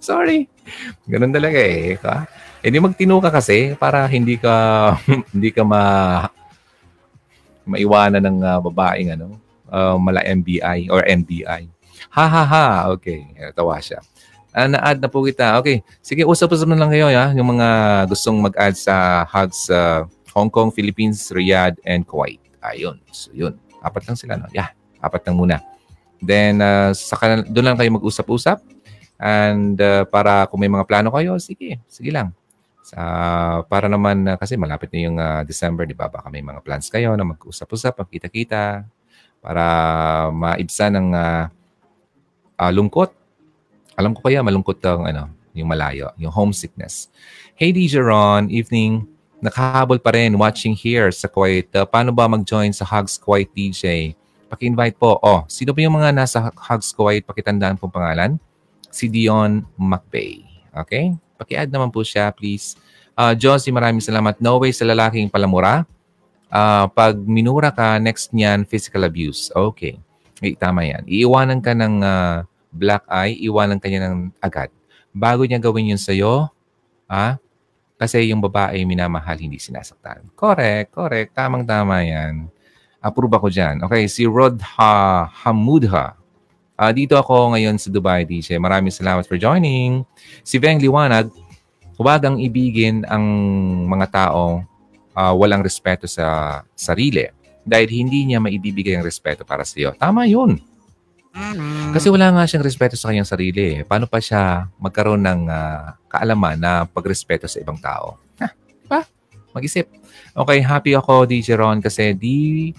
[0.00, 0.48] Sorry.
[1.04, 1.94] Ganun talaga eh.
[2.00, 2.24] Ka?
[2.64, 4.54] Eh di magtino ka kasi para hindi ka
[5.36, 5.82] hindi ka ma
[7.68, 9.38] maiwanan ng uh, babaeng ano,
[9.70, 11.68] uh, mala MBI or NBI.
[12.10, 12.66] Ha ha ha.
[12.96, 14.00] Okay, tawa siya.
[14.50, 15.54] Uh, na-add na po kita.
[15.62, 15.86] Okay.
[16.02, 17.68] Sige, usap-usap na lang kayo ya, yung mga
[18.10, 20.02] gustong mag-add sa hugs uh,
[20.34, 22.42] Hong Kong, Philippines, Riyadh, and Kuwait.
[22.58, 22.98] Ayun.
[23.14, 23.54] So, yun.
[23.78, 24.50] Apat lang sila, no?
[24.50, 25.62] Yeah, apat lang muna.
[26.18, 27.14] Then, uh, sa
[27.46, 28.58] doon lang kayo mag-usap-usap.
[29.20, 32.32] And uh, para kung may mga plano kayo, sige, sige lang.
[32.80, 32.96] Sa,
[33.68, 36.08] para naman, uh, kasi malapit na yung uh, December, di ba?
[36.08, 38.88] Baka may mga plans kayo na mag-usap-usap, magkita-kita,
[39.44, 39.64] para
[40.32, 41.44] maibsan ng uh,
[42.56, 43.12] uh, lungkot.
[44.00, 47.12] Alam ko kaya malungkot ang ano, yung malayo, yung homesickness.
[47.52, 49.04] Hey DJ Ron, evening.
[49.44, 51.68] Nakahabol pa rin watching here sa Kuwait.
[51.76, 54.16] Uh, paano ba mag-join sa Hugs Kuwait DJ?
[54.48, 55.20] Paki-invite po.
[55.20, 57.24] Oh, sino ba yung mga nasa Hugs Kuwait?
[57.28, 58.40] Pakitandaan pong pangalan
[58.90, 60.44] si Dion McBay.
[60.74, 61.14] Okay?
[61.40, 62.76] Paki-add naman po siya, please.
[63.16, 64.36] Uh, Josie, maraming salamat.
[64.42, 65.88] No way sa lalaking palamura.
[66.50, 69.48] Uh, pag minura ka, next niyan, physical abuse.
[69.54, 69.96] Okay.
[70.42, 71.06] Eh, tama yan.
[71.06, 72.42] Iiwanan ka ng uh,
[72.74, 74.70] black eye, iwanan ka niya ng agad.
[75.10, 76.48] Bago niya gawin yun sa'yo,
[77.10, 77.36] ah,
[78.00, 80.32] kasi yung babae minamahal, hindi sinasaktan.
[80.32, 81.36] Correct, correct.
[81.36, 82.48] Tamang-tama yan.
[83.00, 83.84] Approve ako dyan.
[83.84, 86.19] Okay, si Rodha Hamudha.
[86.80, 88.56] Uh, dito ako ngayon sa Dubai, DJ.
[88.56, 90.00] Maraming salamat for joining.
[90.40, 91.28] Si Veng Liwanag,
[92.00, 93.20] huwag ang ibigin ang
[93.84, 94.64] mga tao
[95.12, 97.28] uh, walang respeto sa sarili
[97.68, 99.92] dahil hindi niya maibibigay ang respeto para sa iyo.
[99.92, 100.56] Tama yun.
[101.92, 103.84] Kasi wala nga siyang respeto sa kanyang sarili.
[103.84, 108.16] Paano pa siya magkaroon ng uh, kaalaman na pagrespeto sa ibang tao?
[108.40, 108.48] Ha?
[108.88, 109.04] Pa?
[109.52, 109.84] Mag-isip.
[110.32, 112.72] Okay, happy ako, DJ Ron, kasi di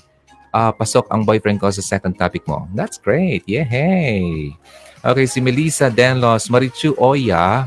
[0.54, 2.68] uh, pasok ang boyfriend ko sa second topic mo.
[2.76, 3.44] That's great.
[3.48, 4.54] Yay!
[5.02, 7.66] Okay, si Melissa Denlos, Marichu Oya,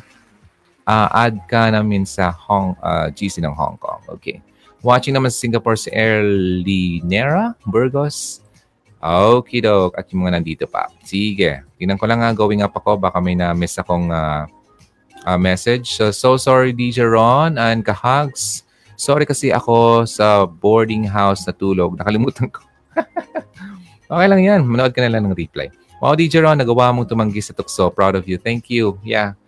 [0.86, 4.04] uh, add ka namin sa Hong, uh, GC ng Hong Kong.
[4.20, 4.38] Okay.
[4.84, 8.44] Watching naman sa Singapore si Erlinera Burgos.
[9.00, 9.96] Okay, dog.
[9.96, 10.88] At yung mga nandito pa.
[11.04, 11.64] Sige.
[11.80, 13.00] Tingnan ko lang nga, going up ako.
[13.00, 14.44] Baka may na-miss akong uh,
[15.24, 15.96] uh, message.
[15.96, 18.64] So, so sorry, DJ Ron and Kahags.
[18.94, 21.98] Sorry kasi ako sa boarding house na tulog.
[21.98, 22.62] Nakalimutan ko.
[24.12, 24.60] okay lang yan.
[24.64, 25.70] Manood ka na lang ng replay.
[26.02, 27.88] Wow, DJ Ron, nagawa mong tumanggi sa tukso.
[27.88, 28.36] Proud of you.
[28.36, 29.00] Thank you.
[29.00, 29.38] Yeah.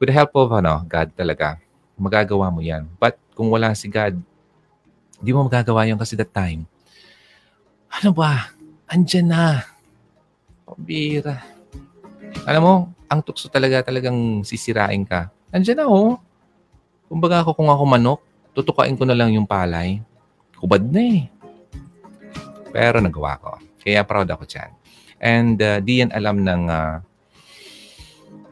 [0.00, 1.60] With the help of ano, God talaga,
[2.00, 2.88] magagawa mo yan.
[2.96, 4.16] But kung wala si God,
[5.20, 6.64] hindi mo magagawa yun kasi that time.
[8.00, 8.48] Ano ba?
[8.88, 9.62] Andyan na.
[10.64, 11.44] Pabira.
[12.48, 12.74] Alam mo,
[13.10, 15.28] ang tukso talaga talagang sisirain ka.
[15.52, 16.16] Andyan na oh.
[17.10, 18.20] Kumbaga ako kung ako manok,
[18.54, 19.98] tutukain ko na lang yung palay.
[20.56, 21.26] Kubad na eh.
[22.70, 23.52] Pero nagawa ko.
[23.82, 24.70] Kaya proud ako dyan.
[25.20, 26.96] And uh, di yan alam ng uh,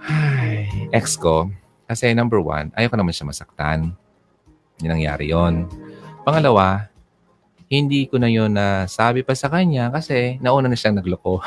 [0.09, 0.69] ay,
[0.99, 1.49] ex ko.
[1.89, 3.97] Kasi number one, ayoko naman siya masaktan.
[4.85, 5.65] Yung nangyari yon.
[6.23, 6.93] Pangalawa,
[7.73, 11.40] hindi ko na yun na uh, sabi pa sa kanya kasi nauna na siyang nagloko.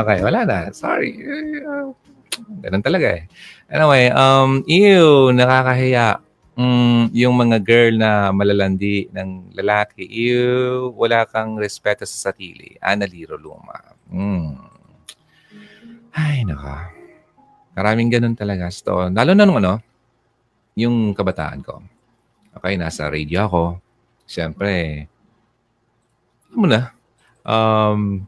[0.00, 0.58] okay, wala na.
[0.72, 1.16] Sorry.
[2.60, 3.24] Ganun talaga eh.
[3.72, 6.20] Anyway, um, ew, nakakahiya.
[6.56, 12.74] Mm, yung mga girl na malalandi ng lalaki, ew, wala kang respeto sa sarili.
[12.82, 13.76] Analiro Luma.
[14.10, 14.56] Mm.
[16.10, 16.90] Ay, naka.
[17.78, 18.66] Maraming ganun talaga.
[18.74, 19.78] So, lalo na nung ano,
[20.74, 21.82] yung kabataan ko.
[22.58, 23.62] Okay, nasa radio ako.
[24.26, 25.06] Siyempre,
[26.50, 26.80] alam mo na,
[27.46, 28.26] um,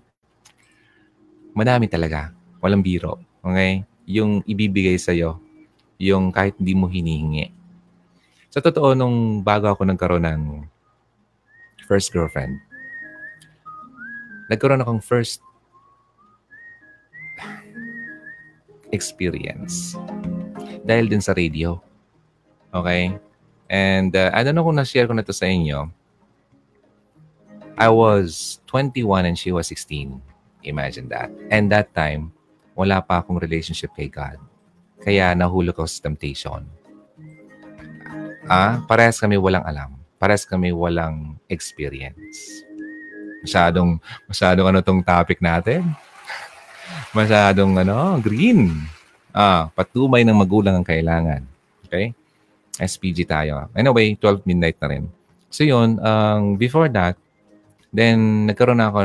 [1.54, 2.30] madami talaga.
[2.62, 3.18] Walang biro.
[3.42, 3.82] Okay?
[4.06, 5.38] Yung ibibigay sa'yo,
[5.98, 7.61] yung kahit hindi mo hinihingi.
[8.52, 10.42] Sa totoo, nung bago ako nagkaroon ng
[11.88, 12.60] first girlfriend,
[14.52, 15.40] nagkaroon akong first
[18.92, 19.96] experience.
[20.84, 21.80] Dahil din sa radio.
[22.76, 23.16] Okay?
[23.72, 25.88] And uh, I don't know kung na-share ko na to sa inyo.
[27.80, 30.20] I was 21 and she was 16.
[30.68, 31.32] Imagine that.
[31.48, 32.36] And that time,
[32.76, 34.36] wala pa akong relationship kay God.
[35.00, 36.81] Kaya nahulog ako sa temptation.
[38.46, 39.94] Ah, parehas kami walang alam.
[40.18, 42.62] Parehas kami walang experience.
[43.42, 45.82] Masyadong, masyadong ano tong topic natin?
[47.16, 48.86] Masyadong ano, green.
[49.34, 51.42] Ah, patumay ng magulang ang kailangan.
[51.86, 52.14] Okay?
[52.78, 53.70] SPG tayo.
[53.74, 55.04] Anyway, 12 midnight na rin.
[55.52, 57.20] So yun, um, before that,
[57.92, 58.98] then nagkaroon na ako,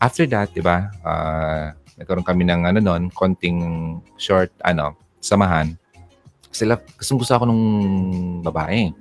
[0.00, 3.60] after that, di ba, uh, nagkaroon kami ng ano nun, konting
[4.16, 5.76] short, ano, samahan.
[6.54, 7.64] Sila, gusto ako nung
[8.46, 8.94] babae.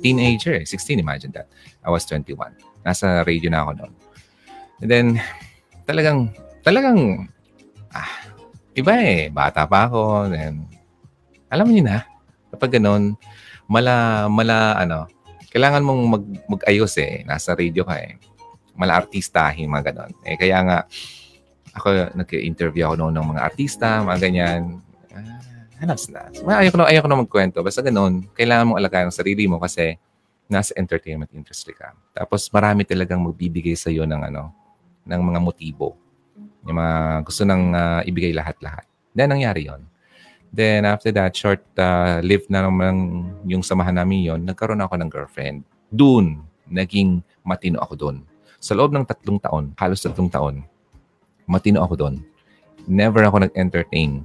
[0.00, 1.46] Teenager, 16, imagine that.
[1.84, 2.56] I was 21.
[2.82, 3.92] Nasa radio na ako noon.
[4.80, 5.06] And then,
[5.84, 6.32] talagang,
[6.64, 7.28] talagang,
[7.92, 8.12] ah,
[8.72, 9.28] iba eh.
[9.28, 10.32] Bata pa ako.
[10.32, 10.66] Then,
[11.52, 12.08] alam niyo na,
[12.48, 13.14] kapag ganun,
[13.68, 15.06] mala, mala, ano,
[15.52, 17.28] kailangan mong mag, mag-ayos eh.
[17.28, 18.16] Nasa radio ka eh.
[18.72, 20.16] Mala artistahin, mga ganun.
[20.24, 20.78] Eh, kaya nga,
[21.76, 24.80] ako, nag-interview ako noon ng mga artista, mga ganyan.
[25.82, 26.30] Ah, hanas na.
[26.46, 27.58] Well, ayoko na, ayoko na magkwento.
[27.58, 29.98] Basta ganun, kailangan mong alagaan ang sarili mo kasi
[30.46, 31.90] nasa entertainment industry ka.
[32.14, 34.54] Tapos marami talagang magbibigay sa iyo ng ano,
[35.02, 35.98] ng mga motibo.
[36.62, 38.86] Yung mga gusto nang uh, ibigay lahat-lahat.
[39.10, 39.82] Then, nangyari yon
[40.54, 45.10] Then, after that, short uh, lived na naman yung samahan namin yon nagkaroon ako ng
[45.10, 45.66] girlfriend.
[45.90, 48.16] Doon, naging matino ako doon.
[48.62, 50.62] Sa loob ng tatlong taon, halos tatlong taon,
[51.42, 52.14] matino ako doon.
[52.86, 54.22] Never ako nag-entertain.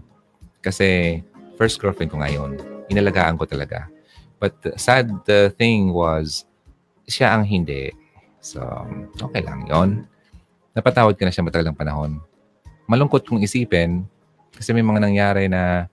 [0.61, 1.17] Kasi
[1.57, 3.89] first girlfriend ko ngayon, inalagaan ko talaga.
[4.37, 6.45] But the sad the thing was,
[7.09, 7.89] siya ang hindi.
[8.37, 8.61] So,
[9.17, 10.05] okay lang yon
[10.77, 12.21] Napatawad ko na siya matagal ng panahon.
[12.85, 14.05] Malungkot kong isipin
[14.53, 15.89] kasi may mga nangyari na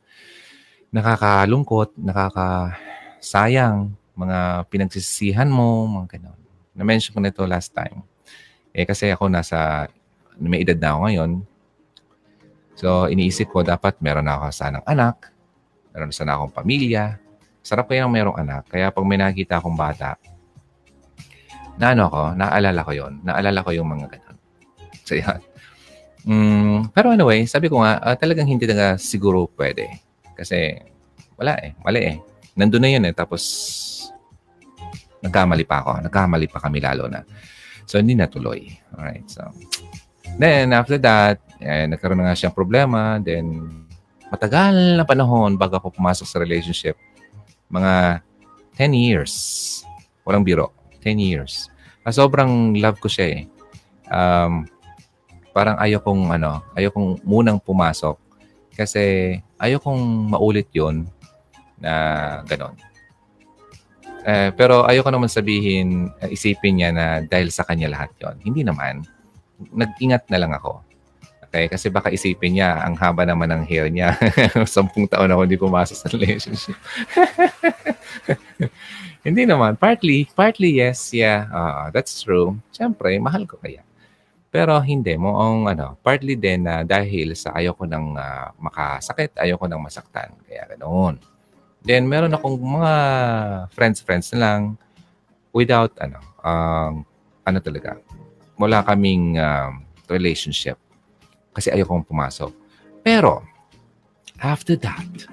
[0.93, 6.39] nakakalungkot, nakakasayang, mga pinagsisihan mo, mga ganun.
[6.77, 8.05] Na-mention ko na ito last time.
[8.71, 9.91] Eh kasi ako nasa,
[10.39, 11.31] may edad na ako ngayon.
[12.79, 15.34] So iniisip ko dapat meron na ako sanang anak,
[15.95, 17.23] meron sana akong pamilya.
[17.63, 18.69] Sarap kaya mayroong anak.
[18.69, 20.19] Kaya pag may nakita akong bata,
[21.79, 24.37] na ano ako, naalala ko yon Naalala ko yung mga ganun.
[25.03, 25.41] So yan.
[26.25, 30.03] Mm, pero anyway, sabi ko nga, uh, talagang hindi na siguro pwede.
[30.39, 30.79] Kasi
[31.35, 32.17] wala eh, mali eh.
[32.55, 33.15] Nandun na yun eh.
[33.15, 33.43] Tapos
[35.21, 36.07] nagkamali pa ako.
[36.09, 37.27] Nagkamali pa kami lalo na.
[37.85, 38.71] So hindi natuloy.
[38.95, 39.45] Alright, so.
[40.39, 43.19] Then after that, eh, nagkaroon na nga siyang problema.
[43.21, 43.84] Then
[44.35, 46.99] matagal na panahon bago ako pumasok sa relationship.
[47.71, 48.21] Mga
[48.77, 49.33] 10 years.
[50.27, 50.75] Walang biro.
[51.07, 51.71] 10 years.
[52.03, 53.43] Ah, sobrang love ko siya eh.
[54.11, 54.69] Um,
[55.57, 58.21] parang ayaw kong ano, ayaw kong munang pumasok
[58.77, 61.09] kasi ayaw kong maulit yon
[61.81, 62.77] na ganon.
[64.25, 68.37] Eh, pero ayaw ko naman sabihin, uh, isipin niya na dahil sa kanya lahat yon
[68.45, 69.05] Hindi naman.
[69.73, 70.84] Nag-ingat na lang ako.
[71.55, 71.71] Okay?
[71.71, 74.19] Kasi baka isipin niya, ang haba naman ng hair niya.
[74.67, 76.75] Sampung taon ako hindi pumasok sa relationship.
[79.27, 79.79] hindi naman.
[79.79, 81.47] Partly, partly yes, yeah.
[81.55, 82.59] Uh, that's true.
[82.75, 83.87] Siyempre, mahal ko kaya.
[84.51, 88.51] Pero hindi mo ang ano, partly din na uh, dahil sa ayaw ko nang uh,
[88.59, 90.35] makasakit, ayaw ko nang masaktan.
[90.51, 91.23] Kaya ganoon.
[91.87, 92.95] Then meron akong mga
[93.71, 94.61] friends-friends na lang
[95.55, 97.07] without ano, um,
[97.47, 97.95] ano talaga.
[98.59, 100.83] Wala kaming um, relationship
[101.55, 102.51] kasi ayaw kong pumasok.
[103.01, 103.41] Pero
[104.43, 105.31] after that,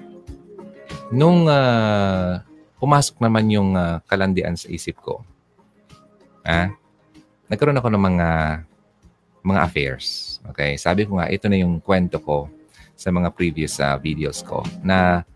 [1.12, 2.40] nung uh,
[2.78, 5.20] pumasok naman yung uh, kalandian sa isip ko,
[6.46, 6.70] ah,
[7.50, 8.28] nagkaroon ako ng mga
[9.42, 10.38] mga affairs.
[10.54, 10.78] Okay?
[10.78, 12.46] Sabi ko nga, ito na yung kwento ko
[12.94, 15.26] sa mga previous uh, videos ko na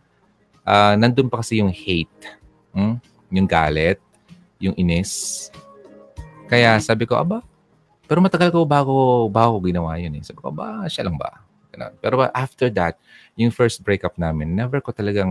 [0.62, 2.38] uh, nandun pa kasi yung hate,
[2.70, 3.02] hmm?
[3.34, 3.98] yung galit,
[4.62, 5.50] yung inis.
[6.46, 7.42] Kaya sabi ko, aba,
[8.06, 10.22] pero matagal ko bago, bago ginawa yun eh.
[10.22, 11.42] Sabi ko, ba, siya lang ba?
[11.74, 11.92] Ganun.
[12.00, 12.96] Pero after that,
[13.34, 15.28] yung first breakup namin, never ko talagang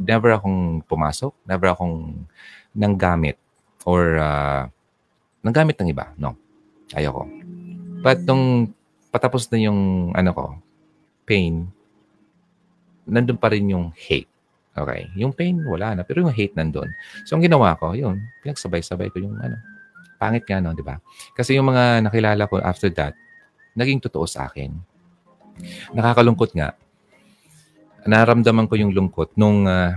[0.00, 2.24] never akong pumasok, never akong
[2.72, 3.36] nanggamit
[3.84, 4.64] or uh,
[5.44, 6.14] nanggamit ng iba.
[6.16, 6.38] No.
[6.96, 7.28] Ayoko.
[8.00, 8.72] But nung
[9.12, 10.44] patapos na yung ano ko,
[11.28, 11.68] pain,
[13.04, 14.30] nandun pa rin yung hate.
[14.70, 15.10] Okay.
[15.18, 16.02] Yung pain, wala na.
[16.06, 16.88] Pero yung hate nandun.
[17.26, 19.58] So, ang ginawa ko, yun, pinagsabay-sabay ko yung ano.
[20.20, 20.76] Pangit nga, no?
[20.76, 21.00] Di ba?
[21.32, 23.16] Kasi yung mga nakilala ko after that,
[23.72, 24.76] naging totoo sa akin.
[25.96, 26.76] Nakakalungkot nga.
[28.04, 29.96] Naramdaman ko yung lungkot nung uh,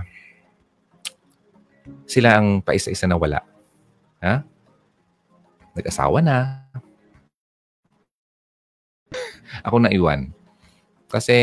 [2.08, 3.44] sila ang paisa-isa na wala.
[4.24, 4.40] Ha?
[5.76, 6.64] Nag-asawa na.
[9.64, 10.32] ako na iwan.
[11.08, 11.36] Kasi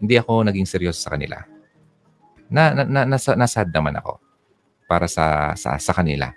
[0.00, 1.40] hindi ako naging seryoso sa kanila.
[2.52, 4.20] Na, na, na nasa, nasad naman ako
[4.84, 6.28] para sa, sa, sa kanila.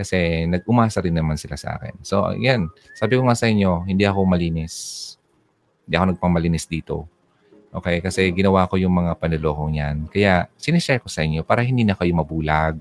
[0.00, 2.00] Kasi nag-umasa rin naman sila sa akin.
[2.00, 2.72] So, yan.
[2.96, 4.72] Sabi ko nga sa inyo, hindi ako malinis.
[5.84, 7.04] Hindi ako nagpamalinis dito.
[7.68, 8.00] Okay?
[8.00, 10.08] Kasi ginawa ko yung mga panlolokong yan.
[10.08, 12.80] Kaya, sinishare ko sa inyo para hindi na kayo mabulag.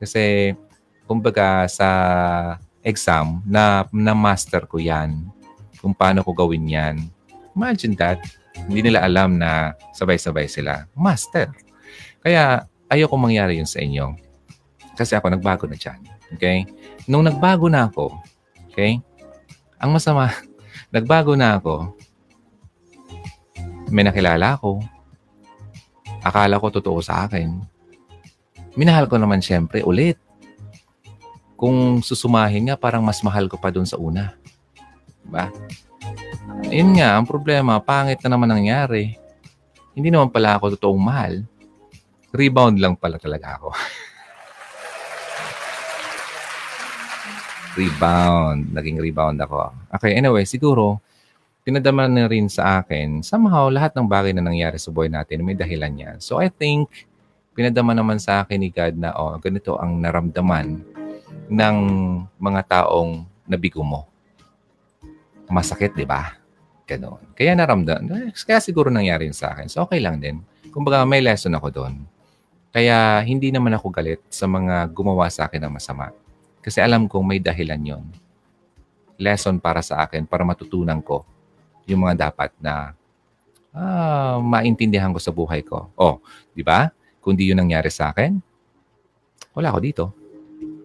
[0.00, 0.56] Kasi,
[1.04, 1.88] kumbaga, sa
[2.80, 5.28] exam, na, na master ko yan.
[5.76, 6.96] Kung paano ko gawin yan.
[7.52, 8.24] Imagine that.
[8.64, 10.88] Hindi nila alam na sabay-sabay sila.
[10.96, 11.52] Master.
[12.24, 14.16] Kaya, ayoko mangyari yun sa inyo.
[14.96, 16.15] Kasi ako, nagbago na dyan.
[16.34, 16.66] Okay?
[17.06, 18.18] Nung nagbago na ako,
[18.70, 18.98] okay?
[19.78, 20.34] Ang masama,
[20.94, 21.94] nagbago na ako,
[23.90, 24.82] may nakilala ako.
[26.26, 27.54] Akala ko totoo sa akin.
[28.74, 30.18] Minahal ko naman siyempre ulit.
[31.54, 34.34] Kung susumahin nga, parang mas mahal ko pa doon sa una.
[35.24, 35.48] Diba?
[36.68, 39.16] Yun nga, ang problema, pangit na naman nangyari.
[39.96, 41.46] Hindi naman pala ako totoong mahal.
[42.34, 43.70] Rebound lang pala talaga ako.
[47.76, 48.72] rebound.
[48.72, 49.70] Naging rebound ako.
[49.92, 50.98] Okay, anyway, siguro,
[51.62, 55.54] pinadama na rin sa akin, somehow, lahat ng bagay na nangyari sa buhay natin, may
[55.54, 56.16] dahilan yan.
[56.18, 56.88] So, I think,
[57.52, 60.80] pinadama naman sa akin ni God na, oh, ganito ang naramdaman
[61.52, 61.76] ng
[62.40, 64.08] mga taong nabigo mo.
[65.46, 66.34] Masakit, di ba?
[66.86, 67.22] Ganon.
[67.36, 68.34] Kaya naramdaman.
[68.34, 69.70] Kaya siguro nangyari sa akin.
[69.70, 70.42] So, okay lang din.
[70.72, 72.02] Kumbaga, may lesson ako doon.
[72.70, 76.10] Kaya, hindi naman ako galit sa mga gumawa sa akin ng masama
[76.66, 78.02] kasi alam kong may dahilan yon.
[79.22, 81.22] Lesson para sa akin, para matutunan ko
[81.86, 82.90] yung mga dapat na
[83.70, 85.86] ah, maintindihan ko sa buhay ko.
[85.94, 86.18] Oh,
[86.50, 86.90] di ba?
[87.22, 88.34] Kung di yun nangyari sa akin,
[89.54, 90.04] wala ako dito.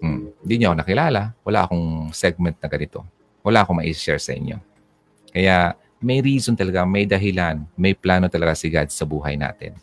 [0.06, 0.30] Hmm.
[0.46, 1.22] Hindi niyo ako nakilala.
[1.42, 3.02] Wala akong segment na ganito.
[3.42, 4.62] Wala akong ma-share sa inyo.
[5.34, 9.74] Kaya may reason talaga, may dahilan, may plano talaga si God sa buhay natin.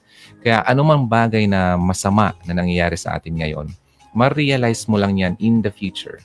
[0.42, 3.66] Kaya anumang bagay na masama na nangyayari sa atin ngayon,
[4.16, 6.20] ma-realize mo lang yan in the future.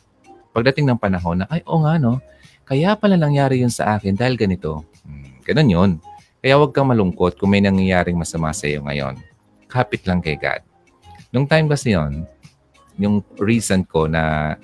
[0.53, 2.21] Pagdating ng panahon na, ay, oo nga, no?
[2.63, 4.87] Kaya pala nangyari yun sa akin dahil ganito.
[5.03, 5.91] Hmm, ganun yun.
[6.39, 9.19] Kaya huwag kang malungkot kung may nangyayaring masama sa iyo ngayon.
[9.67, 10.63] Kapit lang kay God.
[11.33, 12.23] Nung time kasi yun,
[12.95, 14.55] yung recent ko na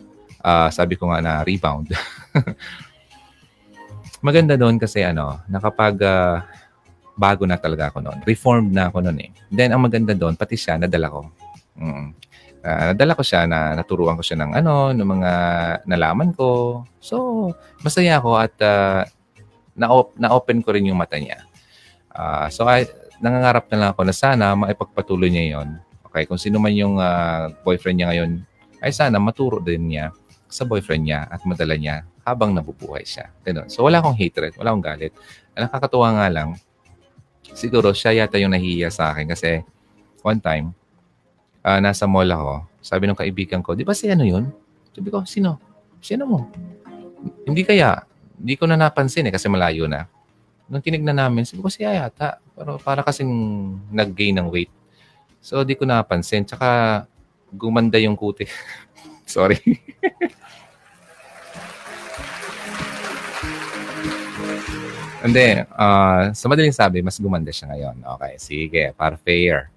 [0.44, 1.92] uh, sabi ko nga na rebound.
[4.28, 6.44] Maganda doon kasi ano, nakapag uh,
[7.20, 8.20] bago na talaga ako noon.
[8.24, 9.32] Reformed na ako noon eh.
[9.52, 11.22] Then ang maganda doon, pati siya, nadala ko.
[11.80, 12.29] Mm
[12.64, 15.32] uh, nadala ko siya na naturuan ko siya ng ano, ng mga
[15.88, 16.82] nalaman ko.
[17.00, 17.50] So,
[17.84, 19.04] masaya ako at uh,
[20.20, 21.44] na-open ko rin yung mata niya.
[22.12, 22.88] Uh, so, I,
[23.24, 25.80] nangangarap na lang ako na sana maipagpatuloy niya yon.
[26.10, 28.32] Okay, kung sino man yung uh, boyfriend niya ngayon,
[28.82, 30.10] ay sana maturo din niya
[30.50, 33.30] sa boyfriend niya at madala niya habang nabubuhay siya.
[33.46, 33.70] Ganun.
[33.70, 35.14] So, wala akong hatred, wala akong galit.
[35.54, 36.50] Nakakatuwa nga lang,
[37.54, 39.62] siguro siya yata yung nahihiya sa akin kasi
[40.26, 40.74] one time,
[41.64, 44.48] uh, nasa mall ako, sabi ng kaibigan ko, di ba si ano yun?
[44.96, 45.60] Sabi ko, sino?
[46.00, 46.48] Sino mo?
[47.44, 48.04] Hindi kaya.
[48.40, 50.08] Hindi ko na napansin eh kasi malayo na.
[50.72, 52.40] Nung tinignan namin, sabi ko siya yata.
[52.56, 53.28] Pero para kasing
[53.92, 54.72] nag-gain ng weight.
[55.44, 56.46] So, di ko napansin.
[56.48, 57.04] Tsaka,
[57.52, 58.48] gumanda yung kuti.
[59.28, 59.60] Sorry.
[65.20, 65.68] Hindi.
[65.76, 68.00] Uh, sa madaling sabi, mas gumanda siya ngayon.
[68.16, 68.84] Okay, sige.
[68.96, 69.68] Para fair.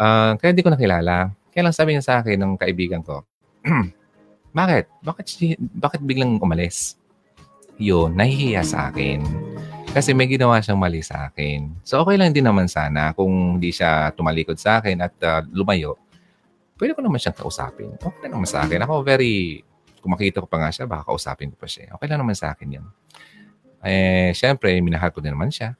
[0.00, 1.28] Uh, kaya hindi ko nakilala.
[1.52, 3.20] Kaya lang sabi niya sa akin ng kaibigan ko,
[4.56, 4.88] bakit?
[5.04, 5.26] Bakit,
[5.76, 6.96] bakit biglang umalis?
[7.76, 9.20] Yun, nahihiya sa akin.
[9.90, 11.84] Kasi may ginawa siyang mali sa akin.
[11.84, 15.98] So okay lang din naman sana kung hindi siya tumalikod sa akin at uh, lumayo.
[16.80, 17.92] Pwede ko naman siyang kausapin.
[18.00, 18.80] Okay lang naman sa akin.
[18.86, 19.60] Ako very,
[20.00, 21.92] kung makita ko pa nga siya, baka kausapin ko pa siya.
[21.98, 22.86] Okay lang naman sa akin yan.
[23.84, 25.76] Eh, syempre, minahal ko din naman siya.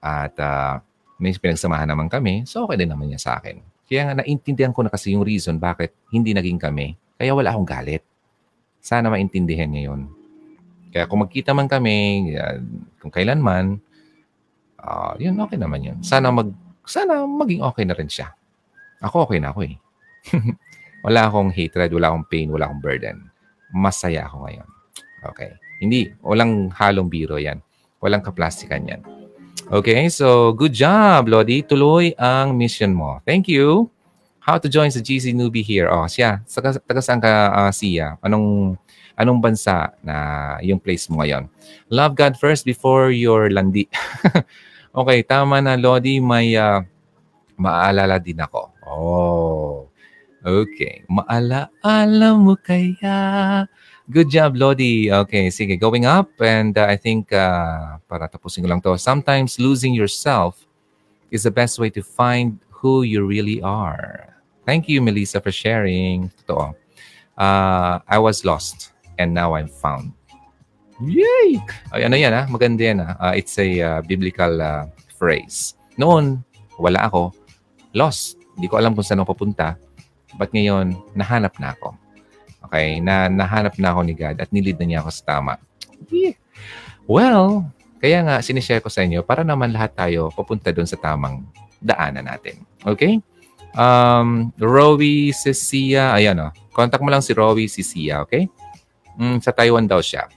[0.00, 0.80] At uh,
[1.18, 3.58] may pinagsamahan naman kami, so okay din naman niya sa akin.
[3.90, 6.94] Kaya nga naintindihan ko na kasi yung reason bakit hindi naging kami.
[7.18, 8.06] Kaya wala akong galit.
[8.78, 10.06] Sana maintindihan niya yun.
[10.94, 12.30] Kaya kung magkita man kami,
[13.02, 13.82] kung kailan man,
[14.78, 15.98] uh, yun, okay naman yun.
[16.04, 16.54] Sana, mag,
[16.86, 18.32] sana maging okay na rin siya.
[19.02, 19.74] Ako okay na ako eh.
[21.06, 23.16] wala akong hatred, wala akong pain, wala akong burden.
[23.74, 24.68] Masaya ako ngayon.
[25.34, 25.50] Okay.
[25.82, 27.58] Hindi, walang halong biro yan.
[27.98, 29.02] Walang kaplastikan yan.
[29.68, 31.60] Okay, so good job, Lodi.
[31.60, 33.20] Tuloy ang mission mo.
[33.28, 33.92] Thank you.
[34.40, 35.92] How to join sa GC Newbie here?
[35.92, 36.40] Oh, siya.
[36.48, 38.16] Taga, taga saan ka, uh, siya?
[38.24, 38.80] Anong,
[39.12, 41.52] anong bansa na yung place mo ngayon?
[41.92, 43.84] Love God first before your landi.
[45.04, 46.16] okay, tama na, Lodi.
[46.16, 46.80] May uh,
[47.60, 48.72] maalala din ako.
[48.88, 49.92] Oh,
[50.48, 51.04] okay.
[51.12, 53.68] Maalaala mo kaya
[54.08, 55.12] Good job, Lodi.
[55.12, 55.76] Okay, sige.
[55.76, 56.32] Going up.
[56.40, 60.64] And uh, I think, uh, para tapusin ko lang to, sometimes losing yourself
[61.28, 64.32] is the best way to find who you really are.
[64.64, 66.32] Thank you, Melissa, for sharing.
[66.40, 66.72] Totoo.
[67.36, 70.16] Uh, I was lost and now I'm found.
[71.04, 71.60] Yay!
[71.92, 72.48] Ay, ano yan, ha?
[72.48, 73.12] Maganda yan, ha?
[73.20, 74.88] Uh, it's a uh, biblical uh,
[75.20, 75.76] phrase.
[76.00, 76.40] Noon,
[76.80, 77.36] wala ako.
[77.92, 78.40] Lost.
[78.56, 79.76] Hindi ko alam kung saan ako papunta.
[80.40, 82.07] But ngayon, nahanap na ako.
[82.68, 85.56] Okay, na nahanap na ako ni God at nilid na niya ako sa tama.
[86.12, 86.36] Yeah.
[87.08, 87.64] Well,
[87.98, 91.48] kaya nga sinishare ko sa inyo para naman lahat tayo papunta doon sa tamang
[91.80, 92.60] daanan natin.
[92.84, 93.24] Okay?
[93.72, 96.50] Um, Rowie Cecilia, ayan o.
[96.50, 96.52] Oh.
[96.76, 98.46] Contact mo lang si Rowie Cecilia, okay?
[99.18, 100.30] Mm, sa Taiwan daw siya.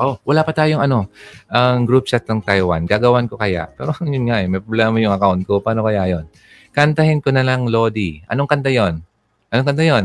[0.00, 1.12] Oh, wala pa tayong ano,
[1.52, 2.88] ang group chat ng Taiwan.
[2.88, 3.68] Gagawan ko kaya.
[3.76, 5.60] Pero yun nga eh, may problema yung account ko.
[5.60, 6.24] Paano kaya yon?
[6.72, 8.24] Kantahin ko na lang Lodi.
[8.26, 9.04] Anong kanta yon?
[9.52, 10.04] Anong kanta yon?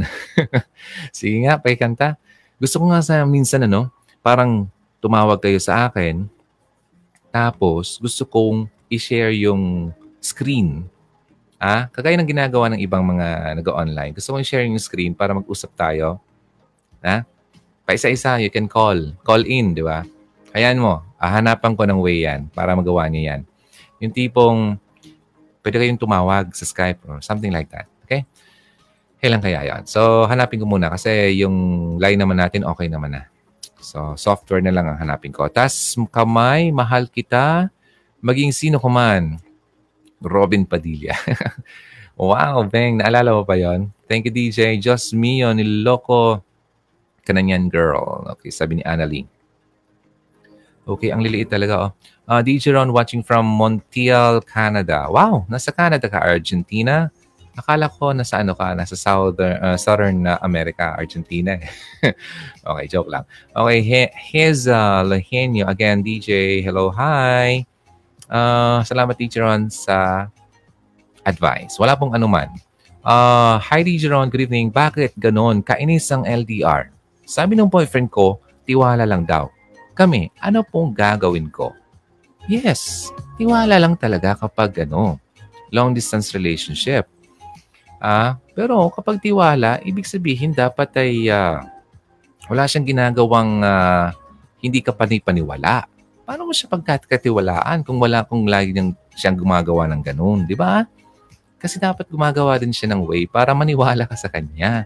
[1.15, 2.19] Sige nga, pakikanta.
[2.60, 3.88] Gusto ko nga sa minsan ano,
[4.19, 4.68] parang
[4.99, 6.28] tumawag kayo sa akin,
[7.32, 10.91] tapos gusto kong i-share yung screen.
[11.56, 14.11] Ah, kagaya ng ginagawa ng ibang mga nag-online.
[14.11, 16.19] Gusto kong i-share yung screen para mag-usap tayo.
[16.99, 17.24] Ha?
[17.88, 18.99] Pa isa-isa, you can call.
[19.24, 20.03] Call in, di ba?
[20.52, 23.41] Ayan mo, hahanapan ko ng way yan para magawa niyo yan.
[24.03, 24.76] Yung tipong
[25.64, 27.88] pwede kayong tumawag sa Skype or something like that.
[28.03, 28.28] Okay?
[29.18, 29.84] Kailan kaya yan?
[29.89, 33.26] So, hanapin ko muna kasi yung line naman natin okay naman na.
[33.81, 35.49] So, software na lang ang hanapin ko.
[35.49, 37.73] Tas kamay, mahal kita,
[38.22, 39.41] maging sino ko man.
[40.22, 41.14] Robin Padilla.
[42.18, 43.94] wow, Beng, naalala mo pa yon?
[44.10, 44.77] Thank you, DJ.
[44.81, 46.41] Just me on niloko
[47.26, 48.26] ka na niyan, girl.
[48.38, 49.27] Okay, sabi ni Annalie.
[50.88, 51.73] Okay, ang liliit talaga.
[51.84, 51.91] Oh.
[52.23, 55.11] Uh, DJ Ron watching from Montreal, Canada.
[55.11, 57.11] Wow, nasa Canada ka, Argentina.
[57.57, 61.57] Akala ko nasa ano ka, nasa Southern, uh, Southern America, Argentina.
[61.57, 62.13] Eh.
[62.69, 63.25] okay, joke lang.
[63.49, 65.65] Okay, he, here's uh, Lahenio.
[65.65, 67.65] Again, DJ, hello, hi.
[68.29, 70.29] Uh, salamat, Teacher Ron, sa
[71.25, 71.81] advice.
[71.81, 72.45] Wala pong anuman.
[73.01, 74.29] Uh, hi, DJ Ron.
[74.29, 74.69] Good evening.
[74.69, 75.65] Bakit ganon?
[75.65, 76.93] Kainis ang LDR.
[77.25, 78.38] Sabi ng boyfriend ko,
[78.69, 79.49] tiwala lang daw.
[79.97, 81.73] Kami, ano pong gagawin ko?
[82.45, 85.17] Yes, tiwala lang talaga kapag ano,
[85.73, 87.09] long distance relationship.
[87.98, 91.61] Ah, pero kapag tiwala, ibig sabihin dapat ay uh,
[92.45, 94.14] wala siyang ginagawang uh,
[94.61, 95.90] hindi ka panipaniwala.
[96.28, 100.86] Paano mo siya pagkatiwalaan kung wala kung lagi niyang siyang gumagawa ng ganun, di ba?
[101.57, 104.86] Kasi dapat gumagawa din siya ng way para maniwala ka sa kanya.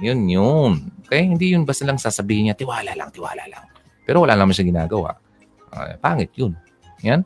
[0.00, 0.72] Yun yun.
[1.04, 1.28] Okay?
[1.28, 3.68] Hindi yun basta lang sasabihin niya, tiwala lang, tiwala lang.
[4.08, 5.20] Pero wala naman siya ginagawa.
[5.68, 6.56] Uh, pangit yun.
[7.04, 7.20] Yan.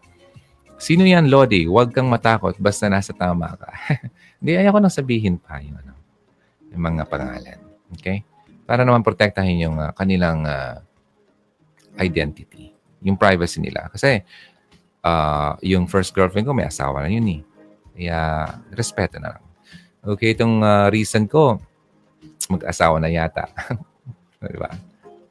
[0.74, 1.70] Sino yan, Lodi?
[1.70, 3.70] Huwag kang matakot basta nasa tama ka.
[4.44, 5.96] Hindi, ayoko nang sabihin pa yung, ano,
[6.68, 7.58] yung mga pangalan.
[7.96, 8.20] Okay?
[8.68, 10.84] Para naman protektahin yung uh, kanilang uh,
[11.96, 12.76] identity.
[13.00, 13.88] Yung privacy nila.
[13.88, 14.20] Kasi,
[15.00, 17.42] uh, yung first girlfriend ko, may asawa na yun eh.
[17.96, 18.20] Kaya,
[18.76, 19.44] respeto na lang.
[20.04, 21.56] Okay, itong uh, recent ko,
[22.52, 23.48] mag-asawa na yata.
[24.44, 24.68] diba?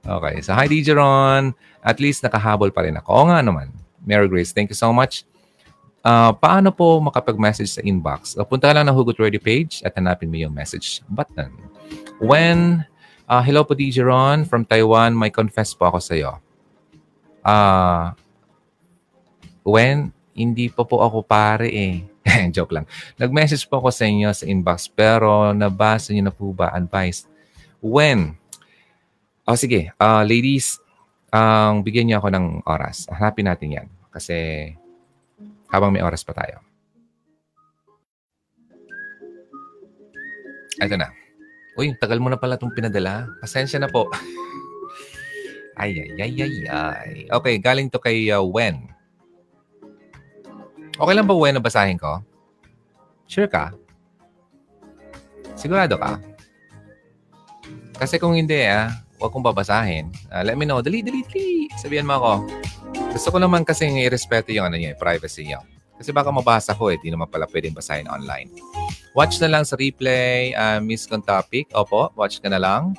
[0.02, 0.42] Okay.
[0.42, 1.54] So, hi, DJ Ron.
[1.86, 3.10] At least nakahabol pa rin ako.
[3.14, 3.70] Oo nga naman.
[4.02, 5.24] Mary Grace, thank you so much.
[6.04, 8.36] Uh, paano po makapag-message sa inbox?
[8.36, 11.48] Uh, punta ka lang ng Hugot Ready page at hanapin mo yung message button.
[12.20, 12.84] When,
[13.24, 16.32] uh, hello po DJ Ron from Taiwan, may confess po ako sa iyo.
[17.40, 18.12] Uh,
[19.64, 22.04] when, hindi pa po ako pare eh.
[22.56, 22.86] Joke lang.
[23.16, 27.24] Nag-message po ako sa inyo sa inbox pero nabasa niyo na po ba advice?
[27.80, 28.36] When?
[29.48, 29.96] Oh, sige.
[29.96, 30.84] Uh, ladies,
[31.32, 33.08] ang um, bigyan niyo ako ng oras.
[33.08, 33.88] Hanapin natin yan.
[34.12, 34.72] Kasi
[35.74, 36.62] habang may oras pa tayo.
[40.78, 41.10] Ito na.
[41.74, 43.26] Uy, tagal mo na pala itong pinadala.
[43.42, 44.06] Pasensya na po.
[45.82, 47.14] ay, ay, ay, ay, ay.
[47.34, 48.86] Okay, galing to kay uh, Wen.
[50.94, 52.22] Okay lang ba, Wen, na basahin ko?
[53.26, 53.74] Sure ka?
[55.58, 56.22] Sigurado ka?
[57.98, 60.14] Kasi kung hindi, ah, huwag kong babasahin.
[60.30, 60.86] Uh, let me know.
[60.86, 61.66] Dali, dali, dali.
[61.82, 62.34] Sabihan mo ako.
[63.14, 65.62] Gusto ko naman kasi i-respeto yung ano niya, privacy niya.
[65.98, 66.98] Kasi baka mabasa ko eh.
[66.98, 68.50] Di naman pala pwedeng basahin online.
[69.14, 70.52] Watch na lang sa replay.
[70.58, 71.70] Uh, miss kong topic.
[71.78, 72.98] Opo, watch ka na lang.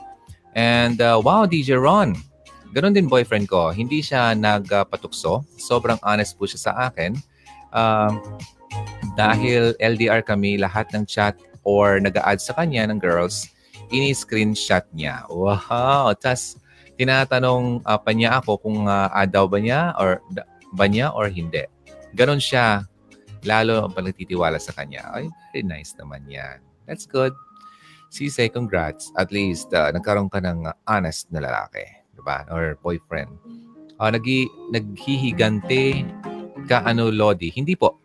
[0.54, 2.14] And uh, wow, DJ Ron.
[2.70, 3.74] Ganon din boyfriend ko.
[3.74, 5.42] Hindi siya nagpatukso.
[5.58, 7.18] Sobrang honest po siya sa akin.
[7.74, 8.22] Um,
[9.18, 13.50] dahil LDR kami, lahat ng chat or nag-add sa kanya ng girls,
[13.94, 15.22] ini-screenshot niya.
[15.30, 16.14] Wow!
[16.18, 16.58] Tapos,
[16.94, 20.22] tinatanong uh, pa niya ako kung uh, add daw ba niya or
[20.74, 21.66] ba niya or hindi.
[22.14, 22.86] Ganon siya.
[23.44, 25.04] Lalo ang pagtitiwala sa kanya.
[25.12, 26.64] Ay, very nice naman yan.
[26.88, 27.36] That's good.
[28.08, 29.12] Sise, congrats.
[29.20, 31.84] At least, uh, nagkaroon ka ng honest na lalaki.
[32.16, 32.46] Diba?
[32.48, 33.28] Or boyfriend.
[34.00, 36.08] Uh, nagi, naghihigante
[36.70, 37.52] ka ano, Lodi.
[37.52, 38.00] Hindi po.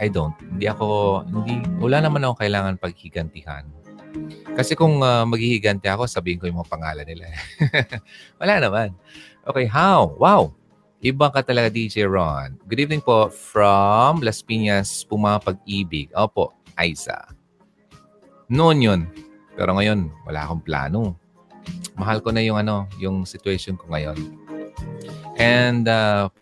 [0.00, 0.36] I don't.
[0.40, 0.86] Hindi ako,
[1.28, 3.68] hindi, wala naman ako kailangan paghigantihan.
[4.56, 7.28] Kasi kung uh, maghihigante ako, sabihin ko yung mga pangalan nila.
[8.40, 8.88] wala naman.
[9.44, 10.16] Okay, how?
[10.16, 10.56] Wow.
[11.04, 12.56] Iba ka talaga, DJ Ron.
[12.64, 16.08] Good evening po from Las Piñas, Pumapag-ibig.
[16.16, 17.36] Opo, Aiza.
[18.48, 19.00] Noon yun.
[19.56, 21.20] Pero ngayon, wala akong plano.
[21.96, 24.16] Mahal ko na yung ano, yung situation ko ngayon.
[25.36, 26.32] And uh,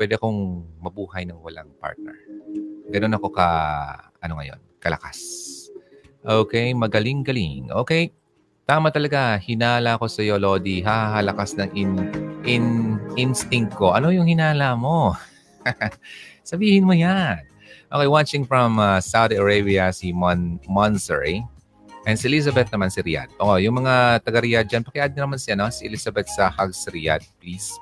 [0.00, 2.16] pwede akong mabuhay ng walang partner.
[2.88, 3.48] Ganun ako ka,
[4.24, 5.20] ano ngayon, kalakas.
[6.26, 7.70] Okay, magaling-galing.
[7.70, 8.10] Okay,
[8.66, 9.38] tama talaga.
[9.38, 10.82] Hinala ko sa iyo, Lodi.
[10.82, 11.90] Hahalakas ng in,
[12.42, 12.64] in,
[13.14, 13.94] instinct ko.
[13.94, 15.14] Ano yung hinala mo?
[16.50, 17.38] Sabihin mo yan.
[17.88, 21.40] Okay, watching from uh, Saudi Arabia, si Mon Monsery.
[22.04, 23.32] And si Elizabeth naman si Riyadh.
[23.36, 27.24] Oh, yung mga taga Riyadh dyan, pakiad naman si, ano, si Elizabeth sa Hugs Riyadh,
[27.38, 27.78] please.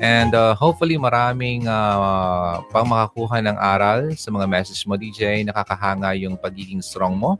[0.00, 5.44] And uh, hopefully maraming uh, pang makakuha ng aral sa mga message mo, DJ.
[5.44, 7.36] Nakakahanga yung pagiging strong mo.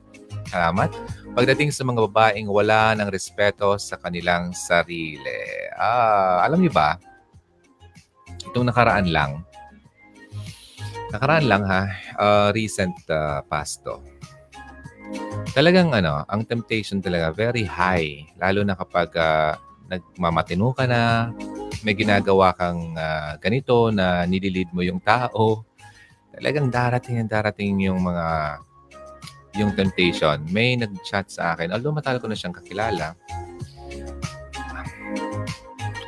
[0.53, 0.93] Salamat.
[1.33, 5.73] Pagdating sa mga babaeng wala ng respeto sa kanilang sarili.
[5.73, 7.01] Ah, alam niyo ba?
[8.53, 9.41] Itong nakaraan lang.
[11.09, 11.83] Nakaraan lang ha.
[12.21, 13.97] Uh, recent uh, past to.
[15.53, 18.25] Talagang ano, ang temptation talaga very high.
[18.41, 19.57] Lalo na kapag uh,
[19.93, 21.29] nagmamatino ka na,
[21.85, 25.67] may ginagawa kang uh, ganito na nililid mo yung tao,
[26.33, 28.57] talagang darating and darating yung mga
[29.61, 30.41] yung temptation.
[30.49, 33.13] May nag-chat sa akin, although matagal ko na siyang kakilala.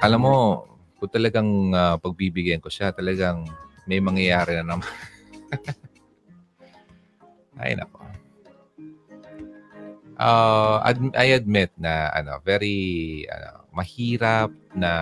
[0.00, 0.34] Alam mo,
[0.96, 3.44] kung talagang uh, pagbibigyan ko siya, talagang
[3.84, 4.88] may mangyayari na naman.
[7.60, 8.00] Ay, nako.
[10.14, 14.92] Uh, ad- I admit na ano, very ano, mahirap na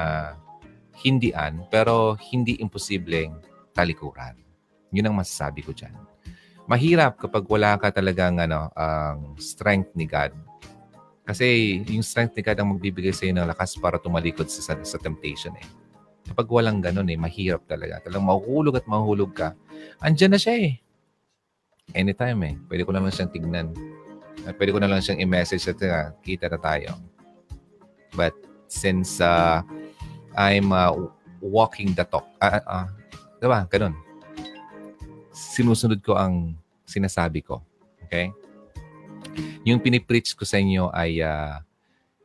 [0.99, 3.37] hindian, pero hindi imposibleng
[3.77, 4.37] talikuran.
[4.93, 5.93] Yun ang masasabi ko dyan.
[6.69, 10.33] Mahirap kapag wala ka talagang ano, ang strength ni God.
[11.25, 14.99] Kasi yung strength ni God ang magbibigay sa iyo ng lakas para tumalikod sa, sa
[15.01, 15.67] temptation eh.
[16.23, 17.99] Kapag walang ganun eh, mahirap talaga.
[18.05, 19.59] Talagang mahuhulog at mahuhulog ka.
[19.99, 20.79] Andyan na siya eh.
[21.93, 22.55] Anytime eh.
[22.71, 23.75] Pwede ko naman siyang tignan.
[24.55, 26.95] Pwede ko na lang siyang i-message at uh, kita na tayo.
[28.15, 28.37] But
[28.73, 29.61] since uh,
[30.33, 30.97] I'm uh,
[31.45, 32.25] walking the talk.
[32.41, 32.89] Uh, uh,
[33.37, 33.69] diba?
[33.69, 33.93] Ganun.
[35.33, 36.57] Sinusunod ko ang
[36.89, 37.61] sinasabi ko.
[38.09, 38.33] Okay?
[39.69, 41.61] Yung pinipreach ko sa inyo ay uh,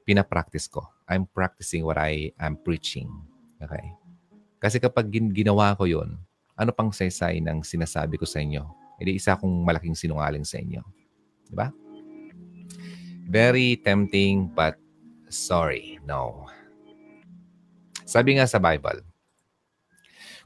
[0.08, 0.88] pinapractice ko.
[1.12, 3.12] I'm practicing what I am preaching.
[3.60, 3.92] Okay?
[4.64, 6.16] Kasi kapag gin- ginawa ko yon
[6.58, 8.66] ano pang saysay ng sinasabi ko sa inyo?
[8.98, 10.82] Hindi isa akong malaking sinungaling sa inyo.
[11.48, 11.70] Diba?
[13.28, 14.80] Very tempting but
[15.30, 16.48] sorry, no.
[18.08, 19.04] Sabi nga sa Bible,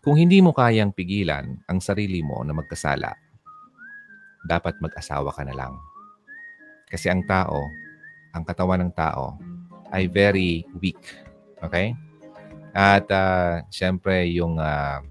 [0.01, 3.13] kung hindi mo kayang pigilan ang sarili mo na magkasala,
[4.49, 5.73] dapat mag-asawa ka na lang.
[6.89, 7.69] Kasi ang tao,
[8.33, 9.37] ang katawan ng tao
[9.93, 10.99] ay very weak.
[11.61, 11.93] Okay?
[12.73, 15.05] At uh, syempre yung uh,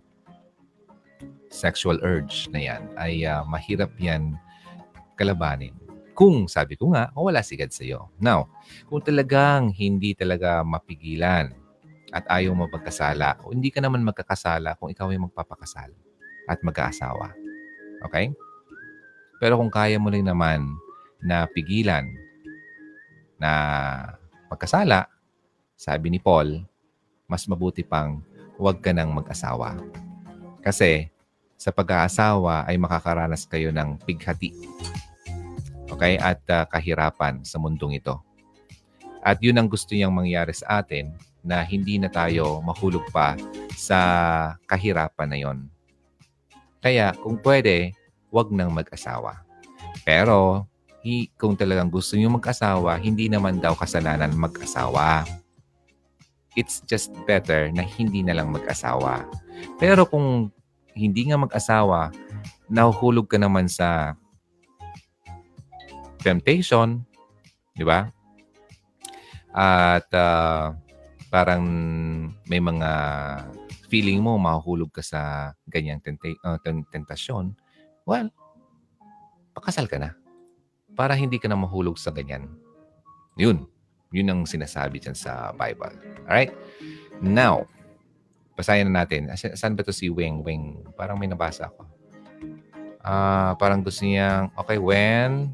[1.53, 4.35] sexual urge na yan ay uh, mahirap yan
[5.15, 5.77] kalabanin.
[6.21, 8.13] Kung sabi ko nga, wala sigad sa iyo.
[8.21, 8.53] Now,
[8.93, 11.49] kung talagang hindi talaga mapigilan
[12.13, 15.89] at ayaw mo magkasala, hindi ka naman magkakasala kung ikaw ay magpapakasal
[16.45, 17.33] at mag-aasawa.
[18.05, 18.37] Okay?
[19.41, 20.77] Pero kung kaya mo rin naman
[21.25, 22.05] na pigilan
[23.41, 23.53] na
[24.53, 25.09] magkasala,
[25.73, 26.61] sabi ni Paul,
[27.25, 28.21] mas mabuti pang
[28.61, 29.81] huwag ka nang mag-asawa.
[30.61, 31.09] Kasi
[31.57, 34.53] sa pag-aasawa ay makakaranas kayo ng pighati.
[35.93, 36.17] Okay?
[36.19, 38.19] At uh, kahirapan sa mundong ito.
[39.21, 41.13] At yun ang gusto niyang mangyari sa atin
[41.45, 43.37] na hindi na tayo mahulog pa
[43.77, 43.99] sa
[44.69, 45.59] kahirapan na yon.
[46.81, 47.93] Kaya kung pwede,
[48.33, 49.45] wag nang mag-asawa.
[50.05, 50.65] Pero
[51.05, 55.29] hi, kung talagang gusto niyo mag-asawa, hindi naman daw kasalanan mag-asawa.
[56.57, 59.29] It's just better na hindi na lang mag-asawa.
[59.77, 60.49] Pero kung
[60.97, 62.13] hindi nga mag-asawa,
[62.69, 64.17] nahuhulog ka naman sa
[66.21, 67.05] temptation,
[67.75, 68.09] di ba?
[69.51, 70.77] At ah,
[71.33, 71.65] parang
[72.47, 72.91] may mga
[73.91, 77.59] feeling mo mahuhulog ka sa ganyang tenta- ten- tentasyon,
[78.07, 78.31] well,
[79.51, 80.15] pakasal ka na.
[80.95, 82.47] Para hindi ka na mahulog sa ganyan.
[83.35, 83.67] Yun.
[84.11, 85.95] Yun ang sinasabi dyan sa Bible.
[86.27, 86.51] Alright?
[87.23, 87.67] Now,
[88.59, 89.31] basahin na natin.
[89.31, 90.43] Asa- Saan ba to si Weng?
[90.43, 90.83] Weng.
[90.99, 91.87] Parang may nabasa ako.
[93.01, 95.49] Ah, parang gusto niyang, okay, when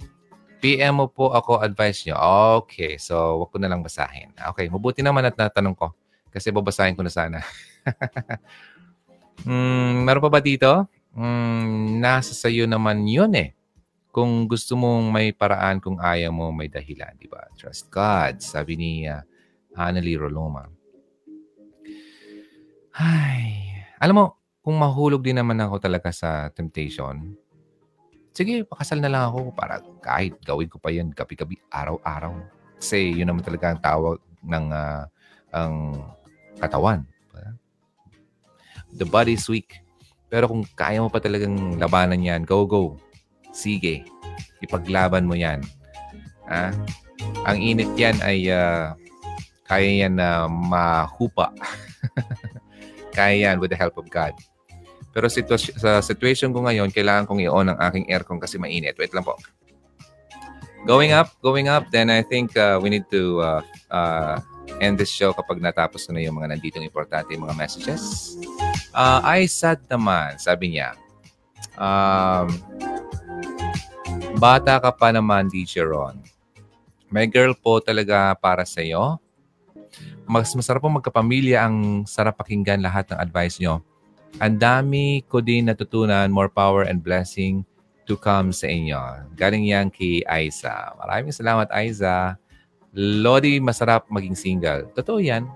[0.67, 2.19] PM mo po ako advice niyo.
[2.59, 4.35] Okay, so wag ko na lang basahin.
[4.35, 5.95] Okay, mabuti naman at natanong ko.
[6.27, 7.39] Kasi babasahin ko na sana.
[9.47, 10.91] mm, meron pa ba dito?
[11.15, 13.55] Mm, nasa sayo naman yun eh.
[14.11, 17.47] Kung gusto mong may paraan, kung ayaw mo, may dahilan, di ba?
[17.55, 19.23] Trust God, sabi ni uh,
[19.79, 20.67] Annalie Roloma.
[22.91, 23.71] Ay,
[24.03, 24.27] alam mo,
[24.67, 27.39] kung mahulog din naman ako talaga sa temptation,
[28.37, 32.37] sige, pakasal na lang ako para kahit gawin ko pa yan gabi-gabi, araw-araw.
[32.77, 35.09] Kasi yun naman talaga ang tawag ng ah,
[35.57, 36.05] ang
[36.61, 37.01] katawan.
[38.97, 39.81] The body is weak.
[40.29, 43.01] Pero kung kaya mo pa talagang labanan yan, go, go.
[43.53, 44.05] Sige.
[44.61, 45.65] Ipaglaban mo yan.
[46.49, 46.73] Ah,
[47.49, 48.93] ang init yan ay ah,
[49.65, 51.53] kaya yan na mahupa.
[53.17, 54.37] kaya yan with the help of God.
[55.17, 59.01] Pero sitwasy- sa situation ko ngayon, kailangan kong i-on ang aking aircon kasi mainit.
[59.01, 59.33] Wait lang po.
[60.85, 64.37] Going up, going up, then I think uh, we need to uh, uh,
[64.77, 68.37] end this show kapag natapos na yung mga nanditong importante mga messages.
[68.93, 70.93] Uh, I sad naman, sabi niya.
[71.81, 72.53] Um,
[74.37, 76.21] bata ka pa naman, DJ Ron.
[77.09, 79.17] May girl po talaga para sa'yo.
[80.29, 83.81] Mas masarap po magkapamilya ang sarap pakinggan lahat ng advice nyo.
[84.37, 87.65] Ang dami ko din natutunan, more power and blessing
[88.05, 89.33] to come sa inyo.
[89.33, 90.93] Galing yan kay Aiza.
[91.01, 92.37] Maraming salamat, Aiza.
[92.93, 94.93] Lodi, masarap maging single.
[94.93, 95.49] Totoo yan.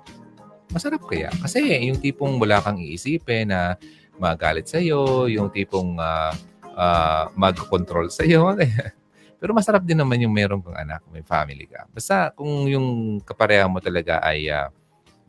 [0.73, 1.29] Masarap kaya.
[1.45, 1.61] Kasi
[1.93, 3.77] yung tipong wala kang iisipin na
[4.17, 6.33] magalit sa'yo, yung tipong uh,
[6.73, 8.57] uh, mag-control sa'yo.
[9.41, 11.85] Pero masarap din naman yung meron kang anak, may family ka.
[11.93, 14.73] Basta kung yung kapareha mo talaga ay uh,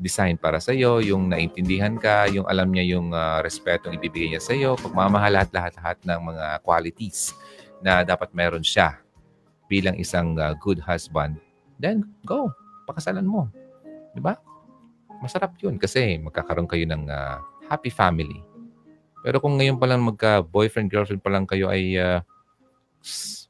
[0.01, 4.41] design para sa iyo, yung naintindihan ka, yung alam niya yung uh, respetong ibibigay niya
[4.41, 7.37] sa iyo, pagmamahal at lahat-lahat ng mga qualities
[7.85, 8.97] na dapat meron siya
[9.69, 11.37] bilang isang uh, good husband,
[11.77, 12.49] then go,
[12.89, 13.47] pakasalan mo.
[14.11, 14.35] 'Di ba?
[15.21, 17.37] Masarap 'yun kasi magkakaroon kayo ng uh,
[17.69, 18.41] happy family.
[19.21, 22.19] Pero kung ngayon pa lang magka-boyfriend, girlfriend pa lang kayo ay uh,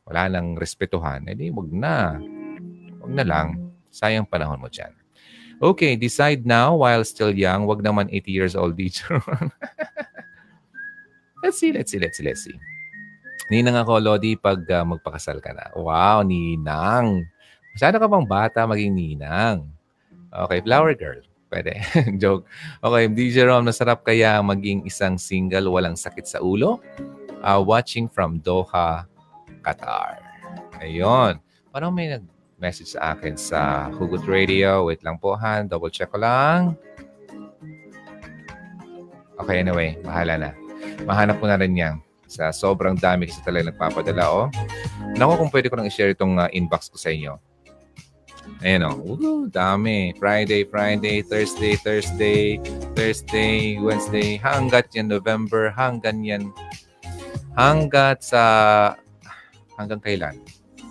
[0.04, 2.20] wala nang respetuhan, edi wag na.
[3.02, 3.72] Wag na lang.
[3.88, 5.01] Sayang panahon mo dyan.
[5.62, 7.70] Okay, decide now while still young.
[7.70, 9.22] Wag naman 80 years old, teacher.
[11.46, 12.58] let's see, let's see, let's see, let's see.
[13.54, 15.70] Ninang ako, Lodi, pag uh, magpakasal ka na.
[15.78, 17.30] Wow, Ninang.
[17.78, 19.70] Masyado ka bang bata maging Ninang?
[20.34, 21.22] Okay, flower girl.
[21.52, 21.78] Pwede.
[22.22, 22.50] Joke.
[22.82, 26.82] Okay, DJ Rom, masarap kaya maging isang single walang sakit sa ulo?
[27.44, 29.06] Uh, watching from Doha,
[29.62, 30.18] Qatar.
[30.82, 31.38] Ayun.
[31.70, 32.18] Parang may
[32.62, 34.86] nag-message sa akin sa Hugot Radio.
[34.86, 35.66] Wait lang po, ha.
[35.66, 36.78] Double check ko lang.
[39.42, 39.98] Okay, anyway.
[40.06, 40.50] Bahala na.
[41.10, 41.98] Mahanap ko na rin yan.
[42.30, 44.46] Sa sobrang dami kasi talaga nagpapadala, oh.
[45.18, 47.42] Naku, kung pwede ko nang i-share itong uh, inbox ko sa inyo.
[48.62, 48.94] Ayan, oh.
[48.94, 50.14] Woo, dami.
[50.22, 52.62] Friday, Friday, Thursday, Thursday,
[52.94, 56.54] Thursday, Wednesday, hanggat yan November, hanggang yan,
[57.58, 58.94] hanggat sa,
[59.82, 60.38] hanggang kailan?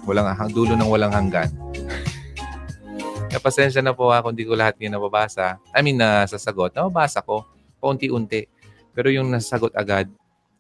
[0.09, 1.51] Walang, dulo ng walang hanggan.
[3.31, 5.63] Kaya pasensya na po ha kung di ko lahat yung nababasa.
[5.71, 6.75] I mean, na sasagot.
[6.75, 7.47] Nababasa ko,
[7.79, 8.51] paunti-unti.
[8.91, 10.11] Pero yung nasasagot agad,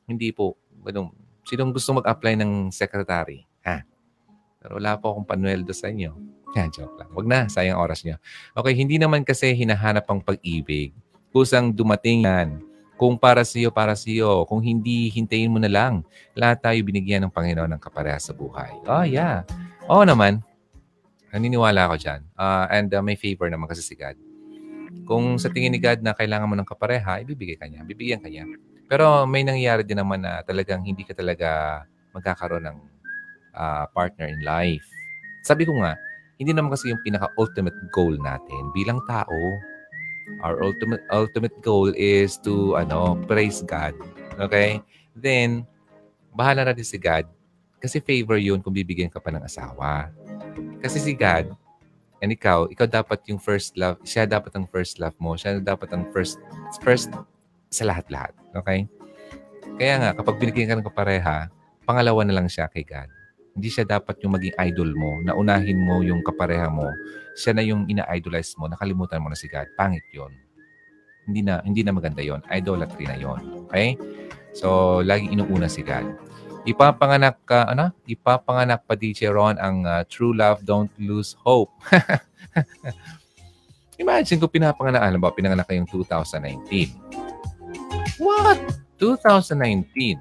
[0.06, 0.54] hindi po.
[0.86, 1.10] Ganun.
[1.42, 3.42] Sinong gusto mag-apply ng secretary?
[3.66, 3.82] Ha?
[4.62, 6.14] Pero wala po akong panueldo sa inyo.
[6.54, 7.10] Yeah, joke lang.
[7.14, 8.18] Wag na, sayang oras niyo.
[8.54, 10.94] Okay, hindi naman kasi hinahanap ang pag-ibig.
[11.30, 12.62] Kusang dumating yan.
[13.00, 14.44] Kung para sa iyo, para sa iyo.
[14.44, 16.04] Kung hindi, hintayin mo na lang.
[16.36, 18.68] Lahat tayo binigyan ng Panginoon ng kapareha sa buhay.
[18.84, 19.40] Oh, yeah.
[19.88, 20.44] Oo naman.
[21.32, 22.20] Naniniwala ako dyan.
[22.36, 24.20] Uh, and uh, may favor naman kasi si God.
[25.08, 27.88] Kung sa tingin ni God na kailangan mo ng kapareha, ibibigay ka niya.
[27.88, 28.44] Bibigyan ka niya.
[28.84, 31.80] Pero may nangyayari din naman na talagang hindi ka talaga
[32.12, 32.78] magkakaroon ng
[33.56, 34.84] uh, partner in life.
[35.48, 35.96] Sabi ko nga,
[36.36, 39.38] hindi naman kasi yung pinaka-ultimate goal natin bilang tao.
[40.40, 43.98] Our ultimate ultimate goal is to ano, praise God.
[44.38, 44.80] Okay?
[45.12, 45.66] Then
[46.32, 47.26] bahala na din si God
[47.80, 50.12] kasi favor yun kung bibigyan ka pa ng asawa.
[50.80, 51.52] Kasi si God
[52.20, 55.88] and ikaw, ikaw dapat yung first love, siya dapat ang first love mo, siya dapat
[55.92, 56.36] ang first
[56.84, 57.08] first
[57.72, 58.36] sa lahat-lahat.
[58.52, 58.84] Okay?
[59.80, 61.48] Kaya nga, kapag binigyan ka ng kapareha,
[61.88, 63.08] pangalawa na lang siya kay God.
[63.60, 66.88] Hindi siya dapat yung maging idol mo, na unahin mo yung kapareha mo.
[67.36, 69.68] Siya na yung ina-idolize mo, nakalimutan mo na si God.
[69.76, 70.32] Pangit yon
[71.30, 73.38] hindi na hindi na maganda yon idolatry na yon
[73.70, 73.94] okay?
[74.50, 76.10] So laging inuuna si God.
[76.66, 77.94] Ipapanganak ka ano?
[78.04, 81.70] Ipapanganak pa DJ Ron ang uh, true love don't lose hope.
[84.02, 86.88] Imagine kung pinapanganak alam ba pinanganak kayong 2019
[88.16, 88.56] what?
[88.96, 90.16] 2019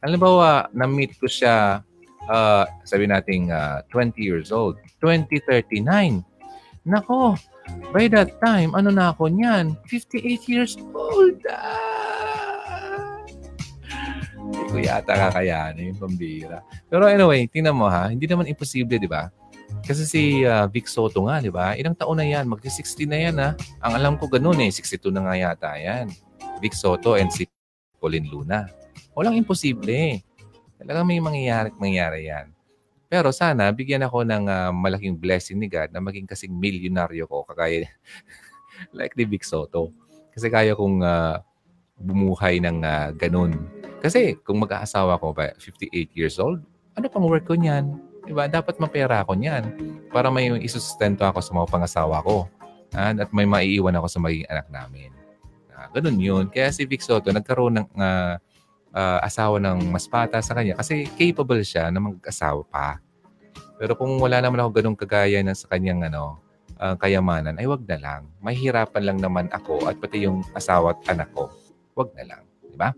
[0.00, 1.84] alam ba na-meet ko siya
[2.28, 6.22] uh, sabi nating uh, 20 years old 2039
[6.86, 7.36] nako
[7.88, 9.76] By that time, ano na ako niyan?
[9.88, 11.40] 58 years old.
[11.48, 13.24] Ah!
[14.68, 16.60] Hindi yata kakayanin yung pambira.
[16.92, 19.32] Pero anyway, tingnan mo ha, hindi naman imposible, di ba?
[19.84, 21.72] Kasi si uh, Vic Soto nga, di ba?
[21.76, 22.44] Ilang taon na yan?
[22.48, 23.50] Magti-60 na yan ha.
[23.80, 26.12] Ang alam ko ganun eh, 62 na nga yata yan.
[26.60, 27.48] Vic Soto and si
[27.96, 28.68] Pauline Luna.
[29.16, 30.20] Walang imposible.
[30.78, 32.46] Talagang may mangyayari mangyayari yan.
[33.08, 37.42] Pero sana bigyan ako ng uh, malaking blessing ni God na maging kasing milyonaryo ko
[37.48, 37.88] kagaya
[38.98, 39.90] like ni Vic Soto.
[40.30, 41.42] Kasi kaya kong uh,
[41.98, 43.58] bumuhay ng uh, ganun.
[43.98, 46.62] Kasi kung mag-aasawa ko ba 58 years old,
[46.94, 47.98] ano pang work ko niyan?
[48.22, 48.46] Diba?
[48.46, 49.64] Dapat mapera ako niyan
[50.14, 52.46] para may isusustento ako sa mga pangasawa ko.
[52.94, 55.10] And, at may maiiwan ako sa magiging anak namin.
[55.72, 56.44] Uh, ganun yun.
[56.52, 58.36] Kaya si Vic Soto nagkaroon ng uh,
[58.92, 63.00] uh, asawa ng mas bata sa kanya kasi capable siya na mag-asawa pa.
[63.78, 66.42] Pero kung wala naman ako ganung kagaya na sa kanyang ano,
[66.82, 68.22] uh, kayamanan, ay wag na lang.
[68.42, 71.50] Mahirapan lang naman ako at pati yung asawa at anak ko.
[71.94, 72.42] Wag na lang.
[72.66, 72.90] Di ba?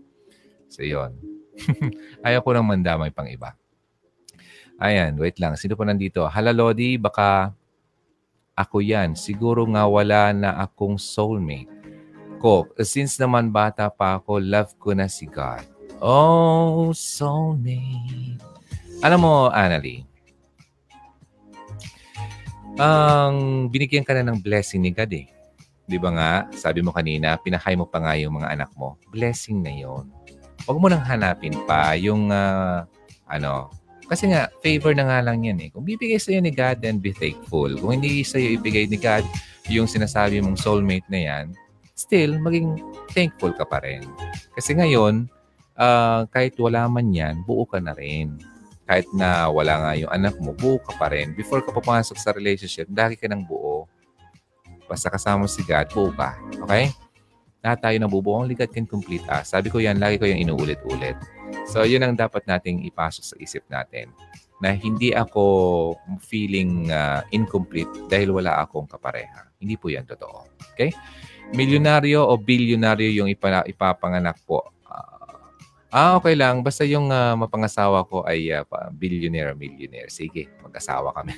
[0.71, 1.17] So, yun.
[2.25, 3.53] Ayaw ko nang mandamay pang iba.
[4.81, 5.53] Ayan, wait lang.
[5.53, 6.25] Sino pa nandito?
[6.25, 7.53] Hala, Lodi, baka
[8.57, 9.13] ako yan.
[9.13, 11.69] Siguro nga wala na akong soulmate
[12.41, 12.65] ko.
[12.81, 15.61] Since naman bata pa ako, love ko na si God.
[16.01, 18.41] Oh, soulmate.
[19.05, 20.01] Alam mo, Annalie,
[22.81, 25.29] ang binigyan ka na ng blessing ni God eh.
[25.85, 28.97] Di ba nga, sabi mo kanina, pinakain mo pa nga yung mga anak mo.
[29.13, 30.09] Blessing na yon.
[30.65, 32.81] Huwag mo nang hanapin pa yung, uh,
[33.29, 33.69] ano,
[34.09, 35.69] kasi nga, favor na nga lang yan eh.
[35.69, 37.69] Kung bibigay sa'yo ni God, then be thankful.
[37.77, 39.21] Kung hindi sa'yo ibigay ni God
[39.69, 41.45] yung sinasabi mong soulmate na yan,
[41.93, 42.81] still, maging
[43.13, 44.01] thankful ka pa rin.
[44.57, 45.29] Kasi ngayon,
[45.77, 48.39] uh, kahit wala man yan, buo ka na rin.
[48.87, 51.31] Kahit na wala nga yung anak mo, buo ka pa rin.
[51.37, 53.87] Before ka papasok sa relationship, dahil ka ng buo.
[54.89, 56.35] Basta kasama si God, buo ka.
[56.67, 56.91] Okay?
[57.61, 58.41] Lahat tayo na bubuo.
[58.41, 59.53] Only God can complete us.
[59.53, 61.13] Sabi ko yan, lagi ko yung inuulit-ulit.
[61.69, 64.09] So, yun ang dapat nating ipasok sa isip natin.
[64.57, 65.93] Na hindi ako
[66.25, 69.53] feeling uh, incomplete dahil wala akong kapareha.
[69.61, 70.49] Hindi po yan totoo.
[70.73, 70.89] Okay?
[71.51, 74.71] milyonaryo o bilyonaryo yung ipa, ipapanganak po.
[75.91, 76.63] Ah, okay lang.
[76.63, 78.63] Basta yung uh, mapangasawa ko ay uh,
[78.95, 80.07] billionaire, millionaire.
[80.07, 81.35] Sige, mag-asawa kami.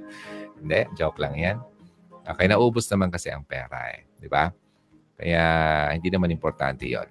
[0.62, 1.58] Hindi, joke lang yan.
[2.22, 4.06] Okay, naubos naman kasi ang pera eh.
[4.14, 4.54] Di ba?
[5.18, 5.42] Kaya
[5.98, 7.10] hindi naman importante yon.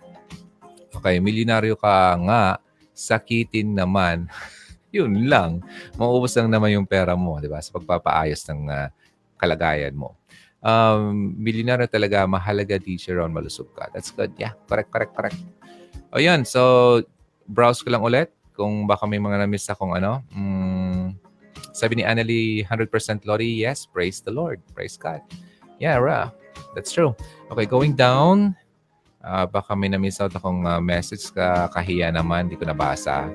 [0.96, 2.44] Okay, milyonaryo ka nga,
[2.96, 4.32] sakitin naman.
[4.96, 5.60] yun lang.
[6.00, 7.60] Maubos lang naman yung pera mo, di ba?
[7.60, 8.88] Sa pagpapaayos ng uh,
[9.36, 10.16] kalagayan mo
[10.62, 13.90] um, milyonaryo talaga, mahalaga teacher on malusog ka.
[13.94, 14.34] That's good.
[14.38, 15.40] Yeah, correct, correct, correct.
[16.16, 17.04] O yan, so
[17.48, 20.24] browse ko lang ulit kung baka may mga na-miss akong ano.
[20.32, 21.14] Mm,
[21.78, 22.90] sabi ni Annalie, 100%
[23.30, 24.58] Lori, yes, praise the Lord.
[24.74, 25.22] Praise God.
[25.78, 26.34] Yeah, ra.
[26.74, 27.14] That's true.
[27.54, 28.58] Okay, going down.
[29.22, 33.30] Uh, baka may na-miss out akong uh, message ka kahiya naman, hindi ko nabasa.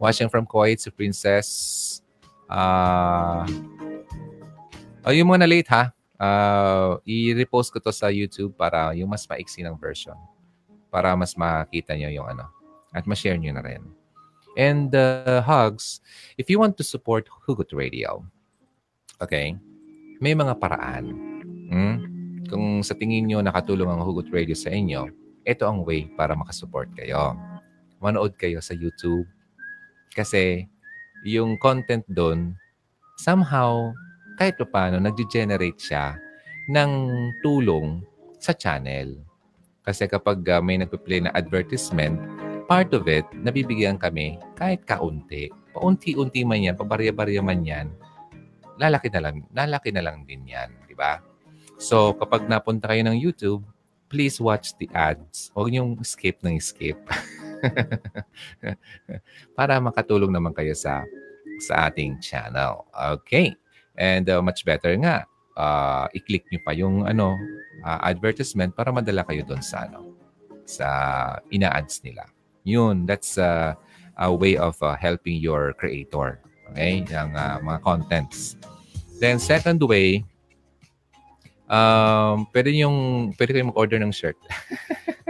[0.00, 2.00] Watching from Kuwait, si Princess.
[2.48, 3.44] Uh,
[5.04, 5.92] oh, yung mga na late ha.
[6.14, 10.16] Uh, i-repost ko to sa YouTube para yung mas maiksi ng version.
[10.94, 12.46] Para mas makita nyo yung ano.
[12.94, 13.82] At ma-share nyo na rin.
[14.54, 15.98] And uh, hugs,
[16.38, 18.22] if you want to support Hugot Radio,
[19.18, 19.58] okay,
[20.22, 21.10] may mga paraan.
[21.74, 21.96] Hmm?
[22.46, 25.10] Kung sa tingin nyo nakatulong ang Hugot Radio sa inyo,
[25.42, 27.34] ito ang way para makasupport kayo.
[27.98, 29.26] Manood kayo sa YouTube.
[30.14, 30.70] Kasi
[31.26, 32.54] yung content doon,
[33.18, 33.90] somehow
[34.38, 36.18] kahit pa paano, nag-generate siya
[36.70, 36.90] ng
[37.42, 38.02] tulong
[38.42, 39.14] sa channel.
[39.84, 42.16] Kasi kapag uh, may nagpe-play na advertisement,
[42.66, 45.52] part of it, nabibigyan kami kahit kaunti.
[45.76, 47.92] Paunti-unti man yan, pabarya-barya man yan,
[48.80, 51.20] lalaki na lang, lalaki na lang din yan, di ba?
[51.76, 53.62] So, kapag napunta kayo ng YouTube,
[54.08, 55.50] please watch the ads.
[55.52, 56.96] Huwag niyong skip ng skip.
[59.58, 61.02] Para makatulong naman kayo sa
[61.66, 62.86] sa ating channel.
[62.94, 63.54] Okay.
[63.98, 65.26] And uh, much better nga,
[65.56, 67.38] uh, i-click nyo pa yung ano,
[67.82, 70.14] uh, advertisement para madala kayo doon sa ano,
[70.66, 70.88] sa
[71.50, 72.26] ina-ads nila.
[72.64, 73.76] Yun, that's uh,
[74.16, 76.40] a way of uh, helping your creator.
[76.72, 77.04] Okay?
[77.06, 78.56] Yung uh, mga contents.
[79.20, 80.24] Then second way,
[81.70, 84.36] um, pwede yung pwede kayong mag-order ng shirt.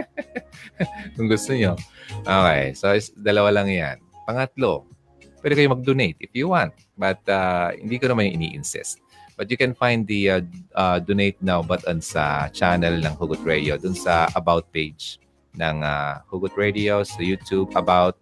[1.15, 1.77] Kung gusto niyo.
[2.25, 3.97] Okay, so dalawa lang 'yan.
[4.25, 4.89] Pangatlo,
[5.45, 6.73] pwede kayo mag-donate if you want.
[6.97, 9.04] But uh, hindi ko naman ini-insist.
[9.35, 10.41] But you can find the uh,
[10.75, 15.19] uh, donate now button sa channel ng Hugot Radio, dun sa about page
[15.59, 18.15] ng uh, Hugot Radio sa YouTube about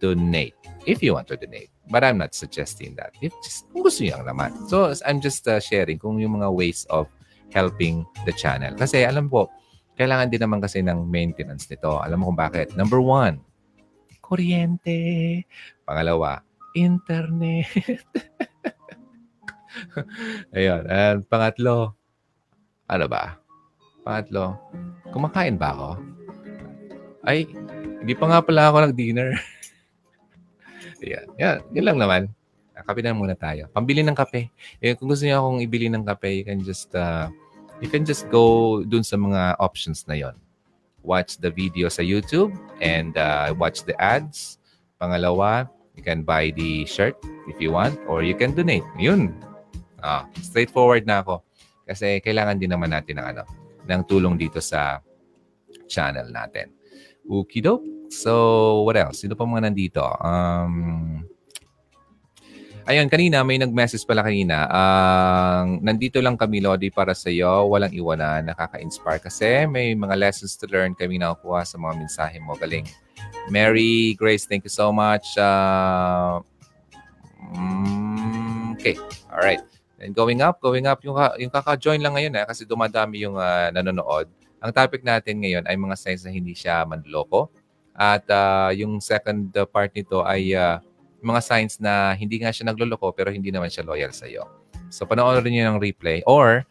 [0.00, 0.56] donate
[0.88, 1.68] if you want to donate.
[1.90, 3.12] But I'm not suggesting that.
[3.20, 4.54] If just kung gusto niyo naman.
[4.70, 7.10] So I'm just uh, sharing kung yung mga ways of
[7.52, 8.72] helping the channel.
[8.78, 9.50] Kasi alam po,
[9.98, 12.00] kailangan din naman kasi ng maintenance nito.
[12.00, 12.72] Alam mo kung bakit?
[12.78, 13.42] Number one,
[14.22, 15.42] kuryente.
[15.84, 16.40] Pangalawa,
[16.78, 17.68] internet.
[20.56, 20.82] Ayun.
[20.88, 21.94] And pangatlo,
[22.90, 23.38] ano ba?
[24.02, 24.58] Pangatlo,
[25.12, 25.88] kumakain ba ako?
[27.22, 27.46] Ay,
[28.00, 29.36] hindi pa nga pala ako nag-dinner.
[31.04, 31.26] Yan.
[31.36, 31.58] Yan.
[31.72, 32.22] Yan lang naman.
[32.80, 33.68] Kape na muna tayo.
[33.76, 34.48] Pambili ng kape.
[34.80, 37.28] Eh, kung gusto niyo akong ibili ng kape, you can just uh,
[37.84, 40.36] you can just go dun sa mga options na yon.
[41.04, 44.60] Watch the video sa YouTube and uh, watch the ads.
[45.00, 47.16] Pangalawa, you can buy the shirt
[47.48, 48.84] if you want or you can donate.
[49.00, 49.32] Yun.
[50.00, 51.44] Ah, straightforward na ako.
[51.86, 53.42] Kasi kailangan din naman natin ng ano,
[53.86, 55.02] ng tulong dito sa
[55.90, 56.70] channel natin.
[57.26, 58.10] Okidoke.
[58.10, 59.22] So, what else?
[59.22, 60.02] Sino pa mga nandito?
[60.02, 61.22] Um,
[62.90, 64.66] ayun, kanina may nag-message pala kanina.
[64.66, 67.70] Ang nandito lang kami, Lodi, para sa iyo.
[67.70, 68.50] Walang iwanan.
[68.50, 72.58] Nakaka-inspire kasi may mga lessons to learn kami nakukuha sa mga mensahe mo.
[72.58, 72.86] Galing.
[73.46, 75.38] Mary Grace, thank you so much.
[75.38, 76.42] Uh,
[78.74, 78.98] okay.
[79.30, 79.62] All right.
[80.00, 83.68] And going up, going up, yung, yung kaka-join lang ngayon eh, kasi dumadami yung ah,
[83.68, 84.32] nanonood.
[84.60, 87.52] Ang topic natin ngayon ay mga signs na hindi siya manloko.
[87.92, 90.80] At ah, yung second uh, part nito ay ah,
[91.20, 94.48] mga signs na hindi nga siya nagloloko pero hindi naman siya loyal sa iyo.
[94.88, 96.64] So panoorin niyo ng replay or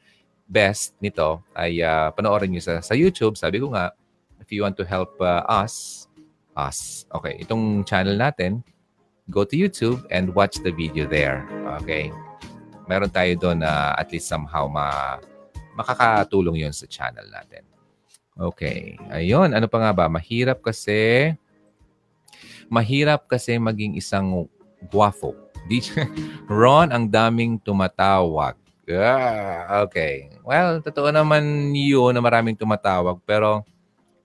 [0.49, 3.38] best nito ay ah, panoorin niyo sa, sa YouTube.
[3.38, 3.93] Sabi ko nga,
[4.41, 6.06] if you want to help ah, us,
[6.57, 8.65] us, okay, itong channel natin,
[9.30, 11.45] go to YouTube and watch the video there.
[11.85, 12.10] Okay?
[12.89, 15.21] Meron tayo doon na at least somehow ma
[15.77, 17.63] makakatulong yon sa channel natin.
[18.33, 18.97] Okay.
[19.13, 19.53] Ayun.
[19.53, 20.05] Ano pa nga ba?
[20.09, 21.31] Mahirap kasi
[22.71, 24.49] mahirap kasi maging isang
[24.89, 25.37] guwafo.
[25.69, 25.83] Di,
[26.49, 28.57] Ron, ang daming tumatawag.
[28.89, 30.33] Ah, okay.
[30.41, 33.61] Well, totoo naman yun na maraming tumatawag pero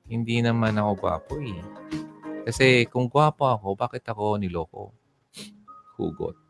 [0.08, 1.60] hindi naman ako gwapo eh.
[2.48, 4.92] Kasi kung gwapo ako, bakit ako niloko?
[6.00, 6.43] Hugot.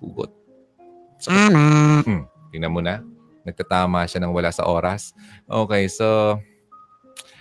[0.00, 0.30] Hugot.
[1.18, 3.02] So, Hmm, tingnan mo na.
[3.42, 5.16] Nagtatama siya ng wala sa oras.
[5.48, 6.38] Okay, so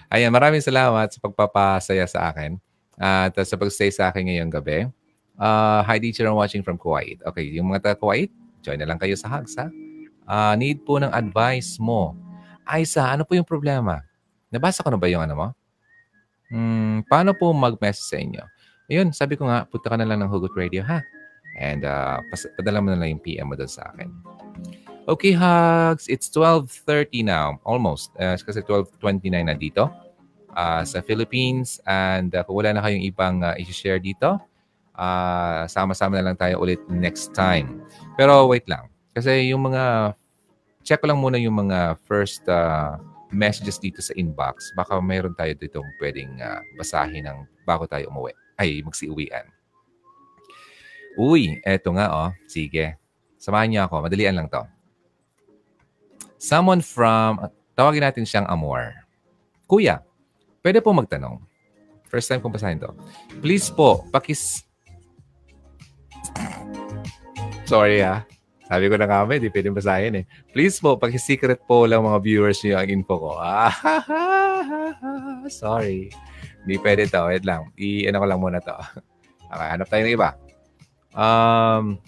[0.08, 2.56] ayan, maraming salamat sa pagpapasaya sa akin
[2.98, 4.90] at sa pagstay sa akin ngayong gabi.
[5.38, 7.22] Uh, hi, teacher, I'm watching from Kuwait.
[7.22, 8.34] Okay, yung mga taga Kuwait,
[8.66, 9.70] join na lang kayo sa Hugs, ha?
[10.26, 12.18] Uh, need po ng advice mo.
[12.66, 14.02] Aisa, ano po yung problema?
[14.50, 15.48] Nabasa ko na ba yung ano mo?
[16.50, 18.44] Hmm, paano po mag-message sa inyo?
[18.88, 21.04] Ayun, sabi ko nga, punta ka na lang ng Hugot Radio, ha?
[21.58, 24.10] And uh, pas- padala mo na lang yung PM mo doon sa akin.
[25.08, 26.12] Okay, hugs.
[26.12, 27.64] It's 12.30 now.
[27.64, 28.12] Almost.
[28.20, 29.88] Uh, kasi 12.29 na dito
[30.54, 31.80] uh, sa Philippines.
[31.88, 34.36] And uh, kung wala na kayong ibang uh, i-share dito,
[35.00, 37.82] uh, sama-sama na lang tayo ulit next time.
[38.20, 38.92] Pero wait lang.
[39.16, 40.14] Kasi yung mga,
[40.84, 43.00] check ko lang muna yung mga first uh,
[43.32, 44.76] messages dito sa inbox.
[44.76, 48.36] Baka mayroon tayo dito pwedeng uh, basahin ng bago tayo umuwi.
[48.60, 49.57] Ay, magsiuwian.
[51.18, 52.30] Uy, eto nga oh.
[52.46, 52.96] Sige.
[53.42, 54.06] Samahan niyo ako.
[54.06, 54.62] Madalian lang to.
[56.38, 57.42] Someone from,
[57.74, 58.94] tawagin natin siyang Amor.
[59.66, 60.06] Kuya,
[60.62, 61.42] pwede po magtanong.
[62.08, 62.94] First time kong basahin to.
[63.42, 64.64] Please po, pakis...
[67.68, 68.24] Sorry ah.
[68.68, 70.26] Sabi ko na nga di pwede basahin eh.
[70.52, 73.32] Please po, pakisecret po lang mga viewers niyo ang info ko.
[75.64, 76.12] Sorry.
[76.68, 77.32] Hindi pwede to.
[77.32, 77.72] Wait lang.
[77.80, 78.76] I-ano ko lang muna to.
[79.48, 80.36] Okay, hanap tayo ng iba.
[81.16, 82.02] Um,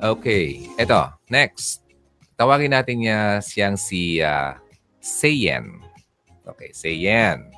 [0.00, 0.68] okay.
[0.76, 1.14] Ito.
[1.30, 1.84] Next.
[2.38, 4.54] Tawagin natin niya siyang si uh,
[5.02, 5.82] Sayen.
[6.46, 7.50] Okay, Sayen.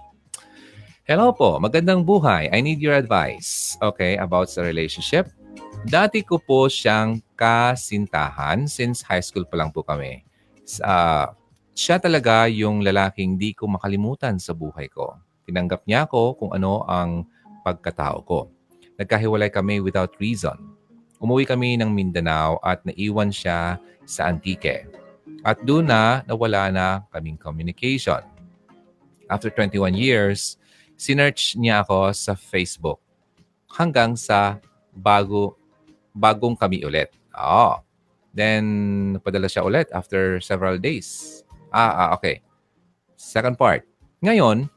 [1.05, 1.59] Hello po.
[1.59, 2.49] Magandang buhay.
[2.55, 3.75] I need your advice.
[3.83, 5.27] Okay, about sa relationship.
[5.83, 10.23] Dati ko po siyang kasintahan since high school pa lang po kami.
[10.79, 11.33] Uh,
[11.75, 15.17] siya talaga yung lalaking di ko makalimutan sa buhay ko.
[15.49, 17.27] Tinanggap niya ako kung ano ang
[17.65, 18.53] pagkatao ko.
[19.01, 20.77] Nagkahiwalay kami without reason.
[21.17, 24.85] Umuwi kami ng Mindanao at naiwan siya sa Antique.
[25.41, 28.21] At doon na nawala na kaming communication.
[29.33, 30.61] After 21 years,
[31.01, 33.01] sinearch niya ako sa Facebook
[33.73, 34.61] hanggang sa
[34.93, 35.57] bago
[36.13, 37.09] bagong kami ulit.
[37.33, 37.81] Oh.
[38.37, 38.65] Then,
[39.17, 41.41] napadala siya ulit after several days.
[41.73, 42.43] Ah, ah, okay.
[43.17, 43.83] Second part.
[44.23, 44.69] Ngayon,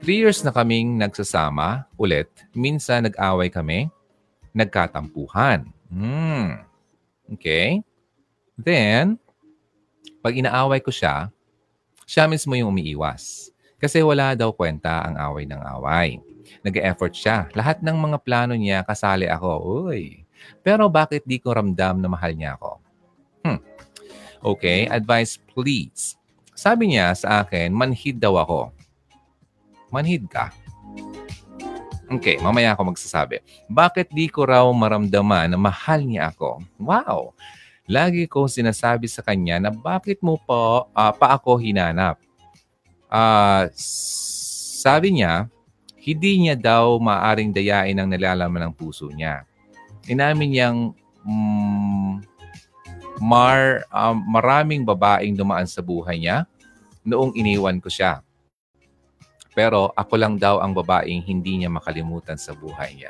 [0.00, 2.28] three years na kaming nagsasama ulit.
[2.52, 3.88] Minsan nag-away kami,
[4.52, 5.68] nagkatampuhan.
[5.88, 6.64] Hmm.
[7.36, 7.82] Okay.
[8.56, 9.20] Then,
[10.24, 11.28] pag inaaway ko siya,
[12.06, 13.50] siya mismo yung umiiwas.
[13.76, 16.22] Kasi wala daw kwenta ang away ng away.
[16.64, 17.50] Nag-effort siya.
[17.52, 19.84] Lahat ng mga plano niya, kasali ako.
[19.90, 20.24] Uy.
[20.62, 22.70] Pero bakit di ko ramdam na mahal niya ako?
[23.44, 23.60] Hmm.
[24.40, 26.14] Okay, advice please.
[26.56, 28.75] Sabi niya sa akin, manhid daw ako.
[29.90, 30.50] Manhid ka?
[32.06, 33.42] Okay, mamaya ako magsasabi.
[33.66, 36.62] Bakit di ko raw maramdaman na mahal niya ako?
[36.78, 37.34] Wow!
[37.86, 42.18] Lagi ko sinasabi sa kanya na bakit mo po ah, pa ako hinanap?
[43.10, 43.70] Ah,
[44.82, 45.50] sabi niya,
[45.98, 49.42] hindi niya daw maaring dayain ang nalalaman ng puso niya.
[50.06, 50.78] Inamin niyang
[51.26, 52.12] mm,
[53.22, 56.46] mar, ah, maraming babaeng dumaan sa buhay niya
[57.06, 58.25] noong iniwan ko siya.
[59.56, 63.08] Pero ako lang daw ang babaeng hindi niya makalimutan sa buhay niya.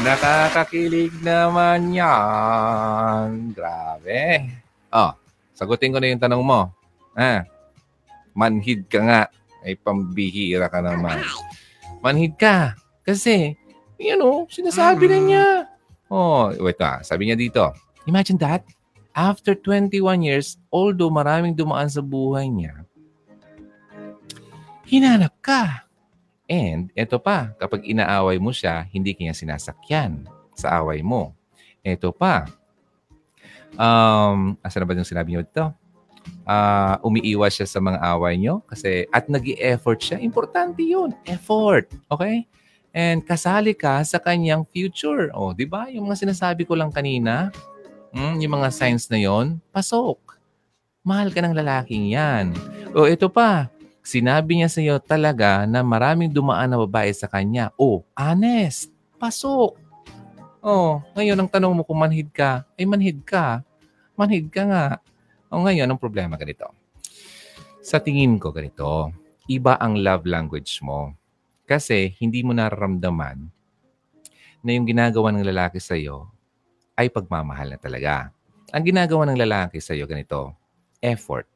[0.00, 3.52] Nakakakilig naman yan.
[3.52, 4.48] Grabe.
[4.88, 5.12] Oh,
[5.52, 6.72] sagutin ko na yung tanong mo.
[7.12, 7.44] Ah,
[8.32, 9.22] manhid ka nga.
[9.60, 11.20] Ay, pambihira ka naman.
[12.00, 12.72] Manhid ka.
[13.04, 13.52] Kasi,
[14.00, 15.46] you know, sinasabi na niya.
[16.08, 17.04] Oh, wait ah.
[17.04, 17.68] Sabi niya dito.
[18.08, 18.64] Imagine that.
[19.12, 22.85] After 21 years, although maraming dumaan sa buhay niya,
[24.86, 25.86] hinanap ka.
[26.46, 31.34] And eto pa, kapag inaaway mo siya, hindi kanya sinasakyan sa away mo.
[31.82, 32.46] Eto pa,
[33.74, 35.74] um, asa na ba yung sinabi niyo dito?
[36.42, 40.18] Ah, umiiwas siya sa mga away niyo kasi at nag effort siya.
[40.18, 41.14] Importante yun.
[41.26, 41.90] Effort.
[42.10, 42.46] Okay?
[42.96, 45.30] And kasali ka sa kanyang future.
[45.34, 45.86] O, di ba?
[45.90, 47.54] Yung mga sinasabi ko lang kanina,
[48.14, 50.18] mm, yung mga signs na yon pasok.
[51.06, 52.50] Mahal ka ng lalaking yan.
[52.90, 53.70] O, ito pa.
[54.06, 57.74] Sinabi niya sa iyo talaga na maraming dumaan na babae sa kanya.
[57.74, 58.94] O, honest.
[59.18, 59.74] Pasok.
[60.62, 63.66] Oh, ngayon ang tanong mo kung manhid ka, ay manhid ka.
[64.14, 64.84] Manhid ka nga.
[65.50, 66.70] O ngayon, ang problema ganito.
[67.82, 69.10] Sa tingin ko ganito,
[69.50, 71.10] iba ang love language mo.
[71.66, 73.42] Kasi hindi mo nararamdaman
[74.62, 76.30] na yung ginagawa ng lalaki sa iyo
[76.94, 78.30] ay pagmamahal na talaga.
[78.70, 80.54] Ang ginagawa ng lalaki sa iyo ganito,
[81.02, 81.50] effort,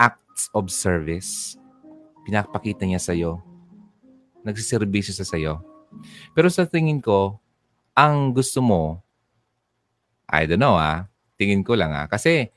[0.00, 1.60] acts of service,
[2.26, 3.38] pinapakita niya sa iyo,
[4.42, 5.62] nagsiservisyo sa iyo.
[6.34, 7.38] Pero sa tingin ko,
[7.94, 8.98] ang gusto mo,
[10.26, 11.06] I don't know ah,
[11.38, 12.50] tingin ko lang ah, kasi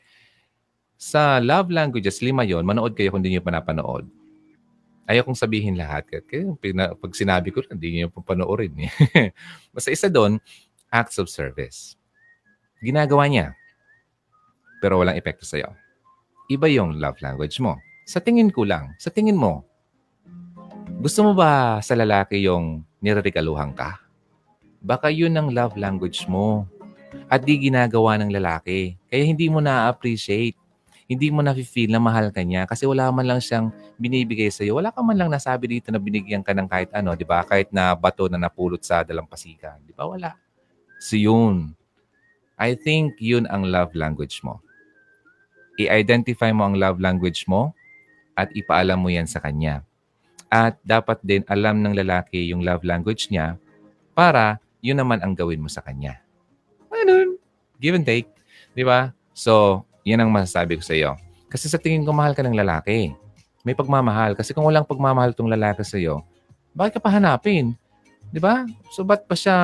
[0.98, 4.10] sa love languages, lima yon manood kayo kung hindi nyo pa napanood.
[5.10, 6.06] Ayaw kong sabihin lahat.
[6.06, 6.54] Kaya
[6.94, 8.78] pag sinabi ko, hindi nyo pa panoorin.
[8.78, 8.94] Eh.
[9.74, 10.38] Basta isa doon,
[10.94, 11.98] acts of service.
[12.78, 13.58] Ginagawa niya.
[14.78, 15.74] Pero walang epekto sa'yo.
[16.46, 17.82] Iba yung love language mo.
[18.10, 19.62] Sa tingin ko lang, sa tingin mo,
[20.98, 24.02] gusto mo ba sa lalaki yung nirarikaluhan ka?
[24.82, 26.66] Baka yun ang love language mo.
[27.30, 28.98] At di ginagawa ng lalaki.
[29.14, 30.58] Kaya hindi mo na-appreciate
[31.10, 34.78] hindi mo na-feel na mahal ka niya kasi wala man lang siyang binibigay sa iyo.
[34.78, 37.42] Wala ka man lang nasabi dito na binigyan ka ng kahit ano, di ba?
[37.42, 39.82] Kahit na bato na napulot sa dalampasigan.
[39.90, 40.06] Di ba?
[40.06, 40.38] Wala.
[41.02, 41.74] So yun.
[42.62, 44.62] I think yun ang love language mo.
[45.82, 47.74] I-identify mo ang love language mo
[48.40, 49.84] at ipaalam mo yan sa kanya.
[50.48, 53.60] At dapat din alam ng lalaki yung love language niya
[54.16, 56.18] para yun naman ang gawin mo sa kanya.
[56.90, 57.36] Ano?
[57.78, 58.32] Give and take.
[58.74, 59.12] Di ba?
[59.36, 61.12] So, yan ang masasabi ko sa iyo.
[61.52, 63.14] Kasi sa tingin ko, mahal ka ng lalaki.
[63.62, 64.34] May pagmamahal.
[64.34, 66.24] Kasi kung walang pagmamahal tong lalaki sa iyo,
[66.72, 67.76] bakit ka pa hanapin?
[68.30, 68.66] Di ba?
[68.94, 69.56] So, ba't pa siya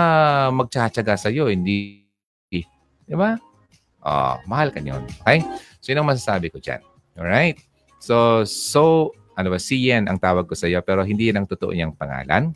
[0.52, 1.48] magtsatsaga sa iyo?
[1.48, 2.04] Hindi.
[3.06, 3.38] Di ba?
[4.06, 5.06] Oh, mahal ka niyon.
[5.26, 5.42] Okay?
[5.82, 6.82] So, yun ang masasabi ko dyan.
[7.16, 7.62] Alright?
[8.06, 11.50] So, so, ano ba, si Yen ang tawag ko sa iyo, pero hindi yan ang
[11.50, 12.54] totoo niyang pangalan.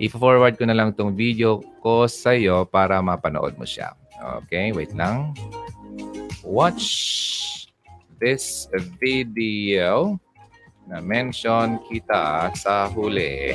[0.00, 3.92] I-forward ko na lang tong video ko sa iyo para mapanood mo siya.
[4.40, 5.36] Okay, wait lang.
[6.40, 6.88] Watch
[8.16, 10.16] this video
[10.88, 13.52] na mention kita sa huli.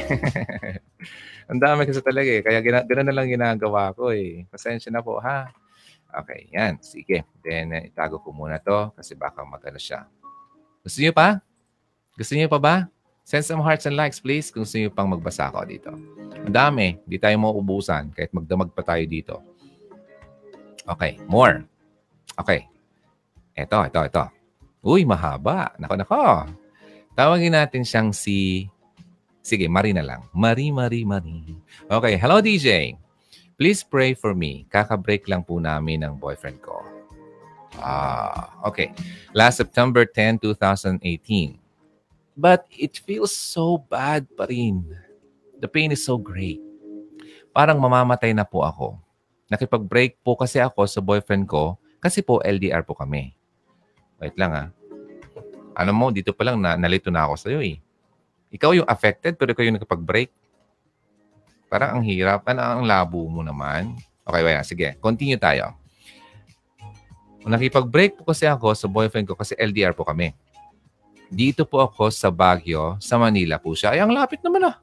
[1.49, 2.45] Ang dami kasi talaga eh.
[2.45, 4.45] Kaya gina- ganun na lang ginagawa ko eh.
[4.53, 5.49] Pasensya na po ha.
[6.21, 6.77] Okay, yan.
[6.85, 7.25] Sige.
[7.41, 10.05] Then, itago ko muna to kasi baka magano siya.
[10.81, 11.39] Gusto niyo pa?
[12.17, 12.75] Gusto niyo pa ba?
[13.27, 15.91] Send some hearts and likes please kung gusto niyo pang magbasa ko dito.
[16.47, 16.95] Ang dami.
[17.03, 19.43] Hindi tayo mauubusan kahit magdamag pa tayo dito.
[20.87, 21.67] Okay, more.
[22.39, 22.63] Okay.
[23.51, 24.23] Ito, ito, ito.
[24.79, 25.75] Uy, mahaba.
[25.75, 26.23] Nako, nako.
[27.17, 28.69] Tawagin natin siyang si...
[29.43, 30.21] Sige, Marie na lang.
[30.31, 31.59] Marie, Marie, Marie.
[31.91, 32.95] Okay, hello DJ.
[33.59, 34.63] Please pray for me.
[34.71, 36.79] Kaka-break lang po namin ng boyfriend ko.
[37.75, 38.95] Ah, okay.
[39.35, 41.59] Last September 10, 2018.
[42.37, 44.85] But it feels so bad pa rin.
[45.57, 46.61] The pain is so great.
[47.49, 49.01] Parang mamamatay na po ako.
[49.49, 53.33] Nakipag-break po kasi ako sa boyfriend ko kasi po LDR po kami.
[54.21, 54.67] Wait lang ah.
[55.77, 57.81] Ano mo, dito pa lang na, nalito na ako sa'yo eh.
[58.53, 60.29] Ikaw yung affected pero ikaw yung nakipag-break.
[61.67, 62.45] Parang ang hirap.
[62.47, 63.97] Ano ang labo mo naman?
[64.23, 64.61] Okay, wait.
[64.63, 65.73] Sige, continue tayo.
[67.47, 70.35] Nakipag-break po kasi ako sa boyfriend ko kasi LDR po kami.
[71.31, 73.95] Dito po ako sa Baguio, sa Manila po siya.
[73.95, 74.75] Ay, ang lapit naman ah.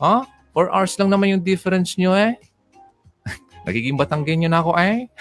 [0.00, 0.24] Ha?
[0.56, 2.40] Four hours lang naman yung difference nyo eh.
[3.68, 5.12] Nagiging Batanggenyo na ako eh.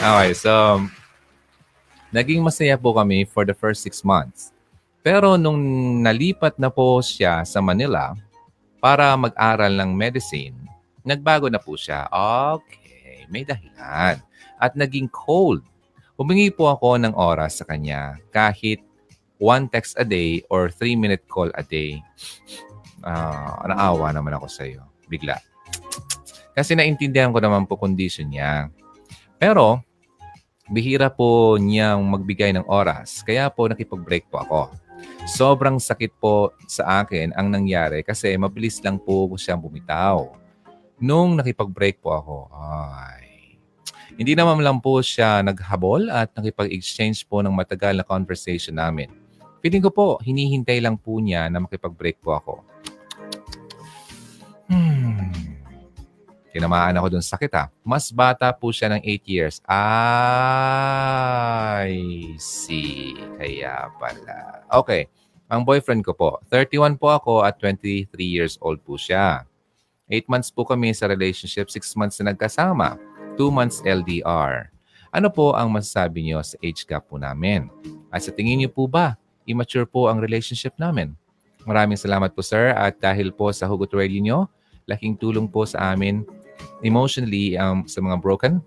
[0.00, 0.80] okay, so
[2.08, 4.52] naging masaya po kami for the first six months.
[5.04, 5.60] Pero nung
[6.00, 8.16] nalipat na po siya sa Manila
[8.80, 10.56] para mag-aral ng medicine,
[11.04, 12.08] nagbago na po siya.
[12.08, 12.83] Okay,
[13.28, 14.20] may dahilan.
[14.58, 15.64] At naging cold.
[16.14, 18.78] Humingi po ako ng oras sa kanya kahit
[19.42, 21.98] one text a day or three-minute call a day.
[23.02, 24.86] Uh, naawa naman ako sa iyo.
[25.10, 25.36] Bigla.
[26.54, 28.70] Kasi naintindihan ko naman po condition niya.
[29.36, 29.82] Pero,
[30.70, 33.26] bihira po niyang magbigay ng oras.
[33.26, 34.60] Kaya po nakipag-break po ako.
[35.28, 40.43] Sobrang sakit po sa akin ang nangyari kasi mabilis lang po siyang bumitaw.
[41.02, 43.58] Nung nakipag-break po ako, ay,
[44.14, 49.10] hindi naman lang po siya naghabol at nakipag-exchange po ng matagal na conversation namin.
[49.58, 52.62] Feeling ko po, hinihintay lang po niya na makipag-break po ako.
[54.70, 55.34] Hmm.
[56.54, 57.74] Tinamaan ako dun sakit ha.
[57.82, 59.58] Mas bata po siya ng 8 years.
[59.66, 61.90] I
[62.38, 63.18] see.
[63.34, 64.62] Kaya pala.
[64.70, 65.10] Okay.
[65.50, 69.42] Ang boyfriend ko po, 31 po ako at 23 years old po siya.
[70.10, 73.00] 8 months po kami sa relationship, 6 months na nagkasama,
[73.36, 74.68] 2 months LDR.
[75.14, 77.70] Ano po ang masasabi niyo sa age gap po namin?
[78.10, 79.14] At sa tingin niyo po ba,
[79.46, 81.14] immature po ang relationship namin?
[81.64, 84.38] Maraming salamat po sir at dahil po sa Hugot Radio niyo,
[84.84, 86.26] laking tulong po sa amin
[86.84, 88.60] emotionally um, sa mga broken.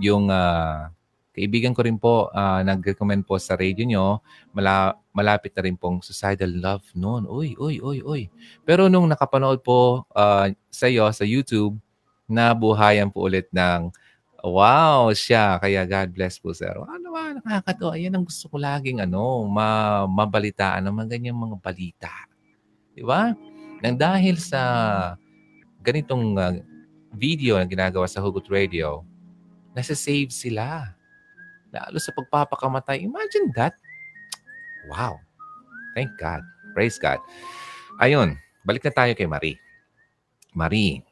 [0.00, 0.90] Yung uh,
[1.40, 4.06] kaibigan ko rin po, uh, nag-recommend po sa radio nyo,
[4.52, 7.24] mala- malapit na rin pong suicidal love noon.
[7.24, 8.22] Uy, uy, uy, uy.
[8.68, 11.80] Pero nung nakapanood po uh, sa iyo sa YouTube,
[12.30, 13.90] nabuhayan po ulit ng
[14.44, 15.58] wow siya.
[15.58, 16.72] Kaya God bless po, sir.
[16.72, 17.96] Ano ba, nakakatawa.
[17.98, 22.12] Yan ang gusto ko laging ano, ma mabalitaan ng mga ganyang mga balita.
[22.94, 23.34] Di ba?
[23.80, 24.62] Nang dahil sa
[25.80, 26.54] ganitong uh,
[27.16, 29.02] video na ginagawa sa Hugot Radio,
[29.74, 30.94] nasa-save sila.
[31.70, 33.02] Lalo sa pagpapakamatay.
[33.02, 33.74] Imagine that.
[34.90, 35.22] Wow.
[35.94, 36.42] Thank God.
[36.74, 37.18] Praise God.
[37.98, 39.58] Ayun, balik na tayo kay Marie.
[40.54, 41.02] Marie.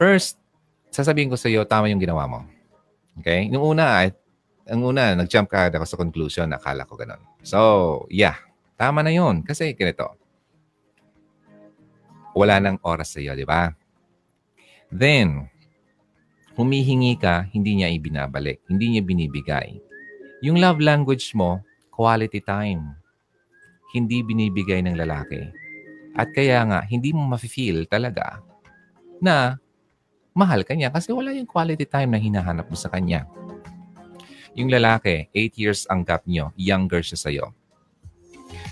[0.00, 0.40] First,
[0.88, 2.40] sasabihin ko sa iyo, tama yung ginawa mo.
[3.20, 3.52] Okay?
[3.52, 4.08] Yung una,
[4.70, 7.20] ang una, nag-jump ka ako sa conclusion, nakala ko ganun.
[7.44, 8.38] So, yeah.
[8.80, 9.44] Tama na yun.
[9.44, 10.16] Kasi ganito.
[12.32, 13.68] Wala nang oras sa iyo, di ba?
[14.88, 15.52] Then,
[16.60, 18.60] humihingi ka, hindi niya ibinabalik.
[18.68, 19.80] Hindi niya binibigay.
[20.44, 22.92] Yung love language mo, quality time.
[23.96, 25.40] Hindi binibigay ng lalaki.
[26.20, 28.44] At kaya nga, hindi mo ma-feel talaga
[29.24, 29.56] na
[30.36, 33.24] mahal ka niya kasi wala yung quality time na hinahanap mo sa kanya.
[34.52, 37.46] Yung lalaki, 8 years ang gap niyo, younger siya sa'yo.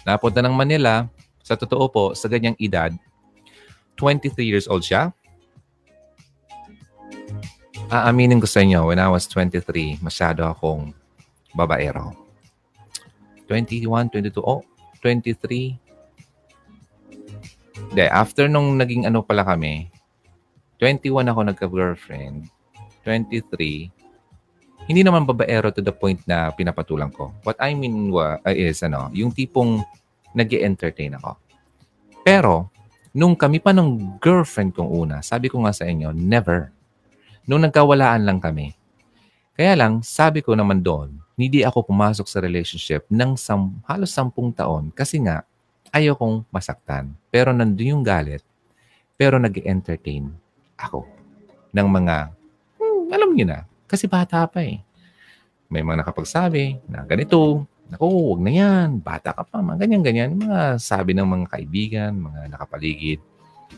[0.04, 1.06] Napunta ng Manila,
[1.40, 2.92] sa totoo po, sa ganyang edad,
[3.96, 5.14] 23 years old siya,
[7.88, 10.92] Aaminin ko sa inyo, when I was 23, masyado akong
[11.56, 12.12] babaero.
[13.48, 14.60] 21, 22, oh,
[15.00, 15.72] 23.
[17.88, 19.88] Hindi, after nung naging ano pala kami,
[20.76, 22.52] 21 ako nagka-girlfriend,
[23.08, 23.88] 23,
[24.84, 27.32] hindi naman babaero to the point na pinapatulang ko.
[27.40, 29.80] What I mean wa, uh, is, ano, yung tipong
[30.36, 31.40] nag entertain ako.
[32.20, 32.68] Pero,
[33.16, 36.68] nung kami pa ng girlfriend kong una, sabi ko nga sa inyo, never
[37.48, 38.76] nung nagkawalaan lang kami.
[39.56, 44.52] Kaya lang, sabi ko naman doon, hindi ako pumasok sa relationship ng sam, halos sampung
[44.52, 45.42] taon kasi nga,
[45.90, 47.16] ayaw kong masaktan.
[47.32, 48.44] Pero nandun yung galit,
[49.16, 50.28] pero nag entertain
[50.76, 51.08] ako
[51.72, 52.36] ng mga,
[52.76, 54.84] hmm, alam niyo na, kasi bata pa eh.
[55.72, 58.88] May mga nakapagsabi na ganito, Naku, wag na yan.
[59.00, 59.64] Bata ka pa.
[59.64, 60.36] Mga ganyan-ganyan.
[60.36, 63.16] Mga sabi ng mga kaibigan, mga nakapaligid.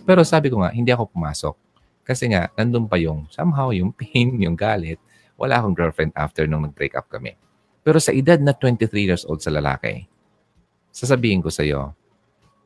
[0.02, 1.54] Pero sabi ko nga, hindi ako pumasok
[2.10, 4.98] kasi nga, nandun pa yung somehow, yung pain, yung galit.
[5.40, 7.32] wala akong girlfriend after nung nag-break up kami.
[7.80, 10.04] Pero sa edad na 23 years old sa lalaki,
[10.92, 11.96] sasabihin ko sa iyo,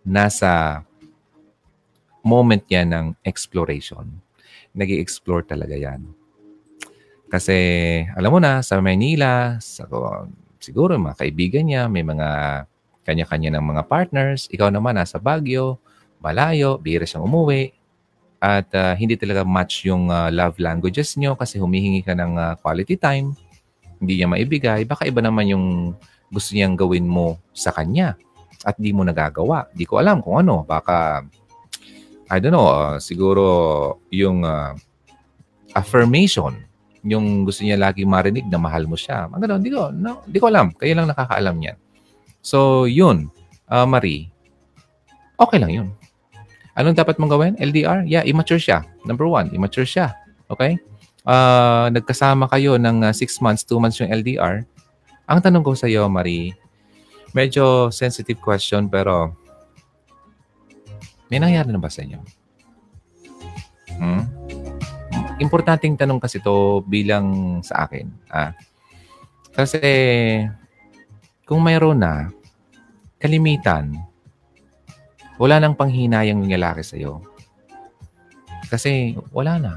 [0.02, 0.82] nasa
[2.26, 4.08] moment yan ng exploration.
[4.74, 6.02] nag explore talaga yan.
[7.30, 7.54] Kasi,
[8.10, 9.86] alam mo na, sa Manila, sa,
[10.58, 12.28] siguro mga kaibigan niya, may mga
[13.06, 14.50] kanya-kanya ng mga partners.
[14.50, 15.78] Ikaw naman nasa Baguio,
[16.18, 17.70] malayo, bihira siyang umuwi.
[18.44, 22.52] At uh, hindi talaga match yung uh, love languages niyo kasi humihingi ka ng uh,
[22.60, 23.32] quality time.
[23.96, 24.84] Hindi niya maibigay.
[24.84, 25.96] Baka iba naman yung
[26.28, 28.20] gusto niyang gawin mo sa kanya
[28.68, 29.72] at di mo nagagawa.
[29.72, 30.60] Di ko alam kung ano.
[30.60, 31.24] Baka,
[32.28, 33.44] I don't know, uh, siguro
[34.12, 34.76] yung uh,
[35.72, 36.60] affirmation,
[37.00, 39.24] yung gusto niya lagi marinig na mahal mo siya.
[39.32, 40.68] Ang gano'n, di ko, no, di ko alam.
[40.76, 41.76] Kayo lang nakakaalam niyan.
[42.44, 43.32] So, yun,
[43.72, 44.28] uh, Marie,
[45.40, 45.88] okay lang yun.
[46.74, 47.54] Anong dapat mong gawin?
[47.62, 48.02] LDR?
[48.06, 48.82] Yeah, immature siya.
[49.06, 50.18] Number one, immature siya.
[50.50, 50.74] Okay?
[51.22, 54.66] Uh, nagkasama kayo ng 6 uh, months, 2 months yung LDR.
[55.30, 56.52] Ang tanong ko sa iyo, Marie,
[57.32, 59.32] medyo sensitive question pero
[61.30, 62.20] may nangyari na ba sa inyo?
[63.94, 64.22] Hmm?
[65.38, 68.06] Importanteng tanong kasi to bilang sa akin.
[68.30, 68.54] Ah.
[69.54, 69.80] Kasi
[71.46, 72.28] kung mayroon na,
[73.22, 73.94] kalimitan,
[75.40, 77.22] wala nang panghinayang ng lalaki sa'yo.
[78.70, 79.72] Kasi wala na.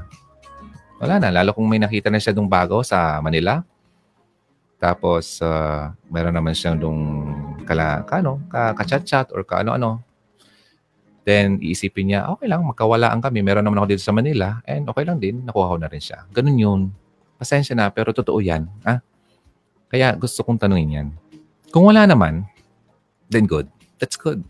[0.98, 1.28] Wala na.
[1.30, 3.62] Lalo kung may nakita na siya dong bago sa Manila,
[4.78, 7.02] tapos, uh, meron naman siyang dong
[7.66, 9.98] kala, kano, ka, ka-chat-chat or ka-ano-ano.
[11.26, 13.42] Then, iisipin niya, okay lang, magkawalaan kami.
[13.42, 16.24] Meron naman ako dito sa Manila and okay lang din, nakuha ko na rin siya.
[16.30, 16.80] Ganun yun.
[17.36, 18.70] Pasensya na, pero totoo yan.
[18.86, 19.02] Ha?
[19.90, 21.08] Kaya gusto kong tanungin yan.
[21.74, 22.46] Kung wala naman,
[23.28, 23.66] then good.
[23.98, 24.40] That's good.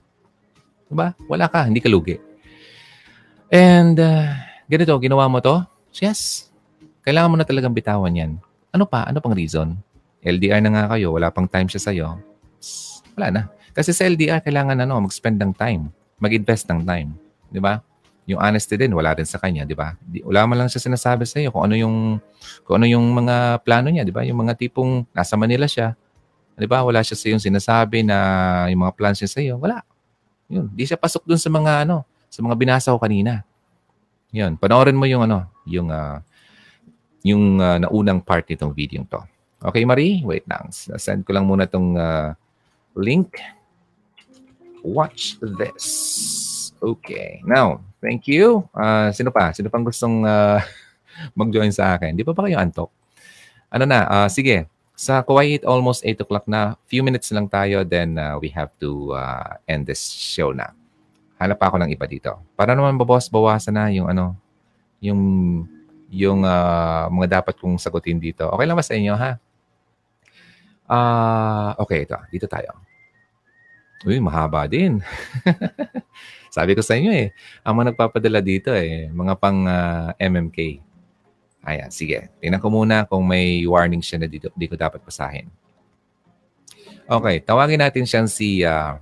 [0.89, 1.12] Diba?
[1.28, 2.16] Wala ka, hindi ka lugi.
[3.48, 4.32] And, uh,
[4.69, 5.65] ganito, ginawa mo to?
[6.01, 6.48] Yes.
[7.05, 8.36] Kailangan mo na talagang bitawan yan.
[8.73, 9.09] Ano pa?
[9.09, 9.77] Ano pang reason?
[10.20, 12.06] LDR na nga kayo, wala pang time siya sa'yo,
[13.16, 13.43] wala na.
[13.74, 15.90] Kasi sa LDR, kailangan ano, mag-spend ng time.
[16.19, 17.15] Mag-invest ng time.
[17.47, 17.78] Di ba?
[18.28, 19.97] Yung honesty din, wala rin sa kanya, di ba?
[20.27, 22.20] Wala man lang siya sinasabi sa iyo kung ano yung
[22.69, 24.20] kung ano yung mga plano niya, di ba?
[24.27, 25.97] Yung mga tipong nasa Manila siya,
[26.59, 26.85] di ba?
[26.85, 28.16] Wala siya sa yung sinasabi na
[28.69, 29.81] yung mga plans niya sa iyo, wala.
[30.48, 33.44] Yun, di siya pasok dun sa mga ano, sa mga binasa ko kanina.
[34.32, 36.20] Yun, panoorin mo yung ano, yung uh,
[37.24, 39.20] yung uh, naunang part nitong video to.
[39.58, 40.22] Okay, Marie?
[40.22, 40.70] Wait lang.
[40.70, 42.30] Send ko lang muna itong uh,
[42.94, 43.42] link.
[44.86, 45.84] Watch this.
[46.78, 47.42] Okay.
[47.42, 48.62] Now, thank you.
[48.70, 49.50] Uh, sino pa?
[49.50, 50.62] Sino pang gustong uh,
[51.38, 52.14] mag-join sa akin?
[52.14, 52.90] Di pa ba kayo antok?
[53.68, 54.06] Ano na?
[54.06, 54.70] Uh, sige.
[54.98, 56.74] Sa Kuwait, almost 8 o'clock na.
[56.90, 57.86] Few minutes lang tayo.
[57.86, 60.74] Then uh, we have to uh, end this show na.
[61.38, 62.34] Hanap ako ng iba dito.
[62.58, 64.34] Para naman babawas-bawasan na yung ano,
[64.98, 65.22] yung
[66.10, 68.50] yung uh, mga dapat kong sagutin dito.
[68.50, 69.38] Okay lang ba sa inyo, ha?
[70.90, 72.18] Uh, okay, ito.
[72.34, 72.74] Dito tayo.
[74.02, 74.98] Uy, mahaba din.
[76.54, 77.30] Sabi ko sa inyo eh,
[77.62, 80.82] ang mga nagpapadala dito eh, mga pang uh, MMK.
[81.66, 82.30] Ayan, sige.
[82.39, 85.51] Tingnan ko muna kung may warning siya na dito, di ko dapat basahin.
[87.09, 89.01] Okay, tawagin natin siyang si uh,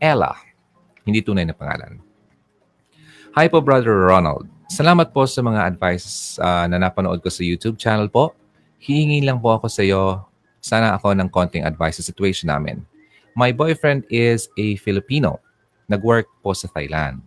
[0.00, 0.32] Ella.
[1.04, 2.00] Hindi tunay na pangalan.
[3.36, 4.48] Hi po, Brother Ronald.
[4.70, 8.34] Salamat po sa mga advices uh, na napanood ko sa YouTube channel po.
[8.80, 10.30] Hihingi lang po ako sa iyo
[10.60, 12.84] sana ako ng konting advice sa situation namin.
[13.34, 15.40] My boyfriend is a Filipino.
[15.88, 17.24] Nag-work po sa Thailand.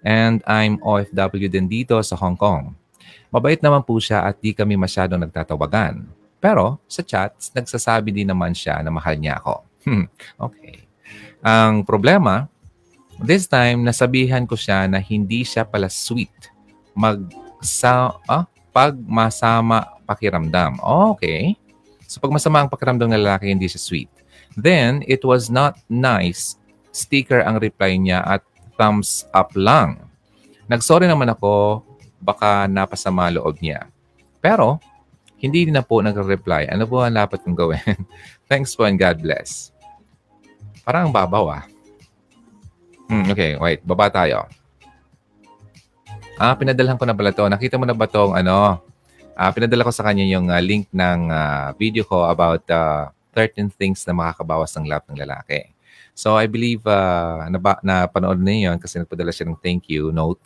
[0.00, 2.72] And I'm OFW din dito sa Hong Kong.
[3.30, 6.02] Mabait naman po siya at di kami masyadong nagtatawagan.
[6.42, 9.54] Pero sa chats, nagsasabi din naman siya na mahal niya ako.
[9.80, 10.04] Hmm,
[10.36, 10.84] okay.
[11.40, 12.44] Ang problema,
[13.16, 16.52] this time, nasabihan ko siya na hindi siya pala sweet.
[16.92, 17.24] Mag
[17.64, 18.44] sa, ah,
[18.76, 20.76] pag masama pakiramdam.
[21.16, 21.56] Okay.
[22.04, 24.12] So pag masama ang pakiramdam ng lalaki, hindi siya sweet.
[24.52, 26.60] Then, it was not nice.
[26.92, 28.44] Sticker ang reply niya at
[28.76, 30.10] thumbs up lang.
[30.68, 31.82] Nagsorry naman ako,
[32.20, 33.88] baka napasama loob niya.
[34.38, 34.78] Pero,
[35.40, 36.68] hindi na po nagre-reply.
[36.68, 37.96] Ano po ang dapat kong gawin?
[38.50, 39.72] Thanks po and God bless.
[40.84, 41.64] Parang babaw ah.
[43.08, 43.80] Hmm, okay, wait.
[43.82, 44.46] Baba tayo.
[46.36, 47.48] Ah, pinadalhan ko na pala to.
[47.48, 48.80] Nakita mo na ba tong ano,
[49.36, 53.72] uh, pinadala ko sa kanya yung uh, link ng uh, video ko about uh, 13
[53.72, 55.72] things na makakabawas ng love ng lalaki.
[56.12, 60.12] So I believe uh, na, na panood na yun kasi nagpadala siya ng thank you
[60.12, 60.40] note.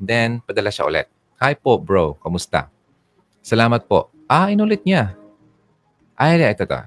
[0.00, 1.06] Then, padala siya ulit.
[1.36, 2.16] Hi po, bro.
[2.16, 2.72] Kamusta?
[3.44, 4.08] Salamat po.
[4.24, 5.12] Ah, inulit niya.
[6.16, 6.80] Ay, ito to.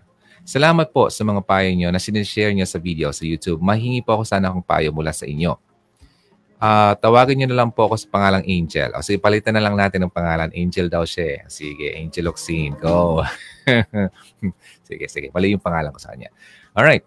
[0.44, 3.64] Salamat po sa mga payo niyo na sinishare niyo sa video sa YouTube.
[3.64, 5.56] Mahingi po ako sana akong payo mula sa inyo.
[6.60, 8.92] Ah, tawagin niyo na lang po ako sa pangalang Angel.
[8.96, 10.52] O sige, palitan na lang natin ng pangalan.
[10.52, 11.26] Angel daw siya.
[11.26, 11.40] eh.
[11.48, 12.76] Sige, Angel Oxine.
[12.76, 13.24] Go.
[14.88, 15.28] sige, sige.
[15.32, 16.32] Mali yung pangalan ko sa kanya.
[16.72, 17.04] Alright.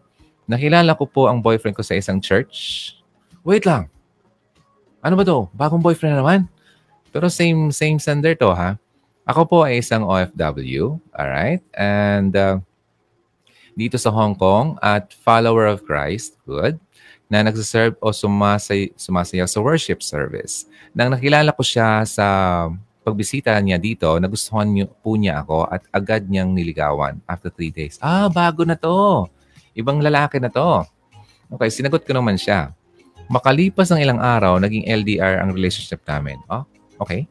[0.46, 2.92] Nakilala ko po ang boyfriend ko sa isang church.
[3.42, 3.88] Wait lang.
[5.06, 5.46] Ano ba to?
[5.54, 6.50] Bagong boyfriend na naman?
[7.14, 8.74] Pero same same sender to ha.
[9.22, 10.98] Ako po ay isang OFW.
[11.14, 11.62] Alright.
[11.78, 12.58] And uh,
[13.78, 16.34] dito sa Hong Kong at follower of Christ.
[16.42, 16.82] Good
[17.26, 20.66] na nagsiserve o sumasay, sumasayaw sa worship service.
[20.94, 22.26] Nang nakilala ko siya sa
[23.02, 27.98] pagbisita niya dito, nagustuhan niyo, po niya ako at agad niyang niligawan after three days.
[28.02, 29.26] Ah, bago na to.
[29.74, 30.86] Ibang lalaki na to.
[31.50, 32.74] Okay, sinagot ko naman siya.
[33.26, 36.38] Makalipas ng ilang araw, naging LDR ang relationship namin.
[36.46, 36.62] Oh,
[37.02, 37.26] okay.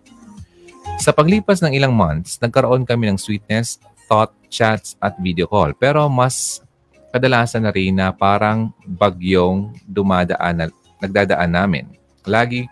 [1.00, 5.72] Sa paglipas ng ilang months, nagkaroon kami ng sweetness, thought, chats, at video call.
[5.76, 6.64] Pero mas
[7.16, 10.66] kadalasan na rin na parang bagyong dumadaan na,
[11.00, 11.86] nagdadaan namin.
[12.28, 12.68] Lagi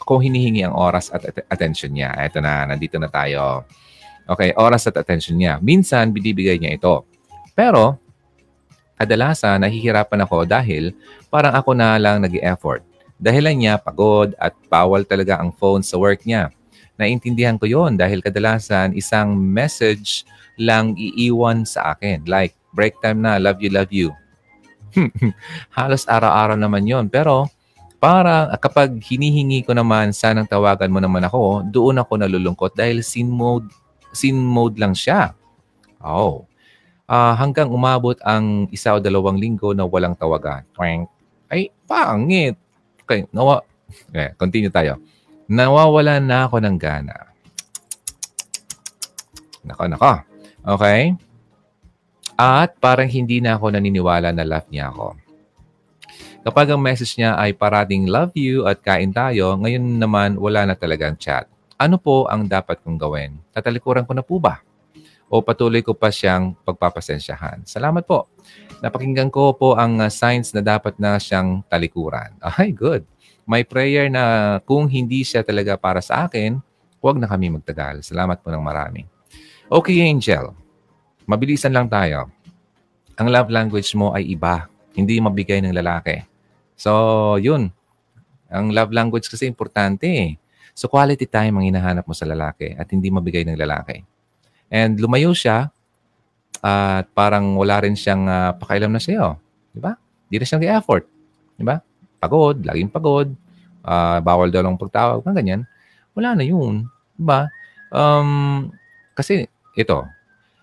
[0.00, 2.16] kung hinihingi ang oras at at- attention niya.
[2.16, 3.68] Ito na, nandito na tayo.
[4.24, 5.60] Okay, oras at attention niya.
[5.60, 7.04] Minsan, binibigay niya ito.
[7.52, 8.00] Pero,
[9.00, 10.92] kadalasan, nahihirapan ako dahil
[11.32, 12.84] parang ako na lang nag effort
[13.20, 16.48] Dahilan niya, pagod at bawal talaga ang phone sa work niya.
[16.96, 20.24] Naintindihan ko yon dahil kadalasan isang message
[20.56, 22.24] lang iiwan sa akin.
[22.24, 24.16] Like, break time na, love you, love you.
[25.76, 27.44] Halos araw-araw naman yon Pero
[28.00, 33.28] para kapag hinihingi ko naman, sanang tawagan mo naman ako, doon ako nalulungkot dahil sin
[33.28, 33.68] mode,
[34.16, 35.36] sin mode lang siya.
[36.00, 36.48] Oh.
[37.10, 40.62] Ah, hanggang umabot ang isa o dalawang linggo na walang tawagan.
[40.70, 41.10] Twang.
[41.50, 42.54] Ay, pangit.
[43.02, 43.66] Okay, nawa.
[44.14, 45.02] Okay, continue tayo.
[45.50, 47.34] Nawawalan na ako ng gana.
[49.66, 50.22] Nako, nako.
[50.62, 51.18] Okay?
[52.38, 55.18] At parang hindi na ako naniniwala na love niya ako.
[56.46, 60.78] Kapag ang message niya ay parating love you at kain tayo, ngayon naman wala na
[60.78, 61.50] talagang chat.
[61.74, 63.34] Ano po ang dapat kong gawin?
[63.50, 64.62] Tatalikuran ko na po ba?
[65.30, 67.62] O patuloy ko pa siyang pagpapasensyahan?
[67.62, 68.26] Salamat po.
[68.82, 72.34] Napakinggan ko po ang uh, signs na dapat na siyang talikuran.
[72.42, 73.06] Ay, good.
[73.46, 76.58] May prayer na kung hindi siya talaga para sa akin,
[76.98, 78.02] huwag na kami magtagal.
[78.02, 79.06] Salamat po ng marami.
[79.70, 80.50] Okay, Angel.
[81.30, 82.26] Mabilisan lang tayo.
[83.14, 84.66] Ang love language mo ay iba.
[84.98, 86.26] Hindi mabigay ng lalaki.
[86.74, 87.70] So, yun.
[88.50, 90.34] Ang love language kasi importante eh.
[90.74, 94.09] So, quality time ang hinahanap mo sa lalaki at hindi mabigay ng lalaki.
[94.70, 95.74] And lumayo siya
[96.62, 99.34] at parang wala rin siyang uh, pakailam na sa'yo.
[99.74, 99.98] Di ba?
[100.30, 101.04] Hindi na siyang effort.
[101.58, 101.82] Di ba?
[102.22, 103.28] Pagod, laging pagod.
[103.82, 105.26] Uh, bawal daw lang pagtawag.
[105.26, 105.60] Mga ganyan.
[106.14, 106.86] Wala na yun.
[107.18, 107.50] Di ba?
[107.90, 108.70] Um,
[109.18, 110.06] kasi ito,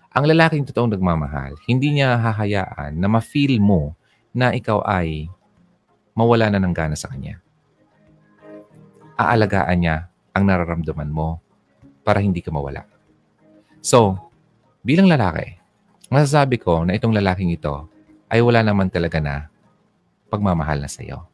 [0.08, 3.92] ang lalaking totoong nagmamahal, hindi niya hahayaan na ma-feel mo
[4.32, 5.28] na ikaw ay
[6.16, 7.38] mawala na ng gana sa kanya.
[9.18, 9.96] Aalagaan niya
[10.32, 11.42] ang nararamdaman mo
[12.02, 12.86] para hindi ka mawala.
[13.84, 14.18] So,
[14.82, 15.58] bilang lalaki,
[16.10, 17.86] masasabi ko na itong lalaking ito
[18.28, 19.48] ay wala naman talaga na
[20.28, 21.24] pagmamahal na sa iyo.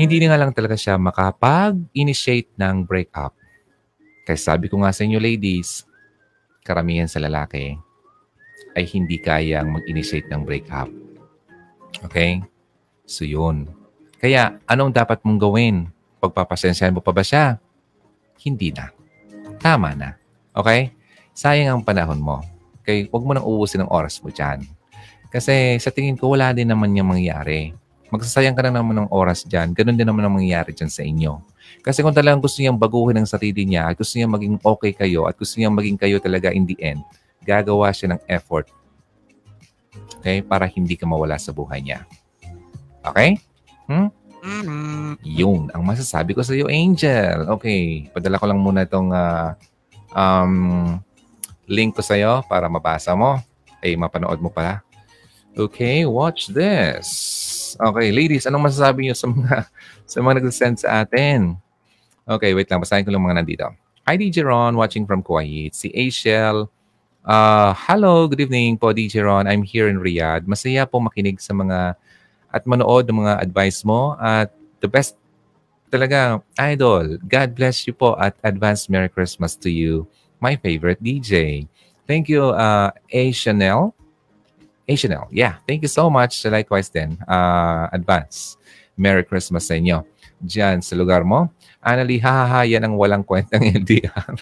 [0.00, 3.36] Hindi nga lang talaga siya makapag-initiate ng breakup.
[4.24, 5.84] Kaya sabi ko nga sa inyo ladies,
[6.64, 7.76] karamihan sa lalaki
[8.72, 10.88] ay hindi kayang mag-initiate ng breakup.
[12.08, 12.40] Okay?
[13.04, 13.68] So yun.
[14.16, 15.76] Kaya anong dapat mong gawin?
[16.22, 17.60] Pagpapasensyahan mo pa ba siya?
[18.40, 18.88] Hindi na.
[19.60, 20.21] Tama na.
[20.52, 20.92] Okay?
[21.32, 22.44] Sayang ang panahon mo.
[22.84, 23.08] Okay?
[23.08, 24.64] Huwag mo nang uusin ang oras mo dyan.
[25.32, 27.72] Kasi sa tingin ko, wala din naman yung mangyayari.
[28.12, 29.72] Magsasayang ka na naman ng oras dyan.
[29.72, 31.40] Ganun din naman ang mangyayari dyan sa inyo.
[31.80, 35.32] Kasi kung talagang gusto niyang baguhin ang sarili niya, gusto niya maging okay kayo, at
[35.40, 37.00] gusto niya maging kayo talaga in the end,
[37.40, 38.68] gagawa siya ng effort.
[40.20, 40.44] Okay?
[40.44, 42.04] Para hindi ka mawala sa buhay niya.
[43.00, 43.40] Okay?
[43.88, 44.12] Hmm?
[45.24, 45.72] Yun.
[45.72, 47.48] Ang masasabi ko sa iyo, Angel.
[47.56, 48.12] Okay.
[48.12, 49.56] Padala ko lang muna itong uh,
[50.12, 50.98] um,
[51.68, 53.40] link ko sa iyo para mabasa mo.
[53.82, 54.84] Ay, mapanood mo pala.
[55.52, 57.08] Okay, watch this.
[57.76, 59.56] Okay, ladies, anong masasabi niyo sa mga
[60.12, 61.56] sa mga nag-send sa atin?
[62.24, 62.80] Okay, wait lang.
[62.80, 63.66] Basahin ko lang mga nandito.
[64.08, 65.76] Hi, DJ Ron, watching from Kuwait.
[65.76, 66.66] Si Ashel.
[67.22, 69.46] Uh, hello, good evening po, DJ Ron.
[69.46, 70.42] I'm here in Riyadh.
[70.46, 71.94] Masaya po makinig sa mga
[72.52, 74.18] at manood ng mga advice mo.
[74.18, 74.50] At
[74.82, 75.16] the best
[75.92, 77.20] talaga, idol.
[77.28, 80.08] God bless you po at advance Merry Christmas to you,
[80.40, 81.68] my favorite DJ.
[82.08, 83.30] Thank you, uh, A.
[83.36, 83.92] Chanel.
[84.88, 84.92] A.
[84.96, 85.28] Chanel.
[85.28, 86.40] Yeah, thank you so much.
[86.48, 87.20] Likewise din.
[87.28, 88.56] Uh, advance.
[88.96, 90.00] Merry Christmas sa inyo.
[90.40, 91.52] Diyan sa lugar mo.
[91.84, 94.34] Annalie, hahaha, yan ang walang kwentang LDR.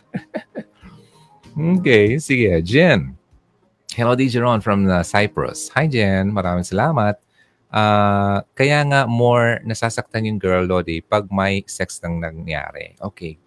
[1.77, 2.63] okay, sige.
[2.63, 3.19] Jen.
[3.91, 5.69] Hello, DJ Ron from uh, Cyprus.
[5.75, 6.31] Hi, Jen.
[6.31, 7.19] Maraming salamat.
[7.71, 12.99] Ah, kaya nga more nasasaktan yung girl, Lodi, pag may sex nang nangyari.
[12.99, 13.39] Okay.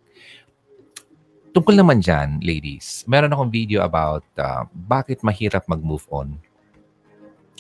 [1.54, 6.40] Tungkol naman dyan, ladies, meron akong video about uh, bakit mahirap mag-move on.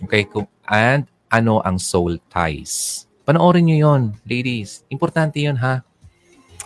[0.01, 0.25] Okay?
[0.65, 3.05] And ano ang soul ties.
[3.27, 4.81] Panoorin nyo yon ladies.
[4.89, 5.85] Importante yun, ha?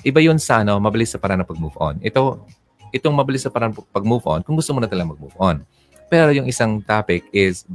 [0.06, 2.00] Iba yun sa ano, mabilis sa paraan ng pag-move on.
[2.00, 2.48] Ito,
[2.96, 5.66] itong mabilis sa paraan pag-move on, kung gusto mo na talaga mag-move on.
[6.08, 7.68] Pero yung isang topic is,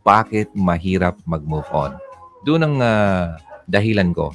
[0.00, 1.96] bakit mahirap mag-move on?
[2.44, 3.36] Doon ang uh,
[3.68, 4.32] dahilan ko.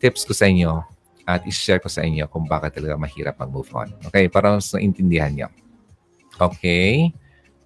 [0.00, 0.80] Tips ko sa inyo
[1.28, 3.88] at i-share ko sa inyo kung bakit talaga mahirap mag-move on.
[4.08, 4.26] Okay?
[4.30, 5.48] Para mas naintindihan nyo.
[6.40, 7.12] Okay?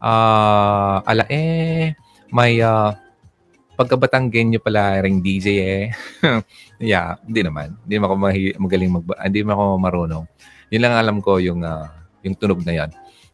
[0.03, 1.97] Uh, ala eh,
[2.29, 2.93] may uh,
[3.75, 5.85] pagkabatanggen nyo pala ring DJ eh.
[6.93, 7.79] yeah, hindi naman.
[7.87, 8.17] Hindi naman ako
[8.61, 10.25] magaling mag hindi naman ako marunong.
[10.75, 11.87] Yun lang alam ko yung uh,
[12.27, 12.91] yung tunog na yan.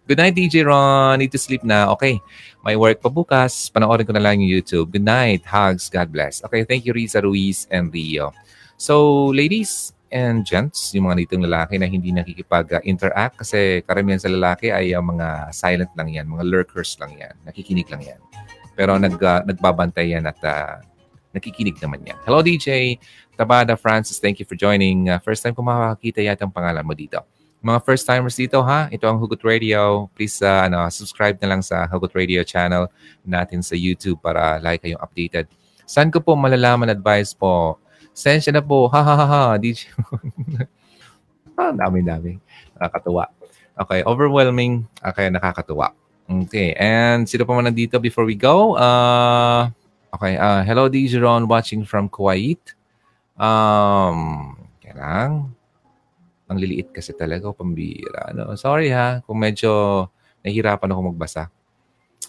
[0.08, 1.18] Good night, DJ Ron.
[1.20, 1.90] Need to sleep na.
[1.92, 2.20] Okay.
[2.64, 3.68] May work pa bukas.
[3.72, 4.92] Panoorin ko na lang yung YouTube.
[4.92, 5.44] Good night.
[5.44, 5.88] Hugs.
[5.88, 6.44] God bless.
[6.44, 6.64] Okay.
[6.64, 8.32] Thank you, Risa Ruiz and Rio.
[8.80, 14.74] So, ladies and gents, yung mga ditong lalaki na hindi nakikipag-interact kasi karamihan sa lalaki
[14.74, 18.20] ay uh, mga silent lang yan, mga lurkers lang yan, nakikinig lang yan.
[18.74, 20.82] Pero nag, uh, nagbabantay yan at uh,
[21.30, 22.18] nakikinig naman yan.
[22.26, 22.98] Hello DJ,
[23.38, 25.06] Tabada Francis, thank you for joining.
[25.08, 27.22] Uh, first time ko makakita yata ang pangalan mo dito.
[27.60, 30.08] Mga first timers dito ha, ito ang Hugot Radio.
[30.16, 32.88] Please uh, ano, subscribe na lang sa Hugot Radio channel
[33.20, 35.44] natin sa YouTube para lagi kayong updated.
[35.84, 37.76] Saan ko po malalaman advice po?
[38.16, 38.88] Sensya na po.
[38.88, 39.42] Ha ha ha ha.
[39.60, 39.92] DJ.
[41.60, 42.40] ah, dami dami.
[42.80, 43.28] Nakakatuwa.
[43.76, 44.88] Okay, overwhelming.
[45.04, 45.92] Okay, nakakatuwa.
[46.48, 48.72] Okay, and sino pa man nandito before we go?
[48.80, 49.68] Uh,
[50.16, 52.72] okay, uh, hello DJ Ron watching from Kuwait.
[53.36, 55.59] Um, kaya lang
[56.50, 58.34] ang liliit kasi talaga o pambira.
[58.34, 58.58] Ano?
[58.58, 59.70] Sorry ha, kung medyo
[60.42, 61.46] nahihirapan ako magbasa.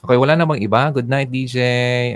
[0.02, 0.90] Okay, wala namang iba.
[0.90, 1.58] Good night, DJ.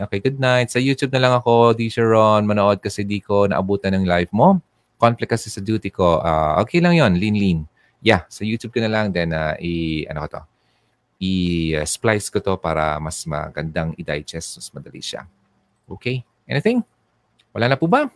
[0.06, 0.74] Okay, good night.
[0.74, 2.46] Sa YouTube na lang ako, DJ Ron.
[2.50, 4.58] Manood kasi di ko naabutan ng live mo.
[4.98, 6.18] Conflict kasi sa duty ko.
[6.18, 7.70] Uh, okay lang yon lean-lean.
[8.02, 9.14] Yeah, sa YouTube ko na lang.
[9.14, 10.42] Then, uh, i, ano ko to?
[11.22, 14.58] I-splice ko to para mas magandang i-digest.
[14.58, 15.30] Mas madali siya.
[15.86, 16.26] Okay?
[16.50, 16.82] Anything?
[17.54, 18.10] Wala na po ba?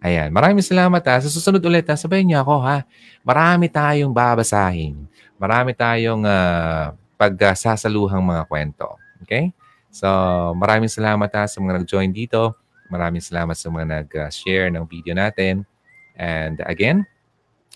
[0.00, 0.32] Ayan.
[0.32, 1.20] Maraming salamat ha.
[1.20, 2.88] Sa susunod ulit ha, sabayin niyo ako ha.
[3.20, 5.04] Marami tayong babasahin.
[5.36, 8.96] Marami tayong uh, pagsasaluhang mga kwento.
[9.20, 9.52] Okay?
[9.92, 10.08] So,
[10.56, 12.56] maraming salamat ha sa mga nag-join dito.
[12.88, 15.68] Maraming salamat sa mga nag-share ng video natin.
[16.16, 17.04] And again,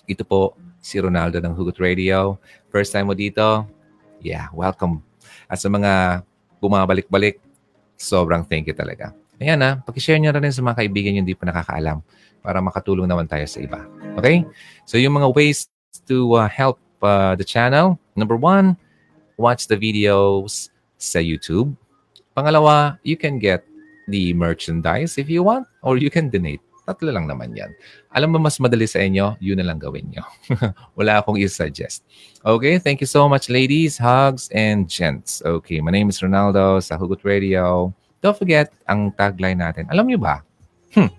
[0.08, 2.40] ito po si Ronaldo ng Hugot Radio.
[2.72, 3.68] First time mo dito?
[4.24, 5.04] Yeah, welcome.
[5.48, 6.24] At sa mga
[6.60, 7.40] bumabalik-balik,
[8.00, 9.12] sobrang thank you talaga.
[9.44, 12.00] Ayan na, pakishare nyo rin sa mga kaibigan nyo hindi pa nakakaalam
[12.40, 13.84] para makatulong naman tayo sa iba.
[14.16, 14.40] Okay?
[14.88, 15.68] So yung mga ways
[16.08, 18.00] to uh, help uh, the channel.
[18.16, 18.80] Number one,
[19.36, 21.76] watch the videos sa YouTube.
[22.32, 23.68] Pangalawa, you can get
[24.08, 26.64] the merchandise if you want or you can donate.
[26.88, 27.68] Tatlo lang naman yan.
[28.16, 30.24] Alam mo mas madali sa inyo, yun na lang gawin nyo.
[30.98, 32.00] Wala akong i-suggest.
[32.40, 35.44] Okay, thank you so much ladies, hugs, and gents.
[35.44, 37.92] Okay, my name is Ronaldo sa Hugot Radio.
[38.24, 39.84] Don't forget ang tagline natin.
[39.92, 40.40] Alam niyo ba?
[40.96, 41.12] Hmm.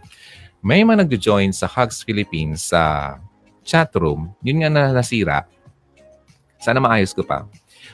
[0.65, 3.15] May mga nagjo-join sa Hugs Philippines sa
[3.61, 4.33] chat room.
[4.41, 5.45] Yun nga na nasira.
[6.57, 7.45] Sana maayos ko pa.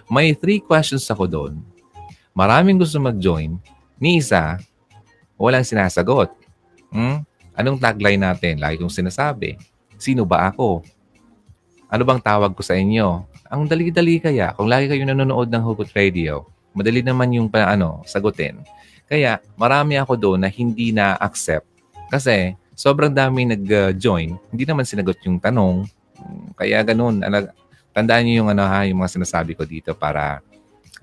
[0.07, 1.59] May three questions ako doon.
[2.31, 3.59] Maraming gusto mag-join.
[3.99, 4.55] Ni isa,
[5.35, 6.31] walang sinasagot.
[6.95, 7.27] Hmm?
[7.51, 8.63] Anong tagline natin?
[8.63, 9.59] Lagi kong sinasabi.
[9.99, 10.87] Sino ba ako?
[11.91, 13.27] Ano bang tawag ko sa inyo?
[13.51, 14.55] Ang dali-dali kaya.
[14.55, 18.63] Kung lagi kayo nanonood ng Hugot Radio, madali naman yung ano, sagutin.
[19.11, 21.67] Kaya marami ako doon na hindi na-accept
[22.07, 24.39] kasi sobrang dami nag-join.
[24.47, 25.83] Hindi naman sinagot yung tanong.
[26.55, 27.19] Kaya ganun.
[27.91, 30.39] Tandaan niyo yung, ano, ha, yung mga sinasabi ko dito para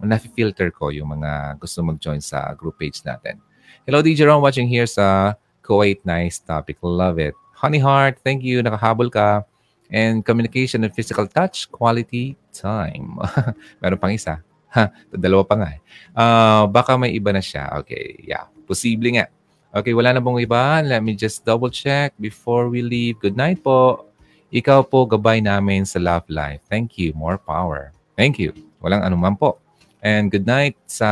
[0.00, 3.36] na-filter ko yung mga gusto mag-join sa group page natin.
[3.84, 6.00] Hello, DJ Ron, watching here sa Kuwait.
[6.08, 6.80] Nice topic.
[6.80, 7.36] Love it.
[7.60, 8.64] Honey Heart, thank you.
[8.64, 9.44] Nakahabol ka.
[9.92, 13.20] And communication and physical touch, quality time.
[13.84, 14.40] Meron pang isa.
[14.68, 15.80] Ha, dalawa pa nga eh.
[16.12, 17.80] Uh, baka may iba na siya.
[17.80, 18.48] Okay, yeah.
[18.68, 19.32] Posible nga.
[19.72, 20.80] Okay, wala na bang iba?
[20.84, 23.20] Let me just double check before we leave.
[23.20, 24.08] Good night po.
[24.48, 26.64] Ikaw po gabay namin sa Love Life.
[26.72, 27.12] Thank you.
[27.12, 27.92] More power.
[28.16, 28.56] Thank you.
[28.80, 29.60] Walang anuman po.
[30.00, 31.08] And good night sa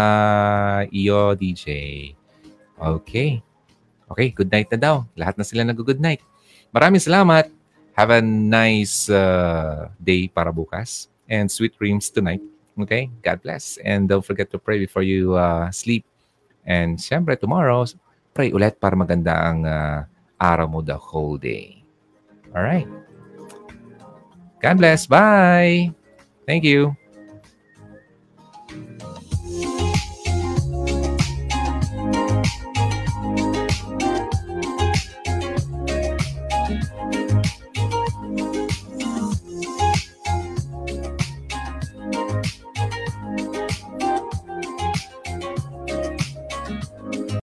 [0.89, 1.67] iyo, DJ.
[2.81, 3.45] Okay.
[4.09, 4.97] Okay, good night na daw.
[5.19, 6.25] Lahat na sila nag-good night.
[6.73, 7.53] Maraming salamat.
[7.97, 11.09] Have a nice uh, day para bukas.
[11.29, 12.41] And sweet dreams tonight.
[12.81, 13.11] Okay?
[13.23, 13.79] God bless.
[13.81, 16.05] And don't forget to pray before you uh, sleep.
[16.67, 17.87] And syempre, tomorrow,
[18.35, 20.05] pray ulit para maganda ang uh,
[20.37, 21.81] araw mo the whole day.
[22.53, 22.89] All right.
[24.61, 25.07] God bless.
[25.07, 25.95] Bye.
[26.45, 26.97] Thank you.